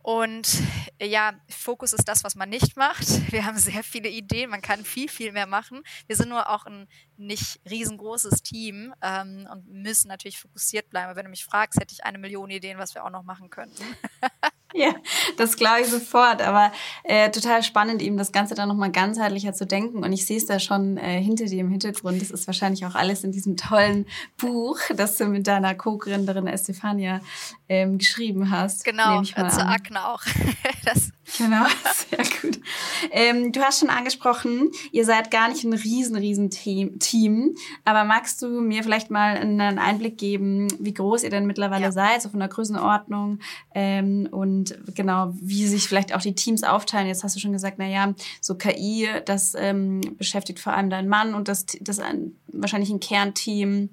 Und 0.04 0.60
ja, 1.00 1.32
Fokus 1.48 1.94
ist 1.94 2.06
das, 2.06 2.24
was 2.24 2.34
man 2.34 2.50
nicht 2.50 2.76
macht. 2.76 3.06
Wir 3.32 3.46
haben 3.46 3.56
sehr 3.56 3.82
viele 3.82 4.10
Ideen, 4.10 4.50
man 4.50 4.60
kann 4.60 4.84
viel, 4.84 5.08
viel 5.08 5.32
mehr 5.32 5.46
machen. 5.46 5.82
Wir 6.06 6.14
sind 6.14 6.28
nur 6.28 6.50
auch 6.50 6.66
ein 6.66 6.86
nicht 7.16 7.58
riesengroßes 7.70 8.42
Team 8.42 8.92
ähm, 9.00 9.48
und 9.50 9.66
müssen 9.66 10.08
natürlich 10.08 10.38
fokussiert 10.38 10.90
bleiben. 10.90 11.06
Aber 11.06 11.16
wenn 11.16 11.24
du 11.24 11.30
mich 11.30 11.46
fragst, 11.46 11.80
hätte 11.80 11.94
ich 11.94 12.04
eine 12.04 12.18
Million 12.18 12.50
Ideen, 12.50 12.76
was 12.76 12.94
wir 12.94 13.02
auch 13.02 13.08
noch 13.08 13.22
machen 13.22 13.48
könnten. 13.48 13.82
Ja, 14.84 14.92
das 15.36 15.56
glaube 15.56 15.82
ich 15.82 15.86
sofort. 15.86 16.42
Aber 16.42 16.72
äh, 17.04 17.30
total 17.30 17.62
spannend, 17.62 18.02
eben 18.02 18.16
das 18.16 18.32
Ganze 18.32 18.56
dann 18.56 18.68
nochmal 18.68 18.90
ganzheitlicher 18.90 19.52
zu 19.52 19.66
denken. 19.66 20.02
Und 20.02 20.12
ich 20.12 20.26
sehe 20.26 20.36
es 20.36 20.46
da 20.46 20.58
schon 20.58 20.96
äh, 20.96 21.22
hinter 21.22 21.44
dir 21.44 21.60
im 21.60 21.70
Hintergrund. 21.70 22.20
Das 22.20 22.32
ist 22.32 22.48
wahrscheinlich 22.48 22.84
auch 22.84 22.96
alles 22.96 23.22
in 23.22 23.30
diesem 23.30 23.56
tollen 23.56 24.06
Buch, 24.36 24.78
das 24.96 25.16
du 25.16 25.26
mit 25.26 25.46
deiner 25.46 25.76
Co-Gründerin 25.76 26.48
Estefania 26.48 27.20
ähm, 27.68 27.98
geschrieben 27.98 28.50
hast. 28.50 28.84
Genau, 28.84 29.22
zu 29.22 29.36
Akne 29.36 30.08
auch. 30.08 30.22
das 30.84 31.12
Genau, 31.38 31.64
sehr 31.92 32.24
gut. 32.42 32.60
Ähm, 33.10 33.52
du 33.52 33.60
hast 33.60 33.80
schon 33.80 33.88
angesprochen, 33.88 34.70
ihr 34.92 35.04
seid 35.04 35.30
gar 35.30 35.48
nicht 35.48 35.64
ein 35.64 35.72
riesen, 35.72 36.16
riesen 36.16 36.50
Team. 36.50 37.56
Aber 37.84 38.04
magst 38.04 38.42
du 38.42 38.60
mir 38.60 38.82
vielleicht 38.82 39.10
mal 39.10 39.36
einen 39.36 39.78
Einblick 39.78 40.18
geben, 40.18 40.68
wie 40.78 40.92
groß 40.92 41.22
ihr 41.22 41.30
denn 41.30 41.46
mittlerweile 41.46 41.84
ja. 41.84 41.92
seid, 41.92 42.22
so 42.22 42.28
von 42.28 42.40
der 42.40 42.48
Größenordnung 42.48 43.38
ähm, 43.74 44.28
und 44.30 44.63
genau, 44.94 45.32
wie 45.40 45.66
sich 45.66 45.88
vielleicht 45.88 46.14
auch 46.14 46.20
die 46.20 46.34
Teams 46.34 46.62
aufteilen? 46.62 47.06
Jetzt 47.06 47.24
hast 47.24 47.36
du 47.36 47.40
schon 47.40 47.52
gesagt, 47.52 47.76
na 47.78 47.86
ja, 47.86 48.14
so 48.40 48.54
KI, 48.54 49.08
das 49.26 49.54
ähm, 49.56 50.00
beschäftigt 50.18 50.60
vor 50.60 50.72
allem 50.72 50.90
deinen 50.90 51.08
Mann 51.08 51.34
und 51.34 51.48
das, 51.48 51.66
das 51.80 51.98
ein, 51.98 52.32
wahrscheinlich 52.48 52.90
ein 52.90 53.00
Kernteam. 53.00 53.90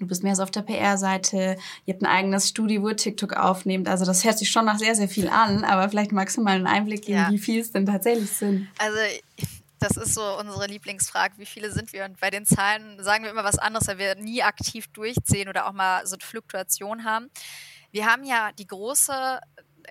Du 0.00 0.06
bist 0.06 0.24
mehr 0.24 0.34
so 0.34 0.42
auf 0.42 0.50
der 0.50 0.62
PR-Seite. 0.62 1.56
Ihr 1.86 1.94
habt 1.94 2.02
ein 2.02 2.10
eigenes 2.10 2.48
Studio, 2.48 2.82
wo 2.82 2.88
ihr 2.88 2.96
TikTok 2.96 3.34
aufnehmt. 3.34 3.88
Also 3.88 4.04
das 4.04 4.24
hört 4.24 4.38
sich 4.38 4.50
schon 4.50 4.64
nach 4.64 4.78
sehr, 4.78 4.96
sehr 4.96 5.08
viel 5.08 5.28
an. 5.28 5.62
Aber 5.62 5.88
vielleicht 5.88 6.10
magst 6.10 6.36
du 6.36 6.42
mal 6.42 6.56
einen 6.56 6.66
Einblick 6.66 7.02
geben, 7.02 7.18
ja. 7.18 7.30
wie 7.30 7.38
viel 7.38 7.60
es 7.60 7.70
denn 7.70 7.86
tatsächlich 7.86 8.30
sind. 8.30 8.66
Also 8.78 8.98
das 9.84 9.96
ist 9.96 10.14
so 10.14 10.38
unsere 10.38 10.66
Lieblingsfrage, 10.66 11.34
wie 11.36 11.46
viele 11.46 11.70
sind 11.70 11.92
wir? 11.92 12.06
Und 12.06 12.18
bei 12.18 12.30
den 12.30 12.46
Zahlen 12.46 13.02
sagen 13.02 13.24
wir 13.24 13.30
immer 13.30 13.44
was 13.44 13.58
anderes, 13.58 13.86
weil 13.86 13.98
wir 13.98 14.14
nie 14.14 14.42
aktiv 14.42 14.86
durchziehen 14.88 15.48
oder 15.48 15.66
auch 15.68 15.72
mal 15.72 16.06
so 16.06 16.16
eine 16.16 16.24
Fluktuation 16.24 17.04
haben. 17.04 17.30
Wir 17.90 18.06
haben 18.06 18.24
ja 18.24 18.50
die 18.58 18.66
große, 18.66 19.38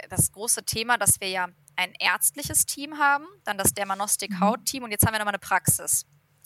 das 0.09 0.31
große 0.31 0.63
Thema, 0.63 0.97
dass 0.97 1.19
wir 1.19 1.29
ja 1.29 1.47
ein 1.75 1.93
ärztliches 1.99 2.65
Team 2.65 2.97
haben, 2.99 3.25
dann 3.43 3.57
das 3.57 3.73
Dermanostik-Haut-Team 3.73 4.81
mhm. 4.81 4.85
und 4.85 4.91
jetzt 4.91 5.05
haben 5.05 5.13
wir 5.13 5.19
nochmal 5.19 5.33
eine 5.33 5.39
Praxis. 5.39 6.05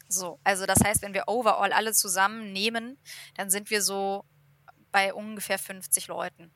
So, 0.09 0.39
also 0.43 0.65
das 0.65 0.79
heißt, 0.83 1.01
wenn 1.01 1.13
wir 1.13 1.23
overall 1.27 1.73
alle 1.73 1.93
zusammen 1.93 2.53
nehmen, 2.53 2.97
dann 3.35 3.49
sind 3.49 3.69
wir 3.69 3.81
so 3.81 4.23
bei 4.91 5.13
ungefähr 5.13 5.59
50 5.59 6.07
Leuten. 6.07 6.51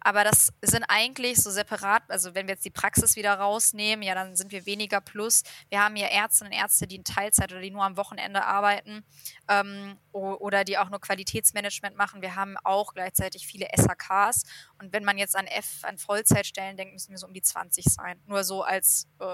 Aber 0.00 0.24
das 0.24 0.52
sind 0.62 0.84
eigentlich 0.88 1.42
so 1.42 1.50
separat, 1.50 2.02
also 2.08 2.34
wenn 2.34 2.46
wir 2.46 2.54
jetzt 2.54 2.64
die 2.64 2.70
Praxis 2.70 3.16
wieder 3.16 3.34
rausnehmen, 3.34 4.02
ja, 4.02 4.14
dann 4.14 4.36
sind 4.36 4.52
wir 4.52 4.66
weniger 4.66 5.00
plus. 5.00 5.42
Wir 5.68 5.82
haben 5.82 5.96
ja 5.96 6.06
Ärztinnen 6.08 6.52
und 6.52 6.58
Ärzte, 6.58 6.86
die 6.86 6.96
in 6.96 7.04
Teilzeit 7.04 7.52
oder 7.52 7.60
die 7.60 7.70
nur 7.70 7.84
am 7.84 7.96
Wochenende 7.96 8.44
arbeiten 8.44 9.04
ähm, 9.48 9.98
oder 10.12 10.64
die 10.64 10.78
auch 10.78 10.90
nur 10.90 11.00
Qualitätsmanagement 11.00 11.96
machen. 11.96 12.22
Wir 12.22 12.36
haben 12.36 12.56
auch 12.64 12.94
gleichzeitig 12.94 13.46
viele 13.46 13.66
SHKs. 13.76 14.42
Und 14.80 14.92
wenn 14.92 15.04
man 15.04 15.18
jetzt 15.18 15.36
an 15.36 15.46
F, 15.46 15.80
an 15.82 15.98
Vollzeitstellen 15.98 16.76
denkt, 16.76 16.92
müssen 16.92 17.10
wir 17.10 17.18
so 17.18 17.26
um 17.26 17.34
die 17.34 17.42
20 17.42 17.84
sein. 17.84 18.20
Nur 18.26 18.44
so 18.44 18.62
als 18.62 19.08
äh, 19.20 19.24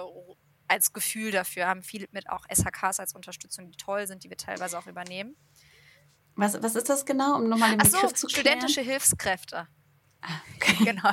als 0.69 0.93
Gefühl 0.93 1.31
dafür, 1.31 1.67
haben 1.67 1.83
viele 1.83 2.07
mit 2.11 2.29
auch 2.29 2.47
SHKs 2.51 3.01
als 3.01 3.15
Unterstützung, 3.15 3.71
die 3.71 3.77
toll 3.77 4.07
sind, 4.07 4.25
die 4.25 4.31
wir 4.31 4.37
teilweise 4.37 4.79
auch 4.79 4.87
übernehmen. 4.87 5.37
Was, 6.37 6.61
was 6.63 6.75
ist 6.75 6.89
das 6.89 7.07
genau, 7.07 7.37
um 7.37 7.49
nochmal 7.49 7.71
den 7.71 7.79
Begriff 7.79 8.01
so, 8.01 8.09
zu 8.09 8.27
klären? 8.27 8.47
studentische 8.47 8.81
Hilfskräfte. 8.81 9.69
Okay. 10.57 10.85
Genau. 10.85 11.11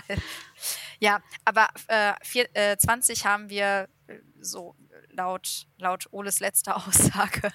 Ja, 1.00 1.22
aber 1.44 1.68
äh, 1.88 2.14
vier, 2.24 2.48
äh, 2.56 2.78
20 2.78 3.26
haben 3.26 3.50
wir 3.50 3.90
äh, 4.08 4.20
so 4.40 4.76
laut, 5.10 5.68
laut 5.78 6.08
Oles 6.12 6.40
letzter 6.40 6.78
Aussage 6.88 7.52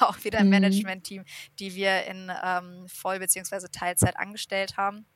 auch 0.00 0.22
wieder 0.24 0.40
im 0.40 0.46
mhm. 0.46 0.50
Management-Team, 0.50 1.24
die 1.58 1.74
wir 1.74 2.04
in 2.04 2.30
ähm, 2.42 2.86
Voll- 2.88 3.18
bzw. 3.18 3.68
Teilzeit 3.70 4.16
angestellt 4.16 4.76
haben. 4.76 5.06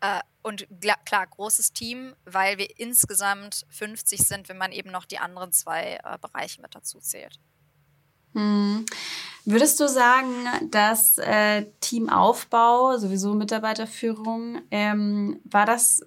Äh, 0.00 0.20
und 0.42 0.66
klar, 1.04 1.26
großes 1.26 1.72
Team, 1.72 2.14
weil 2.24 2.58
wir 2.58 2.78
insgesamt 2.78 3.66
50 3.70 4.20
sind, 4.20 4.48
wenn 4.48 4.58
man 4.58 4.72
eben 4.72 4.90
noch 4.90 5.04
die 5.04 5.18
anderen 5.18 5.52
zwei 5.52 5.98
äh, 6.04 6.18
Bereiche 6.18 6.62
mit 6.62 6.74
dazu 6.74 7.00
zählt. 7.00 7.40
Hm. 8.38 8.86
Würdest 9.44 9.80
du 9.80 9.88
sagen, 9.88 10.28
dass 10.70 11.18
äh, 11.18 11.66
Teamaufbau, 11.80 12.98
sowieso 12.98 13.34
Mitarbeiterführung, 13.34 14.60
ähm, 14.70 15.40
war 15.44 15.66
das, 15.66 16.02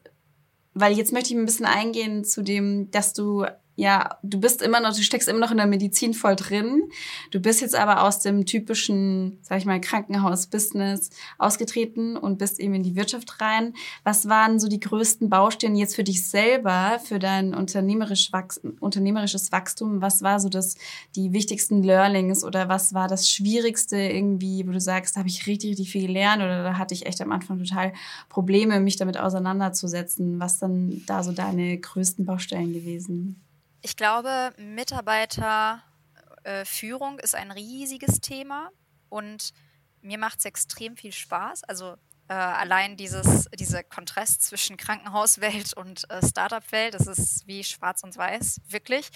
weil 0.73 0.93
jetzt 0.93 1.11
möchte 1.11 1.33
ich 1.33 1.39
ein 1.39 1.45
bisschen 1.45 1.65
eingehen 1.65 2.23
zu 2.23 2.41
dem, 2.43 2.89
dass 2.91 3.13
du 3.13 3.45
ja, 3.75 4.17
du 4.21 4.39
bist 4.39 4.61
immer 4.61 4.79
noch, 4.81 4.95
du 4.95 5.01
steckst 5.01 5.29
immer 5.29 5.39
noch 5.39 5.51
in 5.51 5.57
der 5.57 5.65
Medizin 5.65 6.13
voll 6.13 6.35
drin. 6.35 6.83
Du 7.31 7.39
bist 7.39 7.61
jetzt 7.61 7.75
aber 7.75 8.03
aus 8.03 8.19
dem 8.19 8.45
typischen, 8.45 9.39
sag 9.41 9.59
ich 9.59 9.65
mal, 9.65 9.79
Krankenhaus-Business 9.79 11.09
ausgetreten 11.37 12.17
und 12.17 12.37
bist 12.37 12.59
eben 12.59 12.73
in 12.73 12.83
die 12.83 12.95
Wirtschaft 12.95 13.39
rein. 13.39 13.73
Was 14.03 14.27
waren 14.27 14.59
so 14.59 14.67
die 14.67 14.79
größten 14.79 15.29
Baustellen 15.29 15.75
jetzt 15.75 15.95
für 15.95 16.03
dich 16.03 16.27
selber, 16.27 16.99
für 17.03 17.17
dein 17.17 17.53
unternehmerisch 17.53 18.33
Wachs 18.33 18.59
unternehmerisches 18.81 19.51
Wachstum? 19.51 20.01
Was 20.01 20.21
war 20.21 20.39
so 20.39 20.49
das, 20.49 20.75
die 21.15 21.31
wichtigsten 21.31 21.81
Learnings 21.81 22.43
oder 22.43 22.67
was 22.67 22.93
war 22.93 23.07
das 23.07 23.29
Schwierigste 23.29 23.97
irgendwie, 23.97 24.67
wo 24.67 24.71
du 24.71 24.81
sagst, 24.81 25.15
da 25.15 25.19
habe 25.19 25.29
ich 25.29 25.47
richtig, 25.47 25.71
richtig 25.71 25.91
viel 25.91 26.07
gelernt 26.07 26.43
oder 26.43 26.63
da 26.63 26.77
hatte 26.77 26.93
ich 26.93 27.05
echt 27.05 27.21
am 27.21 27.31
Anfang 27.31 27.57
total 27.57 27.93
Probleme, 28.27 28.81
mich 28.81 28.97
damit 28.97 29.17
auseinanderzusetzen? 29.17 30.39
Was 30.41 30.59
dann 30.59 31.01
da 31.07 31.23
so 31.23 31.31
deine 31.31 31.77
größten 31.77 32.25
Baustellen 32.25 32.73
gewesen? 32.73 33.41
Ich 33.81 33.95
glaube, 33.95 34.53
Mitarbeiterführung 34.57 37.19
äh, 37.19 37.23
ist 37.23 37.35
ein 37.35 37.51
riesiges 37.51 38.21
Thema 38.21 38.71
und 39.09 39.53
mir 40.01 40.17
macht 40.17 40.39
es 40.39 40.45
extrem 40.45 40.97
viel 40.97 41.11
Spaß. 41.11 41.63
Also 41.63 41.95
äh, 42.27 42.33
allein 42.33 42.95
dieses, 42.95 43.47
dieser 43.59 43.83
Kontrast 43.83 44.43
zwischen 44.43 44.77
Krankenhauswelt 44.77 45.73
und 45.75 46.09
äh, 46.09 46.25
Startup-Welt, 46.25 46.93
das 46.93 47.07
ist 47.07 47.47
wie 47.47 47.63
schwarz 47.63 48.03
und 48.03 48.15
weiß, 48.15 48.61
wirklich. 48.67 49.09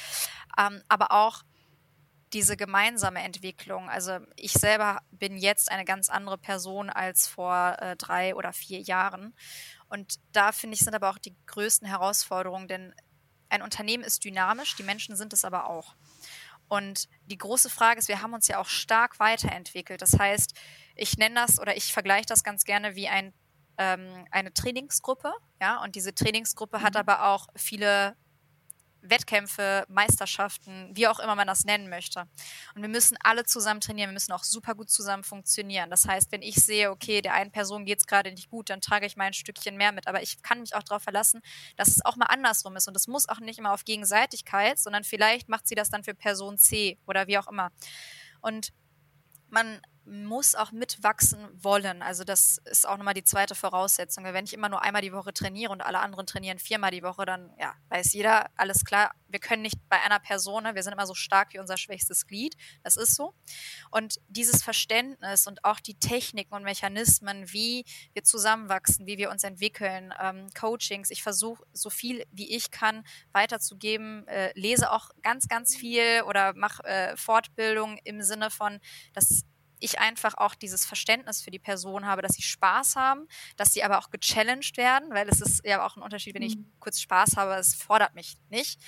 Ähm, 0.58 0.82
aber 0.88 1.12
auch 1.12 1.44
diese 2.34 2.58
gemeinsame 2.58 3.22
Entwicklung. 3.22 3.90
Also 3.90 4.20
ich 4.36 4.52
selber 4.52 5.02
bin 5.12 5.38
jetzt 5.38 5.72
eine 5.72 5.86
ganz 5.86 6.10
andere 6.10 6.38
Person 6.38 6.90
als 6.90 7.28
vor 7.28 7.78
äh, 7.80 7.96
drei 7.96 8.36
oder 8.36 8.52
vier 8.52 8.82
Jahren. 8.82 9.34
Und 9.88 10.16
da 10.34 10.52
finde 10.52 10.76
ich, 10.76 10.82
sind 10.82 10.96
aber 10.96 11.12
auch 11.12 11.18
die 11.18 11.36
größten 11.46 11.88
Herausforderungen, 11.88 12.68
denn 12.68 12.94
ein 13.56 13.62
Unternehmen 13.62 14.04
ist 14.04 14.24
dynamisch, 14.24 14.76
die 14.76 14.84
Menschen 14.84 15.16
sind 15.16 15.34
es 15.34 15.46
aber 15.46 15.70
auch. 15.70 15.96
Und 16.68 17.08
die 17.28 17.38
große 17.38 17.70
Frage 17.70 18.00
ist, 18.00 18.08
wir 18.08 18.22
haben 18.22 18.34
uns 18.34 18.48
ja 18.48 18.60
auch 18.60 18.68
stark 18.68 19.20
weiterentwickelt. 19.20 20.02
Das 20.02 20.18
heißt, 20.18 20.56
ich 20.96 21.18
nenne 21.18 21.36
das 21.36 21.60
oder 21.60 21.78
ich 21.78 21.94
vergleiche 21.94 22.26
das 22.26 22.44
ganz 22.44 22.66
gerne 22.66 22.96
wie 22.96 23.08
ein, 23.08 23.34
ähm, 23.78 24.26
eine 24.32 24.54
Trainingsgruppe. 24.54 25.32
Ja, 25.62 25.84
und 25.84 25.96
diese 25.96 26.16
Trainingsgruppe 26.16 26.80
mhm. 26.80 26.84
hat 26.84 26.96
aber 26.98 27.28
auch 27.28 27.48
viele 27.56 28.16
Wettkämpfe, 29.10 29.86
Meisterschaften, 29.88 30.90
wie 30.94 31.08
auch 31.08 31.20
immer 31.20 31.36
man 31.36 31.48
das 31.48 31.66
nennen 31.66 31.90
möchte. 31.90 32.22
Und 32.76 32.82
wir 32.82 32.90
müssen 32.90 33.18
alle 33.24 33.46
zusammen 33.46 33.82
trainieren, 33.82 34.10
wir 34.10 34.14
müssen 34.14 34.32
auch 34.32 34.44
super 34.44 34.76
gut 34.76 34.90
zusammen 34.90 35.24
funktionieren. 35.24 35.90
Das 35.90 36.08
heißt, 36.08 36.32
wenn 36.32 36.42
ich 36.42 36.56
sehe, 36.56 36.92
okay, 36.92 37.22
der 37.22 37.34
einen 37.34 37.52
Person 37.52 37.86
geht 37.86 38.00
es 38.00 38.08
gerade 38.08 38.32
nicht 38.32 38.50
gut, 38.50 38.70
dann 38.70 38.82
trage 38.82 39.06
ich 39.06 39.18
mein 39.18 39.34
Stückchen 39.34 39.78
mehr 39.78 39.92
mit. 39.92 40.08
Aber 40.08 40.22
ich 40.22 40.42
kann 40.42 40.62
mich 40.62 40.76
auch 40.76 40.84
darauf 40.84 41.04
verlassen, 41.04 41.42
dass 41.76 41.90
es 41.90 42.04
auch 42.04 42.16
mal 42.16 42.26
andersrum 42.26 42.76
ist. 42.76 42.88
Und 42.88 42.96
es 42.96 43.08
muss 43.08 43.30
auch 43.30 43.40
nicht 43.40 43.60
immer 43.60 43.74
auf 43.74 43.86
Gegenseitigkeit, 43.86 44.80
sondern 44.80 45.04
vielleicht 45.04 45.50
macht 45.50 45.68
sie 45.68 45.76
das 45.76 45.90
dann 45.90 46.04
für 46.04 46.14
Person 46.14 46.58
C 46.58 46.98
oder 47.06 47.28
wie 47.28 47.38
auch 47.38 47.48
immer. 47.48 47.72
Und 48.42 48.74
man 49.50 49.82
muss 50.06 50.56
auch 50.56 50.72
mitwachsen 50.72 51.40
wollen. 51.54 52.02
Also 52.02 52.24
das 52.24 52.60
ist 52.66 52.88
auch 52.88 52.98
nochmal 52.98 53.14
die 53.14 53.24
zweite 53.24 53.56
Voraussetzung. 53.56 54.24
Wenn 54.24 54.46
ich 54.46 54.54
immer 54.54 54.70
nur 54.70 54.82
einmal 54.82 55.02
die 55.02 55.14
Woche 55.14 55.34
trainiere 55.34 55.72
und 55.72 55.82
alle 55.82 56.00
anderen 56.00 56.28
trainieren 56.28 56.60
viermal 56.60 56.92
die 56.92 57.04
Woche, 57.04 57.26
dann 57.26 57.52
ja, 57.60 57.74
weiß 57.90 58.14
jeder, 58.14 58.50
alles 58.56 58.86
klar, 58.86 59.12
wir 59.28 59.40
können 59.40 59.64
nicht 59.64 59.78
bei 59.90 60.02
einer 60.02 60.20
Person, 60.20 60.64
ne, 60.64 60.76
wir 60.76 60.84
sind 60.84 60.94
immer 60.94 61.08
so 61.08 61.16
stark 61.16 61.54
wie 61.54 61.60
unser 61.60 61.78
schwächstes 61.78 62.28
Glied. 62.28 62.56
Das 62.84 62.98
ist 62.98 63.16
so. 63.16 63.34
Und 63.92 64.20
dieses 64.28 64.64
Verständnis 64.64 65.48
und 65.48 65.66
auch 65.66 65.80
die 65.80 65.96
Techniken 65.96 66.54
und 66.54 66.64
Mechanismen, 66.64 67.52
wie 67.52 67.86
wir 68.14 68.24
zusammenwachsen, 68.24 69.08
wie 69.08 69.18
wir 69.18 69.32
uns 69.32 69.44
entwickeln, 69.44 70.14
ähm, 70.22 70.48
Coachings, 70.58 71.10
ich 71.10 71.24
versuche 71.24 71.64
so 71.74 71.90
viel 71.90 72.26
wie 72.32 72.56
ich 72.56 72.72
kann 72.72 73.04
weiterzugeben, 73.32 74.28
äh, 74.28 74.52
lese 74.58 74.92
auch 74.92 75.10
ganz, 75.22 75.48
ganz 75.48 75.76
viel 75.76 76.24
oder 76.28 76.54
mache 76.54 76.84
äh, 76.84 77.18
Fortbildung 77.18 77.98
im 78.04 78.22
Sinne 78.22 78.52
von, 78.52 78.80
dass 79.14 79.46
ich 79.86 80.00
einfach 80.00 80.36
auch 80.38 80.56
dieses 80.56 80.86
Verständnis 80.86 81.42
für 81.42 81.52
die 81.52 81.60
Person 81.60 82.06
habe, 82.06 82.22
dass 82.22 82.34
sie 82.34 82.42
Spaß 82.42 82.96
haben, 82.96 83.28
dass 83.56 83.74
sie 83.74 83.84
aber 83.84 84.00
auch 84.00 84.10
gechallenged 84.10 84.78
werden, 84.78 85.12
weil 85.12 85.30
es 85.30 85.42
ist 85.42 85.66
ja 85.66 85.86
auch 85.86 85.96
ein 85.96 86.04
Unterschied, 86.04 86.36
wenn 86.36 86.42
ich 86.42 86.58
mhm. 86.58 86.72
kurz 86.80 87.00
Spaß 87.00 87.38
habe, 87.38 87.56
es 87.56 87.76
fordert 87.76 88.16
mich 88.16 88.38
nicht. 88.50 88.80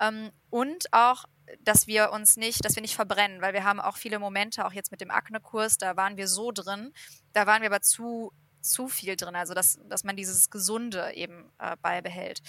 Ähm, 0.00 0.30
und 0.50 0.92
auch, 0.92 1.24
dass 1.60 1.86
wir 1.86 2.12
uns 2.12 2.36
nicht, 2.36 2.64
dass 2.64 2.76
wir 2.76 2.82
nicht 2.82 2.94
verbrennen, 2.94 3.40
weil 3.40 3.52
wir 3.52 3.64
haben 3.64 3.80
auch 3.80 3.96
viele 3.96 4.18
Momente, 4.18 4.64
auch 4.64 4.72
jetzt 4.72 4.90
mit 4.90 5.00
dem 5.00 5.10
Akne-Kurs, 5.10 5.78
da 5.78 5.96
waren 5.96 6.16
wir 6.16 6.28
so 6.28 6.52
drin, 6.52 6.92
da 7.32 7.46
waren 7.46 7.62
wir 7.62 7.70
aber 7.70 7.80
zu, 7.80 8.32
zu 8.60 8.88
viel 8.88 9.16
drin, 9.16 9.34
also 9.34 9.54
dass, 9.54 9.78
dass 9.88 10.04
man 10.04 10.16
dieses 10.16 10.50
Gesunde 10.50 11.12
eben 11.14 11.50
äh, 11.58 11.76
beibehält. 11.82 12.42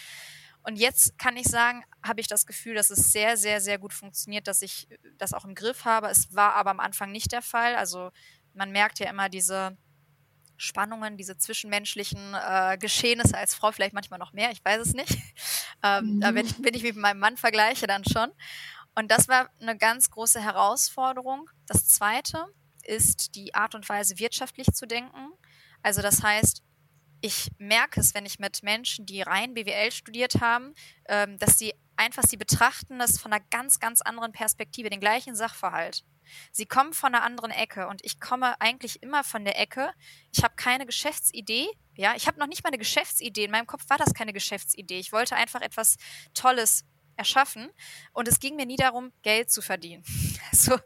Und 0.64 0.78
jetzt 0.78 1.18
kann 1.18 1.36
ich 1.36 1.45
sagen, 1.47 1.84
habe 2.05 2.22
ich 2.22 2.28
das 2.28 2.45
Gefühl, 2.45 2.76
dass 2.76 2.89
es 2.89 3.11
sehr, 3.11 3.38
sehr, 3.38 3.59
sehr 3.59 3.78
gut 3.78 3.93
funktioniert, 3.93 4.47
dass 4.47 4.61
ich 4.61 4.88
das 5.18 5.34
auch 5.34 5.45
im 5.45 5.55
Griff 5.55 5.86
habe. 5.86 6.07
Es 6.07 6.34
war 6.34 6.55
aber 6.55 6.72
am 6.72 6.80
Anfang 6.80 7.11
nicht 7.11 7.32
der 7.32 7.41
Fall. 7.41 7.76
Also 7.76 8.11
man 8.53 8.72
merkt 8.72 8.99
ja 8.99 9.09
immer 9.09 9.30
diese 9.30 9.78
Spannungen, 10.57 11.18
diese 11.18 11.38
zwischenmenschlichen 11.38 12.36
äh, 12.36 12.78
Geschehnisse 12.78 13.38
als 13.38 13.55
Frau 13.55 13.72
vielleicht 13.72 13.93
manchmal 13.93 14.20
noch 14.20 14.34
mehr, 14.34 14.51
ich 14.51 14.64
weiß 14.64 14.82
es 14.82 14.93
nicht. 14.93 15.18
ähm, 15.84 16.16
mhm. 16.16 16.22
Da 16.22 16.34
wenn 16.34 16.45
ich, 16.45 16.55
wenn 16.64 16.74
ich 16.74 16.84
mich 16.84 16.93
mit 16.93 17.01
meinem 17.01 17.20
Mann 17.20 17.38
vergleiche, 17.38 17.88
dann 17.88 18.03
schon. 18.05 18.32
Und 18.95 19.11
das 19.11 19.28
war 19.28 19.49
eine 19.59 19.78
ganz 19.78 20.09
große 20.11 20.39
Herausforderung. 20.39 21.49
Das 21.68 21.88
Zweite 21.88 22.45
ist 22.84 23.36
die 23.36 23.55
Art 23.55 23.76
und 23.76 23.88
Weise, 23.89 24.20
wirtschaftlich 24.20 24.68
zu 24.74 24.86
denken. 24.86 25.32
Also 25.82 26.01
das 26.01 26.22
heißt, 26.22 26.64
ich 27.24 27.51
merke 27.57 28.01
es, 28.01 28.13
wenn 28.13 28.26
ich 28.26 28.38
mit 28.38 28.63
Menschen, 28.63 29.05
die 29.05 29.21
rein 29.21 29.53
BWL 29.53 29.93
studiert 29.93 30.41
haben, 30.41 30.76
ähm, 31.07 31.39
dass 31.39 31.57
sie 31.57 31.74
einfach, 31.95 32.24
sie 32.24 32.36
betrachten 32.36 32.99
das 32.99 33.17
von 33.17 33.32
einer 33.32 33.41
ganz, 33.49 33.80
ganz 33.80 34.01
anderen 34.01 34.34
Perspektive, 34.34 34.89
den 34.89 34.99
gleichen 34.99 35.34
Sachverhalt. 35.34 36.03
Sie 36.51 36.65
kommen 36.65 36.91
von 36.93 37.15
einer 37.15 37.24
anderen 37.24 37.51
Ecke 37.51 37.88
und 37.88 38.03
ich 38.03 38.19
komme 38.19 38.59
eigentlich 38.59 39.01
immer 39.01 39.24
von 39.24 39.45
der 39.45 39.57
Ecke. 39.57 39.93
Ich 40.34 40.43
habe 40.43 40.55
keine 40.57 40.86
Geschäftsidee. 40.86 41.69
Ja, 41.95 42.13
ich 42.17 42.28
habe 42.28 42.39
noch 42.39 42.47
nicht 42.47 42.61
mal 42.65 42.71
eine 42.71 42.78
Geschäftsidee. 42.78 43.45
In 43.45 43.51
meinem 43.51 43.67
Kopf 43.67 43.89
war 43.89 43.97
das 43.97 44.13
keine 44.13 44.34
Geschäftsidee. 44.34 44.99
Ich 44.99 45.13
wollte 45.13 45.38
einfach 45.38 45.61
etwas 45.61 45.95
Tolles 46.34 46.84
erschaffen 47.15 47.69
und 48.11 48.28
es 48.28 48.41
ging 48.41 48.57
mir 48.57 48.65
nie 48.65 48.76
darum, 48.76 49.13
Geld 49.21 49.49
zu 49.49 49.61
verdienen. 49.61 50.03
Also, 50.51 50.78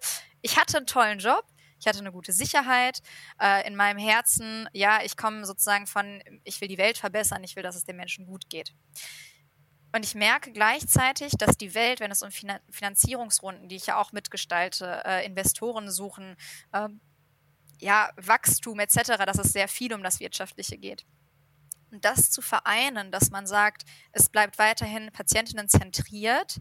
ich 0.41 0.57
hatte 0.57 0.77
einen 0.77 0.85
tollen 0.85 1.19
Job 1.19 1.43
ich 1.79 1.87
hatte 1.87 1.99
eine 1.99 2.11
gute 2.11 2.33
Sicherheit 2.33 2.99
äh, 3.41 3.67
in 3.67 3.75
meinem 3.75 3.99
Herzen. 3.99 4.67
Ja, 4.73 5.01
ich 5.03 5.17
komme 5.17 5.45
sozusagen 5.45 5.87
von, 5.87 6.21
ich 6.43 6.59
will 6.61 6.67
die 6.67 6.77
Welt 6.77 6.97
verbessern, 6.97 7.43
ich 7.43 7.55
will, 7.55 7.63
dass 7.63 7.75
es 7.75 7.85
den 7.85 7.97
Menschen 7.97 8.25
gut 8.25 8.49
geht. 8.49 8.73
Und 9.93 10.03
ich 10.03 10.15
merke 10.15 10.51
gleichzeitig, 10.51 11.33
dass 11.37 11.57
die 11.57 11.73
Welt, 11.73 11.99
wenn 11.99 12.11
es 12.11 12.21
um 12.21 12.29
Finanzierungsrunden, 12.69 13.69
die 13.69 13.77
ich 13.77 13.87
ja 13.87 13.97
auch 13.97 14.11
mitgestalte, 14.11 15.01
äh, 15.05 15.25
Investoren 15.25 15.89
suchen, 15.89 16.35
äh, 16.73 16.89
ja, 17.79 18.11
Wachstum 18.17 18.79
etc., 18.79 19.17
dass 19.25 19.37
es 19.37 19.53
sehr 19.53 19.67
viel 19.67 19.93
um 19.93 20.03
das 20.03 20.19
Wirtschaftliche 20.19 20.77
geht. 20.77 21.05
Und 21.91 22.03
das 22.03 22.31
zu 22.31 22.41
vereinen, 22.41 23.11
dass 23.11 23.31
man 23.31 23.47
sagt, 23.47 23.83
es 24.11 24.29
bleibt 24.29 24.59
weiterhin 24.59 25.11
patientinnen 25.11 25.69
zentriert, 25.69 26.59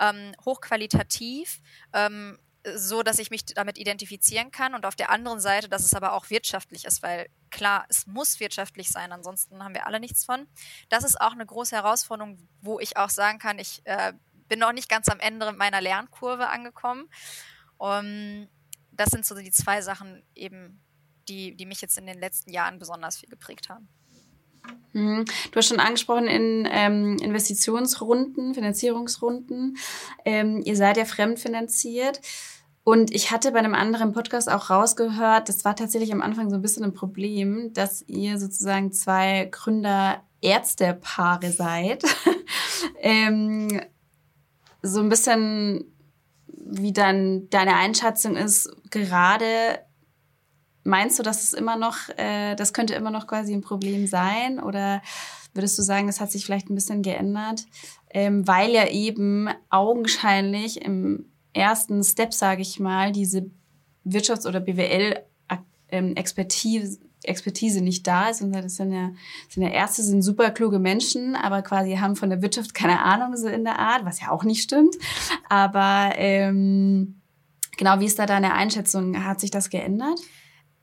ähm, 0.00 0.34
hochqualitativ, 0.44 1.60
ähm, 1.92 2.38
so, 2.74 3.02
dass 3.02 3.18
ich 3.18 3.30
mich 3.30 3.44
damit 3.46 3.78
identifizieren 3.78 4.50
kann 4.50 4.74
und 4.74 4.86
auf 4.86 4.94
der 4.94 5.10
anderen 5.10 5.40
Seite, 5.40 5.68
dass 5.68 5.84
es 5.84 5.94
aber 5.94 6.12
auch 6.12 6.30
wirtschaftlich 6.30 6.84
ist, 6.84 7.02
weil 7.02 7.28
klar, 7.50 7.86
es 7.88 8.06
muss 8.06 8.40
wirtschaftlich 8.40 8.90
sein, 8.90 9.12
ansonsten 9.12 9.62
haben 9.64 9.74
wir 9.74 9.86
alle 9.86 10.00
nichts 10.00 10.24
von. 10.24 10.46
Das 10.88 11.04
ist 11.04 11.20
auch 11.20 11.32
eine 11.32 11.46
große 11.46 11.74
Herausforderung, 11.74 12.38
wo 12.60 12.78
ich 12.78 12.96
auch 12.96 13.10
sagen 13.10 13.38
kann, 13.38 13.58
ich 13.58 13.82
äh, 13.84 14.12
bin 14.48 14.60
noch 14.60 14.72
nicht 14.72 14.88
ganz 14.88 15.08
am 15.08 15.18
Ende 15.18 15.52
meiner 15.52 15.80
Lernkurve 15.80 16.48
angekommen. 16.48 17.08
Um, 17.78 18.48
das 18.92 19.08
sind 19.10 19.26
so 19.26 19.34
die 19.34 19.50
zwei 19.50 19.82
Sachen 19.82 20.22
eben, 20.34 20.80
die, 21.28 21.56
die 21.56 21.66
mich 21.66 21.80
jetzt 21.80 21.98
in 21.98 22.06
den 22.06 22.18
letzten 22.18 22.50
Jahren 22.50 22.78
besonders 22.78 23.16
viel 23.16 23.28
geprägt 23.28 23.68
haben. 23.70 23.88
Mhm. 24.92 25.24
Du 25.50 25.56
hast 25.56 25.68
schon 25.68 25.80
angesprochen 25.80 26.26
in 26.26 26.68
ähm, 26.70 27.16
Investitionsrunden, 27.18 28.54
Finanzierungsrunden. 28.54 29.76
Ähm, 30.24 30.62
ihr 30.64 30.76
seid 30.76 30.96
ja 30.96 31.04
fremdfinanziert. 31.04 32.20
Und 32.84 33.14
ich 33.14 33.30
hatte 33.30 33.52
bei 33.52 33.60
einem 33.60 33.74
anderen 33.74 34.12
Podcast 34.12 34.50
auch 34.50 34.68
rausgehört, 34.68 35.48
das 35.48 35.64
war 35.64 35.76
tatsächlich 35.76 36.12
am 36.12 36.20
Anfang 36.20 36.50
so 36.50 36.56
ein 36.56 36.62
bisschen 36.62 36.82
ein 36.82 36.94
Problem, 36.94 37.72
dass 37.72 38.02
ihr 38.08 38.40
sozusagen 38.40 38.90
zwei 38.90 39.48
Gründer-Ärzte-Paare 39.52 41.52
seid. 41.52 42.02
ähm, 43.00 43.80
so 44.82 44.98
ein 44.98 45.08
bisschen, 45.08 45.84
wie 46.48 46.92
dann 46.92 47.48
deine 47.50 47.76
Einschätzung 47.76 48.36
ist, 48.36 48.68
gerade 48.90 49.78
meinst 50.84 51.18
du, 51.18 51.22
dass 51.22 51.42
es 51.42 51.52
immer 51.52 51.76
noch, 51.76 52.08
äh, 52.16 52.54
das 52.54 52.72
könnte 52.72 52.94
immer 52.94 53.10
noch 53.10 53.26
quasi 53.26 53.52
ein 53.52 53.60
Problem 53.60 54.06
sein? 54.06 54.60
Oder 54.60 55.02
würdest 55.54 55.78
du 55.78 55.82
sagen, 55.82 56.08
es 56.08 56.20
hat 56.20 56.30
sich 56.30 56.44
vielleicht 56.44 56.70
ein 56.70 56.74
bisschen 56.74 57.02
geändert? 57.02 57.66
Ähm, 58.10 58.46
weil 58.46 58.70
ja 58.70 58.88
eben 58.88 59.48
augenscheinlich 59.70 60.82
im 60.82 61.26
ersten 61.52 62.02
Step, 62.02 62.34
sage 62.34 62.62
ich 62.62 62.80
mal, 62.80 63.12
diese 63.12 63.50
Wirtschafts- 64.04 64.46
oder 64.46 64.60
BWL-Expertise 64.60 66.98
Expertise 67.24 67.82
nicht 67.82 68.06
da 68.06 68.28
ist. 68.28 68.42
Und 68.42 68.52
das 68.52 68.76
sind 68.76 68.92
ja, 68.92 69.12
sind 69.48 69.62
ja 69.62 69.70
Ärzte, 69.70 70.02
sind 70.02 70.22
super 70.22 70.50
kluge 70.50 70.78
Menschen, 70.78 71.36
aber 71.36 71.62
quasi 71.62 71.96
haben 71.96 72.16
von 72.16 72.30
der 72.30 72.42
Wirtschaft 72.42 72.74
keine 72.74 73.00
Ahnung 73.00 73.36
so 73.36 73.48
in 73.48 73.64
der 73.64 73.78
Art, 73.78 74.04
was 74.04 74.20
ja 74.20 74.30
auch 74.30 74.44
nicht 74.44 74.62
stimmt. 74.62 74.96
Aber 75.48 76.12
ähm, 76.16 77.20
genau, 77.76 78.00
wie 78.00 78.06
ist 78.06 78.18
da 78.18 78.26
deine 78.26 78.54
Einschätzung? 78.54 79.24
Hat 79.24 79.40
sich 79.40 79.50
das 79.50 79.70
geändert? 79.70 80.18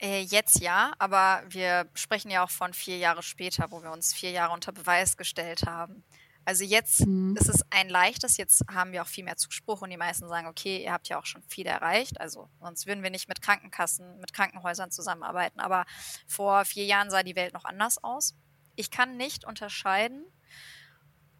Äh, 0.01 0.21
jetzt 0.21 0.61
ja, 0.61 0.93
aber 0.97 1.43
wir 1.49 1.89
sprechen 1.93 2.31
ja 2.31 2.43
auch 2.43 2.49
von 2.49 2.73
vier 2.73 2.97
Jahre 2.97 3.21
später, 3.21 3.69
wo 3.71 3.83
wir 3.83 3.91
uns 3.91 4.13
vier 4.13 4.31
Jahre 4.31 4.53
unter 4.53 4.71
Beweis 4.71 5.17
gestellt 5.17 5.63
haben. 5.65 6.03
Also 6.45 6.63
jetzt 6.63 7.05
mhm. 7.05 7.35
ist 7.35 7.49
es 7.49 7.63
ein 7.69 7.89
leichtes, 7.89 8.37
jetzt 8.37 8.63
haben 8.73 8.91
wir 8.91 9.03
auch 9.03 9.07
viel 9.07 9.23
mehr 9.23 9.37
Zuspruch 9.37 9.81
und 9.81 9.91
die 9.91 9.97
meisten 9.97 10.27
sagen, 10.27 10.47
okay, 10.47 10.83
ihr 10.83 10.93
habt 10.93 11.07
ja 11.09 11.19
auch 11.19 11.25
schon 11.25 11.43
viel 11.43 11.67
erreicht. 11.67 12.19
Also 12.19 12.49
sonst 12.59 12.87
würden 12.87 13.03
wir 13.03 13.11
nicht 13.11 13.27
mit 13.27 13.41
Krankenkassen, 13.41 14.19
mit 14.19 14.33
Krankenhäusern 14.33 14.89
zusammenarbeiten. 14.89 15.59
Aber 15.59 15.85
vor 16.27 16.65
vier 16.65 16.85
Jahren 16.85 17.11
sah 17.11 17.21
die 17.21 17.35
Welt 17.35 17.53
noch 17.53 17.65
anders 17.65 18.03
aus. 18.03 18.35
Ich 18.75 18.89
kann 18.89 19.17
nicht 19.17 19.45
unterscheiden, 19.45 20.25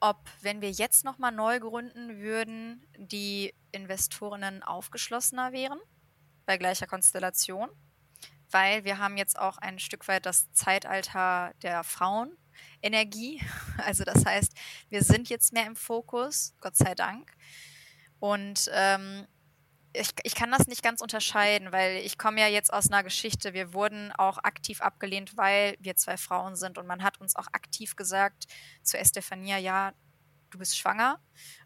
ob, 0.02 0.18
wenn 0.42 0.62
wir 0.62 0.70
jetzt 0.70 1.06
nochmal 1.06 1.32
neu 1.32 1.60
gründen 1.60 2.20
würden, 2.20 2.86
die 2.98 3.56
Investorinnen 3.72 4.64
aufgeschlossener 4.64 5.54
wären 5.54 5.80
bei 6.46 6.58
gleicher 6.58 6.88
Konstellation. 6.88 7.70
Weil 8.52 8.84
wir 8.84 8.98
haben 8.98 9.18
jetzt 9.18 9.38
auch 9.38 9.58
ein 9.58 9.80
Stück 9.80 10.08
weit 10.08 10.26
das 10.26 10.52
Zeitalter 10.54 11.54
der 11.62 11.84
Frauen 11.84 12.36
Energie. 12.82 13.42
Also 13.86 14.04
das 14.04 14.26
heißt, 14.26 14.54
wir 14.90 15.04
sind 15.04 15.30
jetzt 15.30 15.54
mehr 15.54 15.66
im 15.66 15.78
Fokus, 15.78 16.54
Gott 16.60 16.76
sei 16.76 16.96
Dank. 16.96 17.32
Und 18.20 18.70
ähm, 18.74 19.26
ich, 19.94 20.10
ich 20.24 20.36
kann 20.36 20.52
das 20.52 20.68
nicht 20.68 20.84
ganz 20.84 21.02
unterscheiden, 21.02 21.72
weil 21.72 21.98
ich 21.98 22.18
komme 22.18 22.42
ja 22.42 22.48
jetzt 22.48 22.72
aus 22.72 22.92
einer 22.92 23.04
Geschichte, 23.04 23.54
wir 23.54 23.74
wurden 23.74 24.12
auch 24.12 24.38
aktiv 24.40 24.82
abgelehnt, 24.82 25.38
weil 25.38 25.76
wir 25.80 25.96
zwei 25.96 26.18
Frauen 26.18 26.56
sind 26.56 26.78
und 26.78 26.88
man 26.88 27.04
hat 27.04 27.20
uns 27.20 27.36
auch 27.36 27.48
aktiv 27.54 27.96
gesagt 27.96 28.46
zu 28.84 28.98
Estefania, 28.98 29.58
ja, 29.58 29.94
du 30.50 30.60
bist 30.60 30.78
schwanger 30.78 31.20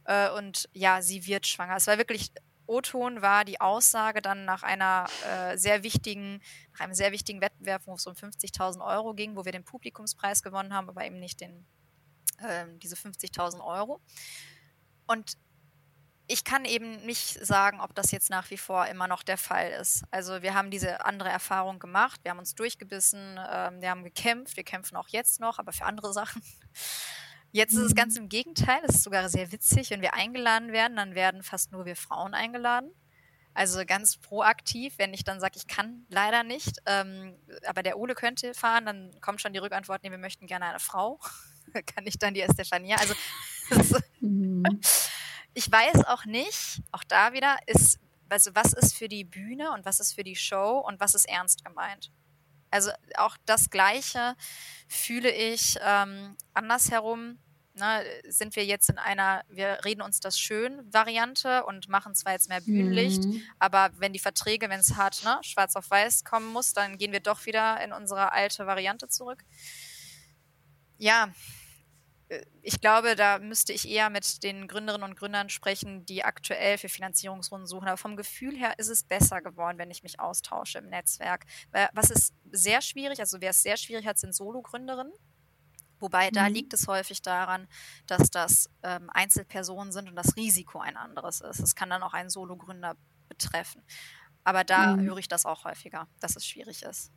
äh, 0.05 0.29
und 0.29 0.69
ja, 0.73 1.01
sie 1.01 1.25
wird 1.25 1.47
schwanger. 1.47 1.75
Es 1.77 1.87
war 1.87 1.97
wirklich 1.97 2.31
O-Ton 2.65 3.21
war 3.21 3.45
die 3.45 3.59
Aussage 3.59 4.21
dann 4.21 4.45
nach 4.45 4.63
einer 4.63 5.07
äh, 5.27 5.57
sehr 5.57 5.83
wichtigen, 5.83 6.41
nach 6.73 6.81
einem 6.81 6.93
sehr 6.93 7.11
wichtigen 7.11 7.41
Wettbewerb, 7.41 7.83
wo 7.85 7.93
es 7.95 8.07
um 8.07 8.13
50.000 8.13 8.85
Euro 8.85 9.13
ging, 9.13 9.35
wo 9.35 9.45
wir 9.45 9.51
den 9.51 9.63
Publikumspreis 9.63 10.43
gewonnen 10.43 10.73
haben, 10.73 10.89
aber 10.89 11.05
eben 11.05 11.19
nicht 11.19 11.41
den, 11.41 11.65
äh, 12.39 12.65
diese 12.77 12.95
50.000 12.95 13.63
Euro. 13.63 14.01
Und 15.07 15.37
ich 16.27 16.43
kann 16.43 16.63
eben 16.65 17.05
nicht 17.05 17.45
sagen, 17.45 17.81
ob 17.81 17.93
das 17.95 18.11
jetzt 18.11 18.29
nach 18.29 18.49
wie 18.49 18.57
vor 18.57 18.87
immer 18.87 19.07
noch 19.07 19.23
der 19.23 19.37
Fall 19.37 19.71
ist. 19.71 20.03
Also 20.09 20.41
wir 20.41 20.53
haben 20.53 20.71
diese 20.71 21.05
andere 21.05 21.29
Erfahrung 21.29 21.79
gemacht, 21.79 22.21
wir 22.23 22.31
haben 22.31 22.39
uns 22.39 22.55
durchgebissen, 22.55 23.37
äh, 23.37 23.71
wir 23.79 23.89
haben 23.89 24.03
gekämpft, 24.03 24.55
wir 24.55 24.63
kämpfen 24.63 24.95
auch 24.95 25.09
jetzt 25.09 25.39
noch, 25.39 25.59
aber 25.59 25.73
für 25.73 25.85
andere 25.85 26.13
Sachen. 26.13 26.41
Jetzt 27.53 27.73
ist 27.73 27.81
es 27.81 27.95
ganz 27.95 28.15
mhm. 28.15 28.23
im 28.23 28.29
Gegenteil. 28.29 28.81
Es 28.83 28.95
ist 28.95 29.03
sogar 29.03 29.29
sehr 29.29 29.51
witzig. 29.51 29.91
Wenn 29.91 30.01
wir 30.01 30.15
eingeladen 30.15 30.71
werden, 30.71 30.97
dann 30.97 31.13
werden 31.13 31.43
fast 31.43 31.71
nur 31.71 31.85
wir 31.85 31.95
Frauen 31.95 32.33
eingeladen. 32.33 32.91
Also 33.53 33.85
ganz 33.85 34.17
proaktiv, 34.17 34.95
wenn 34.97 35.13
ich 35.13 35.23
dann 35.23 35.39
sage, 35.39 35.53
ich 35.57 35.67
kann 35.67 36.07
leider 36.09 36.41
nicht, 36.43 36.79
ähm, 36.87 37.37
aber 37.67 37.83
der 37.83 37.99
Ole 37.99 38.15
könnte 38.15 38.55
fahren, 38.55 38.87
dann 38.87 39.11
kommt 39.21 39.41
schon 39.41 39.53
die 39.53 39.59
Rückantwort, 39.59 40.01
nee, 40.01 40.09
wir 40.09 40.17
möchten 40.17 40.47
gerne 40.47 40.65
eine 40.65 40.79
Frau. 40.79 41.19
kann 41.95 42.07
ich 42.07 42.17
dann 42.17 42.33
die 42.33 42.41
Estefania. 42.41 42.97
Also 42.97 43.13
mhm. 44.19 44.81
ich 45.53 45.71
weiß 45.71 46.05
auch 46.05 46.25
nicht, 46.25 46.81
auch 46.91 47.03
da 47.03 47.33
wieder, 47.33 47.57
ist, 47.67 47.99
also 48.29 48.49
was 48.55 48.73
ist 48.73 48.95
für 48.95 49.07
die 49.07 49.23
Bühne 49.23 49.71
und 49.71 49.85
was 49.85 49.99
ist 49.99 50.13
für 50.13 50.23
die 50.23 50.35
Show 50.35 50.79
und 50.79 50.99
was 50.99 51.13
ist 51.13 51.25
ernst 51.25 51.63
gemeint. 51.63 52.11
Also 52.71 52.89
auch 53.17 53.37
das 53.45 53.69
Gleiche 53.69 54.35
fühle 54.87 55.31
ich 55.31 55.77
ähm, 55.85 56.35
andersherum. 56.55 57.37
Ne, 57.75 58.03
sind 58.27 58.55
wir 58.55 58.63
jetzt 58.65 58.89
in 58.89 58.99
einer, 58.99 59.43
wir 59.47 59.79
reden 59.83 60.03
uns 60.03 60.19
das 60.19 60.37
schön 60.37 60.81
Variante 60.93 61.65
und 61.65 61.89
machen 61.89 62.13
zwar 62.13 62.33
jetzt 62.33 62.47
mehr 62.47 62.61
Bühnenlicht, 62.61 63.23
mhm. 63.23 63.41
aber 63.57 63.89
wenn 63.97 64.13
die 64.13 64.19
Verträge, 64.19 64.69
wenn 64.69 64.79
es 64.79 64.95
hart, 64.95 65.23
ne, 65.23 65.39
schwarz 65.41 65.75
auf 65.75 65.89
weiß 65.89 66.23
kommen 66.23 66.53
muss, 66.53 66.73
dann 66.73 66.99
gehen 66.99 67.11
wir 67.11 67.19
doch 67.19 67.47
wieder 67.47 67.83
in 67.83 67.91
unsere 67.91 68.31
alte 68.31 68.67
Variante 68.67 69.07
zurück. 69.07 69.43
Ja, 70.99 71.31
äh, 72.29 72.45
ich 72.61 72.79
glaube, 72.79 73.15
da 73.15 73.39
müsste 73.39 73.73
ich 73.73 73.89
eher 73.89 74.09
mit 74.09 74.43
den 74.43 74.67
Gründerinnen 74.67 75.09
und 75.09 75.17
Gründern 75.17 75.49
sprechen, 75.49 76.05
die 76.05 76.23
aktuell 76.23 76.77
für 76.77 76.89
Finanzierungsrunden 76.89 77.67
suchen. 77.67 77.87
Aber 77.87 77.97
vom 77.97 78.15
Gefühl 78.15 78.55
her 78.55 78.75
ist 78.77 78.89
es 78.89 79.03
besser 79.03 79.41
geworden, 79.41 79.77
wenn 79.77 79.91
ich 79.91 80.03
mich 80.03 80.19
austausche 80.19 80.77
im 80.77 80.89
Netzwerk. 80.89 81.45
Was 81.93 82.09
ist 82.09 82.33
sehr 82.51 82.81
schwierig, 82.81 83.19
also 83.19 83.41
wer 83.41 83.49
es 83.49 83.63
sehr 83.63 83.77
schwierig 83.77 84.05
hat, 84.05 84.17
sind 84.17 84.33
Solo-Gründerinnen. 84.33 85.13
Wobei 86.03 86.27
mhm. 86.27 86.33
da 86.33 86.47
liegt 86.47 86.73
es 86.73 86.87
häufig 86.87 87.21
daran, 87.21 87.65
dass 88.07 88.29
das 88.29 88.69
ähm, 88.83 89.09
Einzelpersonen 89.09 89.93
sind 89.93 90.09
und 90.09 90.17
das 90.17 90.35
Risiko 90.35 90.79
ein 90.79 90.97
anderes 90.97 91.39
ist. 91.39 91.59
Es 91.59 91.75
kann 91.75 91.89
dann 91.89 92.03
auch 92.03 92.13
einen 92.13 92.29
Solo-Gründer 92.29 92.97
betreffen. 93.29 93.81
Aber 94.43 94.65
da 94.65 94.97
mhm. 94.97 95.03
höre 95.03 95.17
ich 95.19 95.29
das 95.29 95.45
auch 95.45 95.63
häufiger, 95.63 96.09
dass 96.19 96.35
es 96.35 96.45
schwierig 96.45 96.83
ist. 96.83 97.13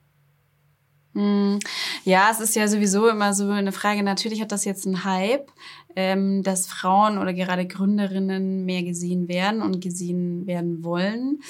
Hm. 1.16 1.58
Ja, 2.04 2.28
es 2.30 2.40
ist 2.40 2.54
ja 2.56 2.68
sowieso 2.68 3.08
immer 3.08 3.32
so 3.32 3.48
eine 3.48 3.72
Frage. 3.72 4.02
Natürlich 4.02 4.42
hat 4.42 4.52
das 4.52 4.66
jetzt 4.66 4.86
einen 4.86 5.02
Hype, 5.02 5.50
ähm, 5.96 6.42
dass 6.42 6.66
Frauen 6.66 7.16
oder 7.16 7.32
gerade 7.32 7.66
Gründerinnen 7.66 8.66
mehr 8.66 8.82
gesehen 8.82 9.26
werden 9.26 9.62
und 9.62 9.80
gesehen 9.80 10.46
werden 10.46 10.84
wollen. 10.84 11.40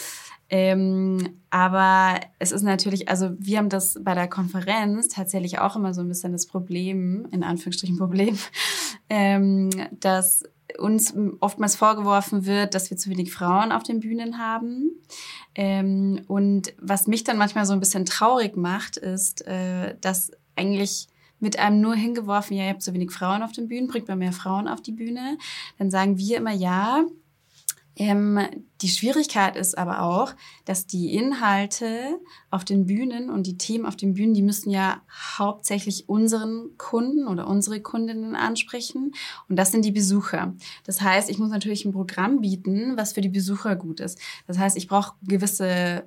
Ähm, 0.49 1.41
aber 1.51 2.21
es 2.39 2.53
ist 2.53 2.63
natürlich, 2.63 3.09
also 3.09 3.33
wir 3.41 3.59
haben 3.59 3.69
das 3.69 3.99
bei 4.01 4.15
der 4.15 4.29
Konferenz 4.29 5.09
tatsächlich 5.09 5.59
auch 5.59 5.75
immer 5.75 5.93
so 5.93 6.03
ein 6.03 6.09
bisschen 6.09 6.31
das 6.31 6.47
Problem, 6.47 7.27
in 7.33 7.43
Anführungsstrichen 7.43 7.99
Problem, 7.99 8.39
ähm, 9.11 9.71
dass 9.91 10.45
uns 10.79 11.15
oftmals 11.41 11.77
vorgeworfen 11.77 12.47
wird, 12.47 12.75
dass 12.75 12.91
wir 12.91 12.97
zu 12.97 13.11
wenig 13.11 13.33
Frauen 13.33 13.73
auf 13.73 13.83
den 13.83 14.01
Bühnen 14.01 14.39
haben. 14.39 14.91
Ähm, 15.55 16.23
und 16.29 16.75
was 16.79 17.07
mich 17.07 17.25
dann 17.25 17.39
manchmal 17.39 17.67
so 17.67 17.73
ein 17.73 17.81
bisschen 17.81 18.07
traurig 18.07 18.57
macht, 18.57 18.97
ist, 18.97 19.47
äh, 19.47 19.97
dass 20.01 20.31
eigentlich 20.57 21.09
mit 21.39 21.59
einem 21.59 21.81
nur 21.81 21.95
hingeworfen, 21.95 22.57
ja, 22.57 22.65
ihr 22.65 22.71
habt 22.71 22.83
so 22.83 22.95
wenig 22.95 23.11
Frauen 23.11 23.43
auf 23.43 23.53
den 23.53 23.69
Bühnen, 23.69 23.89
bringt 23.89 24.09
mal 24.09 24.17
mehr 24.17 24.33
Frauen 24.33 24.69
auf 24.69 24.81
die 24.81 24.93
Bühne. 24.93 25.39
Dann 25.79 25.91
sagen 25.91 26.19
wir 26.19 26.39
immer, 26.39 26.53
ja, 26.53 27.05
ähm, 27.99 28.39
die 28.83 28.89
Schwierigkeit 28.89 29.57
ist 29.57 29.77
aber 29.79 30.03
auch, 30.03 30.35
dass 30.67 30.87
die 30.87 31.15
Inhalte 31.15 32.21
auf 32.51 32.63
den 32.63 32.85
Bühnen 32.85 33.31
und 33.31 33.47
die 33.47 33.57
Themen 33.57 33.87
auf 33.87 33.97
den 33.97 34.13
Bühnen, 34.13 34.35
die 34.35 34.43
müssen 34.43 34.69
ja 34.69 35.01
hauptsächlich 35.39 36.07
unseren 36.07 36.77
Kunden 36.77 37.27
oder 37.27 37.49
unsere 37.49 37.81
Kundinnen 37.81 38.37
ansprechen. 38.37 39.15
Und 39.49 39.57
das 39.57 39.73
sind 39.73 39.85
die 39.85 39.93
Besucher. 39.93 40.55
Das 40.85 41.01
heißt, 41.01 41.31
ich 41.31 41.39
muss 41.39 41.49
natürlich 41.49 41.87
ein 41.87 41.93
Programm 41.93 42.43
bieten, 42.43 42.99
was 42.99 43.15
für 43.15 43.23
die 43.23 43.31
Besucher 43.31 43.77
gut 43.77 44.01
ist. 44.01 44.19
Das 44.47 44.59
heißt, 44.59 44.77
ich 44.77 44.89
brauche 44.89 45.15
gewisse 45.23 46.05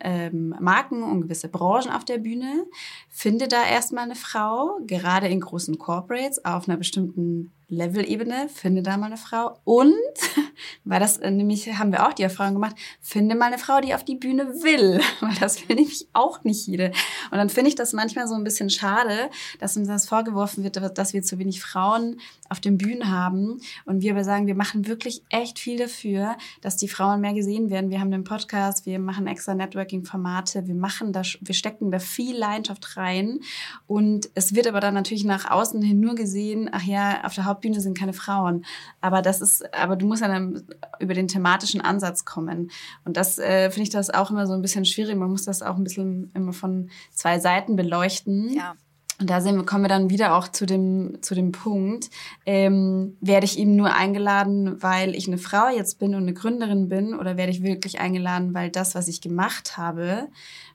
ähm, 0.00 0.54
Marken 0.60 1.04
und 1.04 1.22
gewisse 1.22 1.48
Branchen 1.48 1.92
auf 1.92 2.04
der 2.04 2.18
Bühne. 2.18 2.66
Finde 3.08 3.46
da 3.46 3.64
erstmal 3.64 4.04
eine 4.04 4.16
Frau, 4.16 4.78
gerade 4.86 5.28
in 5.28 5.40
großen 5.40 5.78
Corporates 5.78 6.44
auf 6.44 6.68
einer 6.68 6.78
bestimmten 6.78 7.52
Level-Ebene, 7.70 8.48
finde 8.48 8.82
da 8.82 8.96
mal 8.96 9.06
eine 9.06 9.18
Frau. 9.18 9.58
Und, 9.64 9.92
weil 10.84 11.00
das 11.00 11.18
äh, 11.18 11.30
nämlich, 11.30 11.66
haben 11.78 11.92
wir 11.92 12.06
auch 12.06 12.14
die 12.14 12.22
Erfahrung 12.22 12.54
gemacht, 12.54 12.76
finde 13.00 13.34
mal 13.34 13.46
eine 13.46 13.58
Frau, 13.58 13.80
die 13.80 13.94
auf 13.94 14.04
die 14.04 14.16
Bühne 14.16 14.46
will. 14.62 15.00
Weil 15.20 15.34
das 15.40 15.68
will 15.68 15.76
nämlich 15.76 16.08
auch 16.14 16.44
nicht 16.44 16.66
jede. 16.66 16.92
Und 17.30 17.36
dann 17.36 17.50
finde 17.50 17.68
ich 17.68 17.74
das 17.74 17.92
manchmal 17.92 18.26
so 18.26 18.34
ein 18.34 18.44
bisschen 18.44 18.70
schade, 18.70 19.30
dass 19.58 19.76
uns 19.76 19.88
das 19.88 20.08
vorgeworfen 20.08 20.64
wird, 20.64 20.76
dass 20.96 21.12
wir 21.12 21.22
zu 21.22 21.38
wenig 21.38 21.60
Frauen 21.60 22.20
auf 22.48 22.60
den 22.60 22.78
Bühnen 22.78 23.10
haben. 23.10 23.60
Und 23.84 24.00
wir 24.00 24.12
aber 24.12 24.24
sagen, 24.24 24.46
wir 24.46 24.54
machen 24.54 24.86
wirklich 24.86 25.22
echt 25.28 25.58
viel 25.58 25.78
dafür, 25.78 26.36
dass 26.62 26.78
die 26.78 26.88
Frauen 26.88 27.20
mehr 27.20 27.34
gesehen 27.34 27.68
werden. 27.68 27.90
Wir 27.90 28.00
haben 28.00 28.10
den 28.10 28.24
Podcast, 28.24 28.86
wir 28.86 28.98
machen 28.98 29.26
extra 29.26 29.54
Networking-Formate, 29.54 30.66
wir 30.66 30.74
machen 30.74 31.12
da, 31.12 31.22
wir 31.40 31.54
stecken 31.54 31.90
da 31.90 31.98
viel 31.98 32.36
Leidenschaft 32.36 32.96
rein. 32.96 33.40
Und 33.86 34.30
es 34.34 34.54
wird 34.54 34.66
aber 34.66 34.80
dann 34.80 34.94
natürlich 34.94 35.24
nach 35.24 35.50
außen 35.50 35.82
hin 35.82 36.00
nur 36.00 36.14
gesehen, 36.14 36.70
ach 36.72 36.82
ja, 36.82 37.24
auf 37.24 37.34
der 37.34 37.44
Haupt 37.44 37.57
Hauptbühne 37.58 37.80
sind 37.80 37.98
keine 37.98 38.12
Frauen. 38.12 38.64
Aber 39.00 39.22
das 39.22 39.40
ist, 39.40 39.74
aber 39.74 39.96
du 39.96 40.06
musst 40.06 40.22
dann 40.22 40.62
über 41.00 41.14
den 41.14 41.28
thematischen 41.28 41.80
Ansatz 41.80 42.24
kommen. 42.24 42.70
Und 43.04 43.16
das 43.16 43.38
äh, 43.38 43.70
finde 43.70 43.82
ich 43.82 43.90
das 43.90 44.10
auch 44.10 44.30
immer 44.30 44.46
so 44.46 44.52
ein 44.52 44.62
bisschen 44.62 44.84
schwierig. 44.84 45.16
Man 45.16 45.30
muss 45.30 45.44
das 45.44 45.62
auch 45.62 45.76
ein 45.76 45.84
bisschen 45.84 46.30
immer 46.34 46.52
von 46.52 46.90
zwei 47.10 47.40
Seiten 47.40 47.76
beleuchten. 47.76 48.54
Ja. 48.54 48.76
Und 49.20 49.30
da 49.30 49.40
sind, 49.40 49.66
kommen 49.66 49.82
wir 49.82 49.88
dann 49.88 50.10
wieder 50.10 50.36
auch 50.36 50.46
zu 50.46 50.64
dem, 50.64 51.18
zu 51.22 51.34
dem 51.34 51.50
Punkt, 51.50 52.08
ähm, 52.46 53.16
werde 53.20 53.46
ich 53.46 53.58
eben 53.58 53.74
nur 53.74 53.92
eingeladen, 53.92 54.80
weil 54.80 55.16
ich 55.16 55.26
eine 55.26 55.38
Frau 55.38 55.68
jetzt 55.68 55.98
bin 55.98 56.14
und 56.14 56.22
eine 56.22 56.34
Gründerin 56.34 56.88
bin 56.88 57.14
oder 57.14 57.36
werde 57.36 57.50
ich 57.50 57.64
wirklich 57.64 57.98
eingeladen, 57.98 58.54
weil 58.54 58.70
das, 58.70 58.94
was 58.94 59.08
ich 59.08 59.20
gemacht 59.20 59.76
habe, 59.76 60.28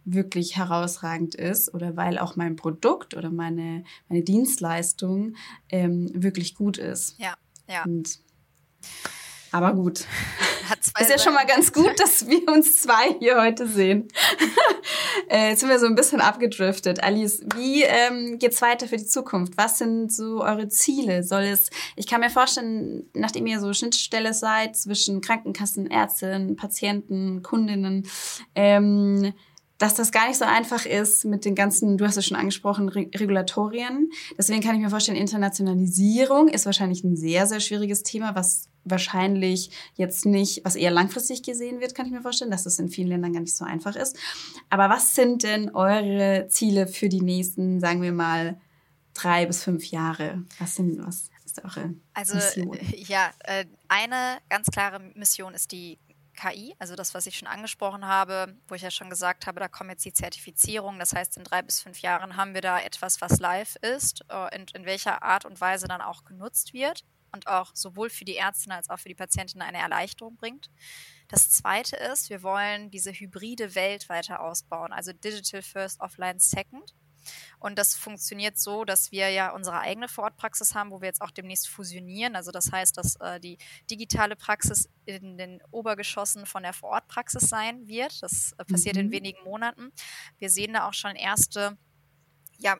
wirklich 0.03 0.57
herausragend 0.57 1.35
ist 1.35 1.73
oder 1.73 1.95
weil 1.95 2.17
auch 2.17 2.35
mein 2.35 2.57
Produkt 2.57 3.15
oder 3.15 3.29
meine, 3.29 3.85
meine 4.09 4.23
Dienstleistung 4.23 5.35
ähm, 5.69 6.11
wirklich 6.13 6.53
gut 6.55 6.77
ist. 6.77 7.17
Ja, 7.19 7.35
ja. 7.69 7.83
Und 7.85 8.19
Aber 9.53 9.73
gut. 9.73 10.05
Ist 10.99 11.09
ja 11.11 11.19
schon 11.19 11.35
mal 11.35 11.45
ganz 11.45 11.71
gut, 11.71 11.99
dass 11.99 12.27
wir 12.27 12.47
uns 12.47 12.81
zwei 12.81 13.13
hier 13.19 13.39
heute 13.39 13.67
sehen. 13.67 14.07
äh, 15.29 15.49
jetzt 15.49 15.59
sind 15.59 15.69
wir 15.69 15.77
so 15.77 15.85
ein 15.85 15.93
bisschen 15.93 16.21
abgedriftet. 16.21 17.03
Alice, 17.03 17.43
wie 17.55 17.83
ähm, 17.83 18.39
geht's 18.39 18.63
weiter 18.63 18.87
für 18.87 18.97
die 18.97 19.05
Zukunft? 19.05 19.53
Was 19.55 19.77
sind 19.77 20.11
so 20.11 20.41
eure 20.41 20.69
Ziele? 20.69 21.23
Soll 21.23 21.43
es, 21.43 21.69
ich 21.95 22.07
kann 22.07 22.21
mir 22.21 22.31
vorstellen, 22.31 23.07
nachdem 23.13 23.45
ihr 23.45 23.59
so 23.59 23.71
Schnittstelle 23.73 24.33
seid 24.33 24.75
zwischen 24.75 25.21
Krankenkassen, 25.21 25.91
Ärztinnen, 25.91 26.55
Patienten, 26.55 27.43
Kundinnen, 27.43 28.07
ähm, 28.55 29.33
dass 29.83 29.95
das 29.95 30.13
gar 30.13 30.29
nicht 30.29 30.37
so 30.37 30.45
einfach 30.45 30.85
ist 30.85 31.25
mit 31.25 31.43
den 31.43 31.55
ganzen, 31.55 31.97
du 31.97 32.05
hast 32.05 32.15
es 32.15 32.25
schon 32.25 32.37
angesprochen, 32.37 32.87
Re 32.87 33.09
Regulatorien. 33.13 34.11
Deswegen 34.37 34.61
kann 34.61 34.75
ich 34.75 34.81
mir 34.81 34.89
vorstellen, 34.89 35.17
Internationalisierung 35.17 36.47
ist 36.47 36.65
wahrscheinlich 36.65 37.03
ein 37.03 37.17
sehr, 37.17 37.47
sehr 37.47 37.59
schwieriges 37.59 38.01
Thema, 38.01 38.33
was 38.33 38.69
wahrscheinlich 38.85 39.71
jetzt 39.95 40.25
nicht, 40.25 40.63
was 40.63 40.77
eher 40.77 40.89
langfristig 40.89 41.43
gesehen 41.43 41.81
wird, 41.81 41.95
kann 41.95 42.05
ich 42.05 42.13
mir 42.13 42.21
vorstellen, 42.21 42.49
dass 42.49 42.63
das 42.63 42.79
in 42.79 42.87
vielen 42.87 43.09
Ländern 43.09 43.33
gar 43.33 43.41
nicht 43.41 43.57
so 43.57 43.65
einfach 43.65 43.97
ist. 43.97 44.17
Aber 44.69 44.89
was 44.89 45.15
sind 45.15 45.43
denn 45.43 45.75
eure 45.75 46.47
Ziele 46.47 46.87
für 46.87 47.09
die 47.09 47.21
nächsten, 47.21 47.81
sagen 47.81 48.01
wir 48.01 48.13
mal, 48.13 48.61
drei 49.13 49.45
bis 49.45 49.63
fünf 49.63 49.83
Jahre? 49.87 50.43
Was 50.59 50.75
sind, 50.75 51.05
was 51.05 51.29
ist 51.43 51.61
eure 51.61 51.93
also, 52.13 52.35
Mission? 52.35 52.77
ja, 52.95 53.31
äh, 53.43 53.65
eine 53.89 54.37
ganz 54.47 54.67
klare 54.67 55.01
Mission 55.13 55.53
ist 55.53 55.73
die 55.73 55.99
KI, 56.33 56.75
also 56.79 56.95
das, 56.95 57.13
was 57.13 57.25
ich 57.27 57.37
schon 57.37 57.47
angesprochen 57.47 58.05
habe, 58.05 58.55
wo 58.67 58.75
ich 58.75 58.81
ja 58.81 58.91
schon 58.91 59.09
gesagt 59.09 59.47
habe, 59.47 59.59
da 59.59 59.67
kommen 59.67 59.91
jetzt 59.91 60.05
die 60.05 60.13
Zertifizierungen. 60.13 60.99
Das 60.99 61.13
heißt, 61.13 61.37
in 61.37 61.43
drei 61.43 61.61
bis 61.61 61.81
fünf 61.81 61.99
Jahren 61.99 62.35
haben 62.35 62.53
wir 62.53 62.61
da 62.61 62.79
etwas, 62.79 63.21
was 63.21 63.39
live 63.39 63.75
ist, 63.77 64.25
äh, 64.29 64.55
in, 64.55 64.85
welcher 64.85 65.23
Art 65.23 65.45
und 65.45 65.61
Weise 65.61 65.87
dann 65.87 66.01
auch 66.01 66.23
genutzt 66.25 66.73
wird 66.73 67.05
und 67.31 67.47
auch 67.47 67.71
sowohl 67.73 68.09
für 68.09 68.25
die 68.25 68.35
Ärzte 68.35 68.71
als 68.73 68.89
auch 68.89 68.99
für 68.99 69.09
die 69.09 69.15
Patienten 69.15 69.61
eine 69.61 69.79
Erleichterung 69.79 70.35
bringt. 70.35 70.69
Das 71.27 71.49
zweite 71.49 71.95
ist, 71.95 72.29
wir 72.29 72.43
wollen 72.43 72.91
diese 72.91 73.11
hybride 73.11 73.75
Welt 73.75 74.09
weiter 74.09 74.41
ausbauen, 74.41 74.93
also 74.93 75.13
Digital 75.13 75.61
First, 75.61 75.99
Offline 75.99 76.39
Second. 76.39 76.93
Und 77.59 77.77
das 77.77 77.95
funktioniert 77.95 78.57
so, 78.57 78.85
dass 78.85 79.11
wir 79.11 79.29
ja 79.29 79.51
unsere 79.51 79.79
eigene 79.79 80.07
Vorortpraxis 80.07 80.75
haben, 80.75 80.91
wo 80.91 81.01
wir 81.01 81.07
jetzt 81.07 81.21
auch 81.21 81.31
demnächst 81.31 81.67
fusionieren. 81.67 82.35
Also 82.35 82.51
das 82.51 82.71
heißt, 82.71 82.97
dass 82.97 83.15
äh, 83.17 83.39
die 83.39 83.57
digitale 83.89 84.35
Praxis 84.35 84.89
in 85.05 85.37
den 85.37 85.61
Obergeschossen 85.71 86.45
von 86.45 86.63
der 86.63 86.73
Vorortpraxis 86.73 87.49
sein 87.49 87.87
wird. 87.87 88.21
Das 88.21 88.53
äh, 88.57 88.65
passiert 88.65 88.95
mhm. 88.95 89.01
in 89.01 89.11
wenigen 89.11 89.43
Monaten. 89.43 89.91
Wir 90.37 90.49
sehen 90.49 90.73
da 90.73 90.87
auch 90.87 90.93
schon 90.93 91.15
erste 91.15 91.77
ja, 92.59 92.77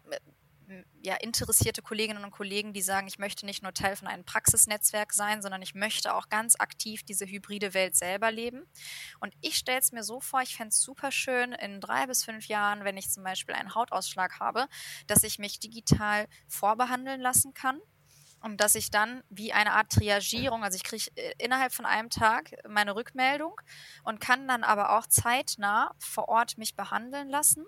ja, 1.02 1.16
interessierte 1.16 1.82
Kolleginnen 1.82 2.24
und 2.24 2.32
Kollegen, 2.32 2.74
die 2.74 2.82
sagen, 2.82 3.08
ich 3.08 3.20
möchte 3.20 3.46
nicht 3.46 3.64
nur 3.64 3.74
Teil 3.74 3.96
von 3.96 4.08
einem 4.08 4.26
Praxisnetzwerk 4.26 5.14
sein, 5.14 5.42
sondern 5.42 5.62
ich 5.62 5.76
möchte 5.76 6.14
auch 6.14 6.30
ganz 6.30 6.56
aktiv 6.60 7.04
diese 7.04 7.26
hybride 7.26 7.74
Welt 7.74 7.96
selber 7.96 8.32
leben. 8.32 8.64
Und 9.20 9.34
ich 9.42 9.58
stelle 9.58 9.80
es 9.80 9.92
mir 9.92 10.04
so 10.04 10.20
vor, 10.20 10.42
ich 10.42 10.56
fände 10.56 10.70
es 10.70 10.82
super 10.82 11.12
schön 11.12 11.54
in 11.54 11.82
drei 11.82 12.08
bis 12.08 12.24
fünf 12.24 12.48
Jahren, 12.48 12.84
wenn 12.84 12.98
ich 12.98 13.10
zum 13.10 13.24
Beispiel 13.24 13.56
einen 13.56 13.76
Hautausschlag 13.76 14.40
habe, 14.40 14.68
dass 15.08 15.24
ich 15.24 15.40
mich 15.40 15.60
digital 15.60 16.28
vorbehandeln 16.48 17.22
lassen 17.22 17.54
kann 17.54 17.80
und 18.44 18.60
dass 18.60 18.76
ich 18.76 18.92
dann 18.92 19.24
wie 19.30 19.54
eine 19.54 19.72
Art 19.72 19.90
Triagierung, 19.90 20.64
also 20.64 20.76
ich 20.76 20.84
kriege 20.84 21.10
äh, 21.16 21.34
innerhalb 21.38 21.74
von 21.74 21.86
einem 21.86 22.10
Tag 22.10 22.52
meine 22.68 22.96
Rückmeldung 22.96 23.60
und 24.04 24.20
kann 24.20 24.48
dann 24.48 24.64
aber 24.64 24.98
auch 24.98 25.08
zeitnah 25.08 25.96
vor 25.98 26.28
Ort 26.30 26.58
mich 26.58 26.76
behandeln 26.76 27.30
lassen 27.30 27.66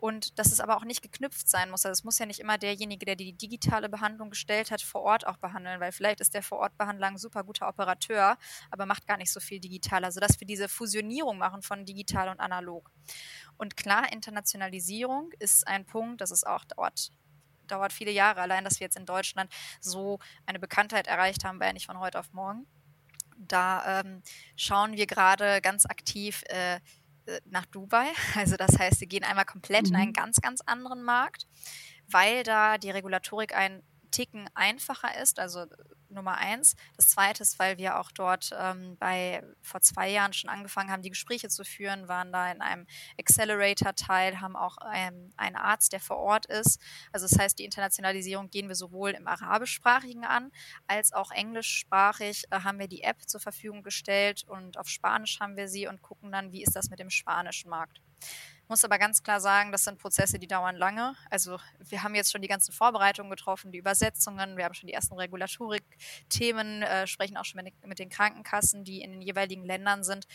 und 0.00 0.38
dass 0.38 0.50
es 0.50 0.60
aber 0.60 0.76
auch 0.76 0.84
nicht 0.84 1.02
geknüpft 1.02 1.48
sein 1.48 1.70
muss. 1.70 1.84
Also 1.84 1.92
es 1.92 2.04
muss 2.04 2.18
ja 2.18 2.26
nicht 2.26 2.40
immer 2.40 2.58
derjenige, 2.58 3.04
der 3.06 3.16
die 3.16 3.32
digitale 3.32 3.88
Behandlung 3.88 4.30
gestellt 4.30 4.70
hat, 4.70 4.82
vor 4.82 5.02
Ort 5.02 5.26
auch 5.26 5.36
behandeln, 5.36 5.80
weil 5.80 5.92
vielleicht 5.92 6.20
ist 6.20 6.34
der 6.34 6.42
Vor-Ort-Behandler 6.42 7.08
ein 7.08 7.18
super 7.18 7.44
guter 7.44 7.68
Operateur, 7.68 8.36
aber 8.70 8.86
macht 8.86 9.06
gar 9.06 9.16
nicht 9.16 9.30
so 9.30 9.40
viel 9.40 9.60
digital. 9.60 10.04
Also 10.04 10.20
dass 10.20 10.40
wir 10.40 10.46
diese 10.46 10.68
Fusionierung 10.68 11.38
machen 11.38 11.62
von 11.62 11.84
digital 11.84 12.28
und 12.28 12.40
analog. 12.40 12.90
Und 13.56 13.76
klar, 13.76 14.12
Internationalisierung 14.12 15.30
ist 15.38 15.66
ein 15.66 15.84
Punkt, 15.84 16.20
das 16.20 16.30
ist 16.30 16.46
auch 16.46 16.64
dauert 16.64 17.12
dauert 17.66 17.92
viele 17.92 18.10
Jahre. 18.10 18.40
Allein, 18.40 18.64
dass 18.64 18.80
wir 18.80 18.86
jetzt 18.86 18.96
in 18.96 19.06
Deutschland 19.06 19.52
so 19.80 20.18
eine 20.44 20.58
Bekanntheit 20.58 21.06
erreicht 21.06 21.44
haben, 21.44 21.60
war 21.60 21.68
ja 21.68 21.72
nicht 21.72 21.86
von 21.86 22.00
heute 22.00 22.18
auf 22.18 22.32
morgen. 22.32 22.66
Da 23.36 24.00
ähm, 24.00 24.22
schauen 24.56 24.96
wir 24.96 25.06
gerade 25.06 25.60
ganz 25.60 25.86
aktiv, 25.86 26.42
äh, 26.48 26.80
nach 27.46 27.66
Dubai. 27.66 28.06
Also 28.36 28.56
das 28.56 28.78
heißt, 28.78 28.98
sie 28.98 29.06
gehen 29.06 29.24
einmal 29.24 29.44
komplett 29.44 29.84
mhm. 29.84 29.88
in 29.88 29.96
einen 29.96 30.08
mhm. 30.08 30.14
ganz, 30.14 30.40
ganz 30.40 30.60
anderen 30.62 31.02
Markt, 31.02 31.46
weil 32.08 32.42
da 32.42 32.78
die 32.78 32.90
Regulatorik 32.90 33.54
ein 33.54 33.82
Ticken 34.10 34.48
einfacher 34.54 35.20
ist, 35.20 35.38
also 35.38 35.66
Nummer 36.08 36.36
eins. 36.38 36.74
Das 36.96 37.08
zweite 37.08 37.42
ist, 37.42 37.58
weil 37.58 37.78
wir 37.78 37.98
auch 37.98 38.10
dort 38.10 38.50
ähm, 38.58 38.96
bei 38.98 39.42
vor 39.62 39.80
zwei 39.80 40.10
Jahren 40.10 40.32
schon 40.32 40.50
angefangen 40.50 40.90
haben, 40.90 41.02
die 41.02 41.10
Gespräche 41.10 41.48
zu 41.48 41.64
führen, 41.64 42.08
waren 42.08 42.32
da 42.32 42.50
in 42.50 42.60
einem 42.60 42.86
Accelerator-Teil, 43.18 44.40
haben 44.40 44.56
auch 44.56 44.78
ähm, 44.92 45.32
einen 45.36 45.56
Arzt, 45.56 45.92
der 45.92 46.00
vor 46.00 46.18
Ort 46.18 46.46
ist. 46.46 46.80
Also 47.12 47.26
das 47.26 47.38
heißt, 47.38 47.58
die 47.58 47.64
Internationalisierung 47.64 48.50
gehen 48.50 48.68
wir 48.68 48.74
sowohl 48.74 49.10
im 49.10 49.26
Arabischsprachigen 49.26 50.24
an, 50.24 50.50
als 50.86 51.12
auch 51.12 51.30
englischsprachig 51.30 52.44
äh, 52.50 52.60
haben 52.60 52.78
wir 52.78 52.88
die 52.88 53.02
App 53.02 53.28
zur 53.28 53.40
Verfügung 53.40 53.82
gestellt 53.82 54.44
und 54.46 54.78
auf 54.78 54.88
Spanisch 54.88 55.40
haben 55.40 55.56
wir 55.56 55.68
sie 55.68 55.86
und 55.86 56.02
gucken 56.02 56.32
dann, 56.32 56.52
wie 56.52 56.62
ist 56.62 56.76
das 56.76 56.90
mit 56.90 56.98
dem 56.98 57.10
spanischen 57.10 57.70
Markt. 57.70 58.00
Muss 58.70 58.84
aber 58.84 59.00
ganz 59.00 59.24
klar 59.24 59.40
sagen, 59.40 59.72
das 59.72 59.82
sind 59.82 59.98
Prozesse, 59.98 60.38
die 60.38 60.46
dauern 60.46 60.76
lange. 60.76 61.16
Also 61.28 61.58
wir 61.80 62.04
haben 62.04 62.14
jetzt 62.14 62.30
schon 62.30 62.40
die 62.40 62.46
ganzen 62.46 62.70
Vorbereitungen 62.70 63.28
getroffen, 63.28 63.72
die 63.72 63.78
Übersetzungen, 63.78 64.56
wir 64.56 64.64
haben 64.64 64.74
schon 64.74 64.86
die 64.86 64.92
ersten 64.92 65.14
Regulatorik-Themen, 65.14 66.82
äh, 66.82 67.08
sprechen 67.08 67.36
auch 67.36 67.44
schon 67.44 67.64
mit, 67.64 67.74
mit, 67.84 67.98
den 67.98 68.10
Krankenkassen, 68.10 68.84
die 68.84 69.02
in 69.02 69.10
den 69.10 69.22
jeweiligen 69.22 69.64
Ländern 69.64 70.04
sind. 70.04 70.28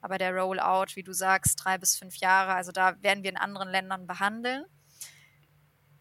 Aber 0.00 0.16
der 0.16 0.34
Rollout, 0.34 0.96
wie 0.96 1.02
du 1.02 1.12
sagst, 1.12 1.62
drei 1.62 1.76
bis 1.76 1.98
fünf 1.98 2.16
Jahre, 2.16 2.54
also 2.54 2.72
da 2.72 2.94
werden 3.02 3.24
wir 3.24 3.30
in 3.30 3.36
anderen 3.36 3.68
Ländern 3.68 4.06
behandeln. 4.06 4.64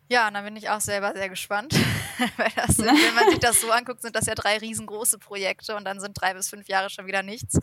Ja, 0.08 0.30
und 0.30 0.34
dann 0.34 0.46
bin 0.46 0.56
ich 0.56 0.70
auch 0.70 0.80
selber 0.80 1.12
sehr 1.12 1.28
gespannt. 1.28 1.74
Weil 2.38 2.52
das 2.56 2.78
sind, 2.78 2.88
wenn 2.88 3.16
man 3.16 3.30
sich 3.32 3.40
das 3.40 3.60
so 3.60 3.70
anguckt, 3.70 4.02
sind 4.02 4.16
das 4.16 4.28
ja 4.28 4.36
drei 4.36 4.58
riesengroße 4.60 5.20
Projekte 5.20 5.76
und 5.76 5.84
dann 5.84 6.00
sind 6.00 6.14
drei 6.14 6.34
bis 6.36 6.48
fünf 6.48 6.70
Jahre 6.70 6.90
schon 6.90 7.06
wieder 7.06 7.22
nichts. 7.22 7.58
Uh, 7.58 7.62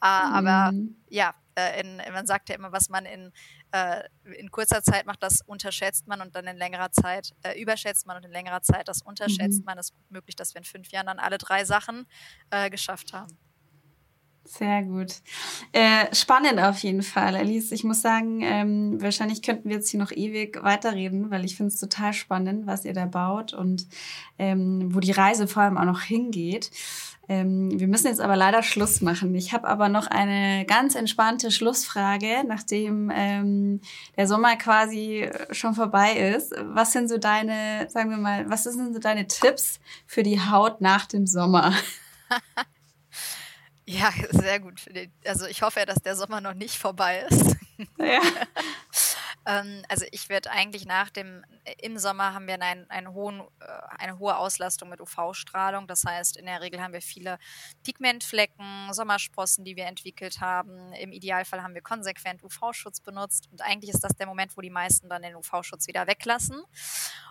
aber 0.00 0.72
mhm. 0.72 0.96
ja, 1.08 1.34
äh, 1.60 1.80
in, 1.80 1.96
man 2.12 2.26
sagt 2.26 2.48
ja 2.48 2.54
immer, 2.54 2.72
was 2.72 2.88
man 2.88 3.04
in, 3.04 3.32
äh, 3.72 4.02
in 4.36 4.50
kurzer 4.50 4.82
Zeit 4.82 5.06
macht, 5.06 5.22
das 5.22 5.40
unterschätzt 5.42 6.06
man 6.06 6.20
und 6.20 6.34
dann 6.34 6.46
in 6.46 6.56
längerer 6.56 6.92
Zeit 6.92 7.32
äh, 7.42 7.60
überschätzt 7.60 8.06
man 8.06 8.16
und 8.16 8.24
in 8.24 8.32
längerer 8.32 8.62
Zeit 8.62 8.88
das 8.88 9.02
unterschätzt 9.02 9.60
mhm. 9.60 9.64
man. 9.66 9.78
Es 9.78 9.90
ist 9.90 10.10
möglich, 10.10 10.36
dass 10.36 10.54
wir 10.54 10.60
in 10.60 10.64
fünf 10.64 10.90
Jahren 10.90 11.06
dann 11.06 11.18
alle 11.18 11.38
drei 11.38 11.64
Sachen 11.64 12.06
äh, 12.50 12.70
geschafft 12.70 13.12
haben. 13.12 13.38
Sehr 14.52 14.82
gut. 14.82 15.14
Äh, 15.70 16.12
spannend 16.12 16.58
auf 16.58 16.78
jeden 16.78 17.02
Fall, 17.02 17.36
Alice. 17.36 17.70
Ich 17.70 17.84
muss 17.84 18.02
sagen, 18.02 18.40
ähm, 18.42 19.00
wahrscheinlich 19.00 19.42
könnten 19.42 19.68
wir 19.68 19.76
jetzt 19.76 19.90
hier 19.90 20.00
noch 20.00 20.10
ewig 20.10 20.60
weiterreden, 20.64 21.30
weil 21.30 21.44
ich 21.44 21.56
finde 21.56 21.68
es 21.68 21.78
total 21.78 22.12
spannend, 22.12 22.66
was 22.66 22.84
ihr 22.84 22.92
da 22.92 23.06
baut 23.06 23.54
und 23.54 23.86
ähm, 24.40 24.92
wo 24.92 24.98
die 24.98 25.12
Reise 25.12 25.46
vor 25.46 25.62
allem 25.62 25.78
auch 25.78 25.84
noch 25.84 26.02
hingeht. 26.02 26.72
Ähm, 27.28 27.78
wir 27.78 27.86
müssen 27.86 28.08
jetzt 28.08 28.20
aber 28.20 28.34
leider 28.34 28.64
Schluss 28.64 29.00
machen. 29.00 29.32
Ich 29.36 29.52
habe 29.52 29.68
aber 29.68 29.88
noch 29.88 30.08
eine 30.08 30.66
ganz 30.66 30.96
entspannte 30.96 31.52
Schlussfrage, 31.52 32.42
nachdem 32.44 33.12
ähm, 33.14 33.80
der 34.16 34.26
Sommer 34.26 34.56
quasi 34.56 35.30
schon 35.52 35.74
vorbei 35.74 36.14
ist. 36.34 36.52
Was 36.64 36.92
sind 36.92 37.08
so 37.08 37.18
deine, 37.18 37.88
sagen 37.88 38.10
wir 38.10 38.18
mal, 38.18 38.50
was 38.50 38.64
sind 38.64 38.94
so 38.94 38.98
deine 38.98 39.28
Tipps 39.28 39.78
für 40.06 40.24
die 40.24 40.40
Haut 40.40 40.80
nach 40.80 41.06
dem 41.06 41.28
Sommer? 41.28 41.72
Ja, 43.90 44.12
sehr 44.30 44.60
gut. 44.60 44.80
Also 45.24 45.46
ich 45.46 45.62
hoffe 45.62 45.80
ja, 45.80 45.86
dass 45.86 45.98
der 46.02 46.14
Sommer 46.14 46.40
noch 46.40 46.54
nicht 46.54 46.76
vorbei 46.78 47.26
ist. 47.28 47.56
Ja. 47.98 48.20
ähm, 49.46 49.82
also 49.88 50.04
ich 50.12 50.28
werde 50.28 50.50
eigentlich 50.50 50.84
nach 50.86 51.10
dem, 51.10 51.44
im 51.78 51.98
Sommer 51.98 52.34
haben 52.34 52.46
wir 52.46 52.60
einen, 52.60 52.88
einen 52.90 53.12
hohen, 53.12 53.40
äh, 53.60 53.64
eine 53.98 54.18
hohe 54.18 54.36
Auslastung 54.36 54.88
mit 54.88 55.00
UV-Strahlung. 55.00 55.86
Das 55.86 56.04
heißt, 56.04 56.36
in 56.36 56.46
der 56.46 56.60
Regel 56.60 56.82
haben 56.82 56.92
wir 56.92 57.02
viele 57.02 57.38
Pigmentflecken, 57.82 58.92
Sommersprossen, 58.92 59.64
die 59.64 59.76
wir 59.76 59.86
entwickelt 59.86 60.40
haben. 60.40 60.92
Im 60.92 61.12
Idealfall 61.12 61.62
haben 61.62 61.74
wir 61.74 61.82
konsequent 61.82 62.42
UV-Schutz 62.42 63.00
benutzt. 63.00 63.48
Und 63.50 63.62
eigentlich 63.62 63.94
ist 63.94 64.04
das 64.04 64.14
der 64.16 64.26
Moment, 64.26 64.56
wo 64.56 64.60
die 64.60 64.70
meisten 64.70 65.08
dann 65.08 65.22
den 65.22 65.36
UV-Schutz 65.36 65.86
wieder 65.86 66.06
weglassen. 66.06 66.62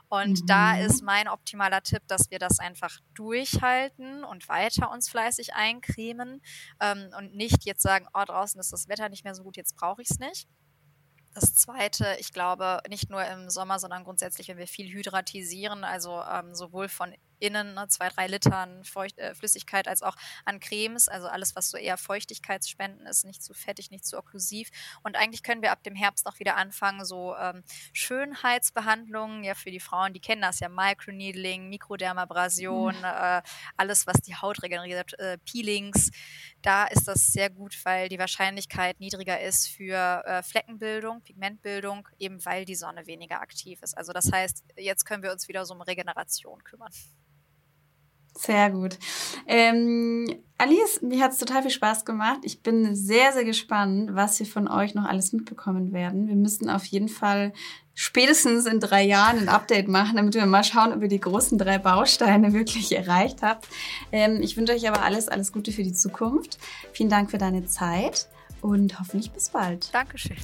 Und 0.09 0.41
mhm. 0.41 0.45
da 0.47 0.77
ist 0.77 1.03
mein 1.03 1.27
optimaler 1.27 1.83
Tipp, 1.83 2.01
dass 2.07 2.31
wir 2.31 2.39
das 2.39 2.59
einfach 2.59 2.99
durchhalten 3.13 4.23
und 4.23 4.49
weiter 4.49 4.89
uns 4.91 5.07
fleißig 5.07 5.53
eincremen 5.53 6.41
ähm, 6.79 7.11
und 7.15 7.35
nicht 7.35 7.65
jetzt 7.65 7.83
sagen, 7.83 8.07
oh, 8.15 8.23
draußen 8.25 8.59
ist 8.59 8.73
das 8.73 8.87
Wetter 8.87 9.09
nicht 9.09 9.23
mehr 9.23 9.35
so 9.35 9.43
gut, 9.43 9.55
jetzt 9.55 9.75
brauche 9.75 10.01
ich 10.01 10.09
es 10.09 10.17
nicht. 10.17 10.47
Das 11.33 11.55
Zweite, 11.55 12.17
ich 12.19 12.33
glaube, 12.33 12.81
nicht 12.89 13.09
nur 13.09 13.23
im 13.23 13.49
Sommer, 13.49 13.79
sondern 13.79 14.03
grundsätzlich, 14.03 14.47
wenn 14.47 14.57
wir 14.57 14.67
viel 14.67 14.91
hydratisieren, 14.91 15.83
also 15.83 16.21
ähm, 16.21 16.55
sowohl 16.55 16.89
von 16.89 17.13
innen, 17.39 17.73
ne, 17.73 17.87
zwei, 17.87 18.09
drei 18.09 18.27
Litern 18.27 18.83
Feucht, 18.83 19.17
äh, 19.17 19.33
Flüssigkeit, 19.33 19.87
als 19.87 20.01
auch 20.01 20.15
an 20.45 20.59
Cremes, 20.59 21.07
also 21.07 21.27
alles, 21.27 21.55
was 21.55 21.69
so 21.69 21.77
eher 21.77 21.97
Feuchtigkeitsspenden 21.97 23.05
ist, 23.07 23.25
nicht 23.25 23.43
zu 23.43 23.53
fettig, 23.53 23.91
nicht 23.91 24.05
zu 24.05 24.17
okklusiv. 24.17 24.69
Und 25.03 25.15
eigentlich 25.15 25.43
können 25.43 25.61
wir 25.61 25.71
ab 25.71 25.83
dem 25.83 25.95
Herbst 25.95 26.27
auch 26.27 26.39
wieder 26.39 26.55
anfangen, 26.55 27.05
so 27.05 27.35
ähm, 27.35 27.63
Schönheitsbehandlungen, 27.93 29.43
ja, 29.43 29.55
für 29.55 29.71
die 29.71 29.79
Frauen, 29.79 30.13
die 30.13 30.19
kennen 30.19 30.41
das 30.41 30.59
ja, 30.59 30.69
Microneedling, 30.69 31.69
Mikrodermabrasion, 31.69 32.97
mhm. 32.97 33.03
äh, 33.03 33.41
alles, 33.77 34.07
was 34.07 34.17
die 34.21 34.35
Haut 34.35 34.61
regeneriert, 34.63 35.17
äh, 35.19 35.37
Peelings. 35.39 36.11
Da 36.61 36.85
ist 36.85 37.07
das 37.07 37.27
sehr 37.27 37.49
gut, 37.49 37.77
weil 37.85 38.09
die 38.09 38.19
Wahrscheinlichkeit 38.19 38.99
niedriger 38.99 39.39
ist 39.39 39.67
für 39.67 40.23
äh, 40.25 40.43
Fleckenbildung, 40.43 41.21
Pigmentbildung, 41.21 42.07
eben 42.17 42.43
weil 42.45 42.65
die 42.65 42.75
Sonne 42.75 43.07
weniger 43.07 43.41
aktiv 43.41 43.81
ist. 43.81 43.97
Also 43.97 44.11
das 44.11 44.31
heißt, 44.31 44.63
jetzt 44.77 45.05
können 45.05 45.23
wir 45.23 45.31
uns 45.31 45.47
wieder 45.47 45.65
so 45.65 45.73
um 45.73 45.81
Regeneration 45.81 46.63
kümmern. 46.63 46.91
Sehr 48.39 48.71
gut. 48.71 48.97
Ähm, 49.47 50.25
Alice, 50.57 51.01
mir 51.01 51.21
hat 51.21 51.33
es 51.33 51.39
total 51.39 51.61
viel 51.61 51.71
Spaß 51.71 52.05
gemacht. 52.05 52.39
Ich 52.43 52.61
bin 52.61 52.95
sehr, 52.95 53.33
sehr 53.33 53.43
gespannt, 53.43 54.11
was 54.13 54.39
wir 54.39 54.45
von 54.45 54.69
euch 54.69 54.95
noch 54.95 55.03
alles 55.03 55.33
mitbekommen 55.33 55.91
werden. 55.91 56.29
Wir 56.29 56.35
müssen 56.35 56.69
auf 56.69 56.85
jeden 56.85 57.09
Fall 57.09 57.51
spätestens 57.93 58.65
in 58.65 58.79
drei 58.79 59.03
Jahren 59.03 59.39
ein 59.39 59.49
Update 59.49 59.89
machen, 59.89 60.15
damit 60.15 60.35
wir 60.35 60.45
mal 60.45 60.63
schauen, 60.63 60.93
ob 60.93 61.01
ihr 61.01 61.09
die 61.09 61.19
großen 61.19 61.57
drei 61.57 61.79
Bausteine 61.79 62.53
wirklich 62.53 62.95
erreicht 62.95 63.41
habt. 63.41 63.67
Ähm, 64.13 64.41
ich 64.41 64.55
wünsche 64.55 64.71
euch 64.73 64.87
aber 64.87 65.03
alles, 65.03 65.27
alles 65.27 65.51
Gute 65.51 65.73
für 65.73 65.83
die 65.83 65.93
Zukunft. 65.93 66.59
Vielen 66.93 67.09
Dank 67.09 67.31
für 67.31 67.37
deine 67.37 67.65
Zeit 67.65 68.29
und 68.61 68.99
hoffentlich 68.99 69.31
bis 69.31 69.49
bald. 69.49 69.93
Dankeschön. 69.93 70.37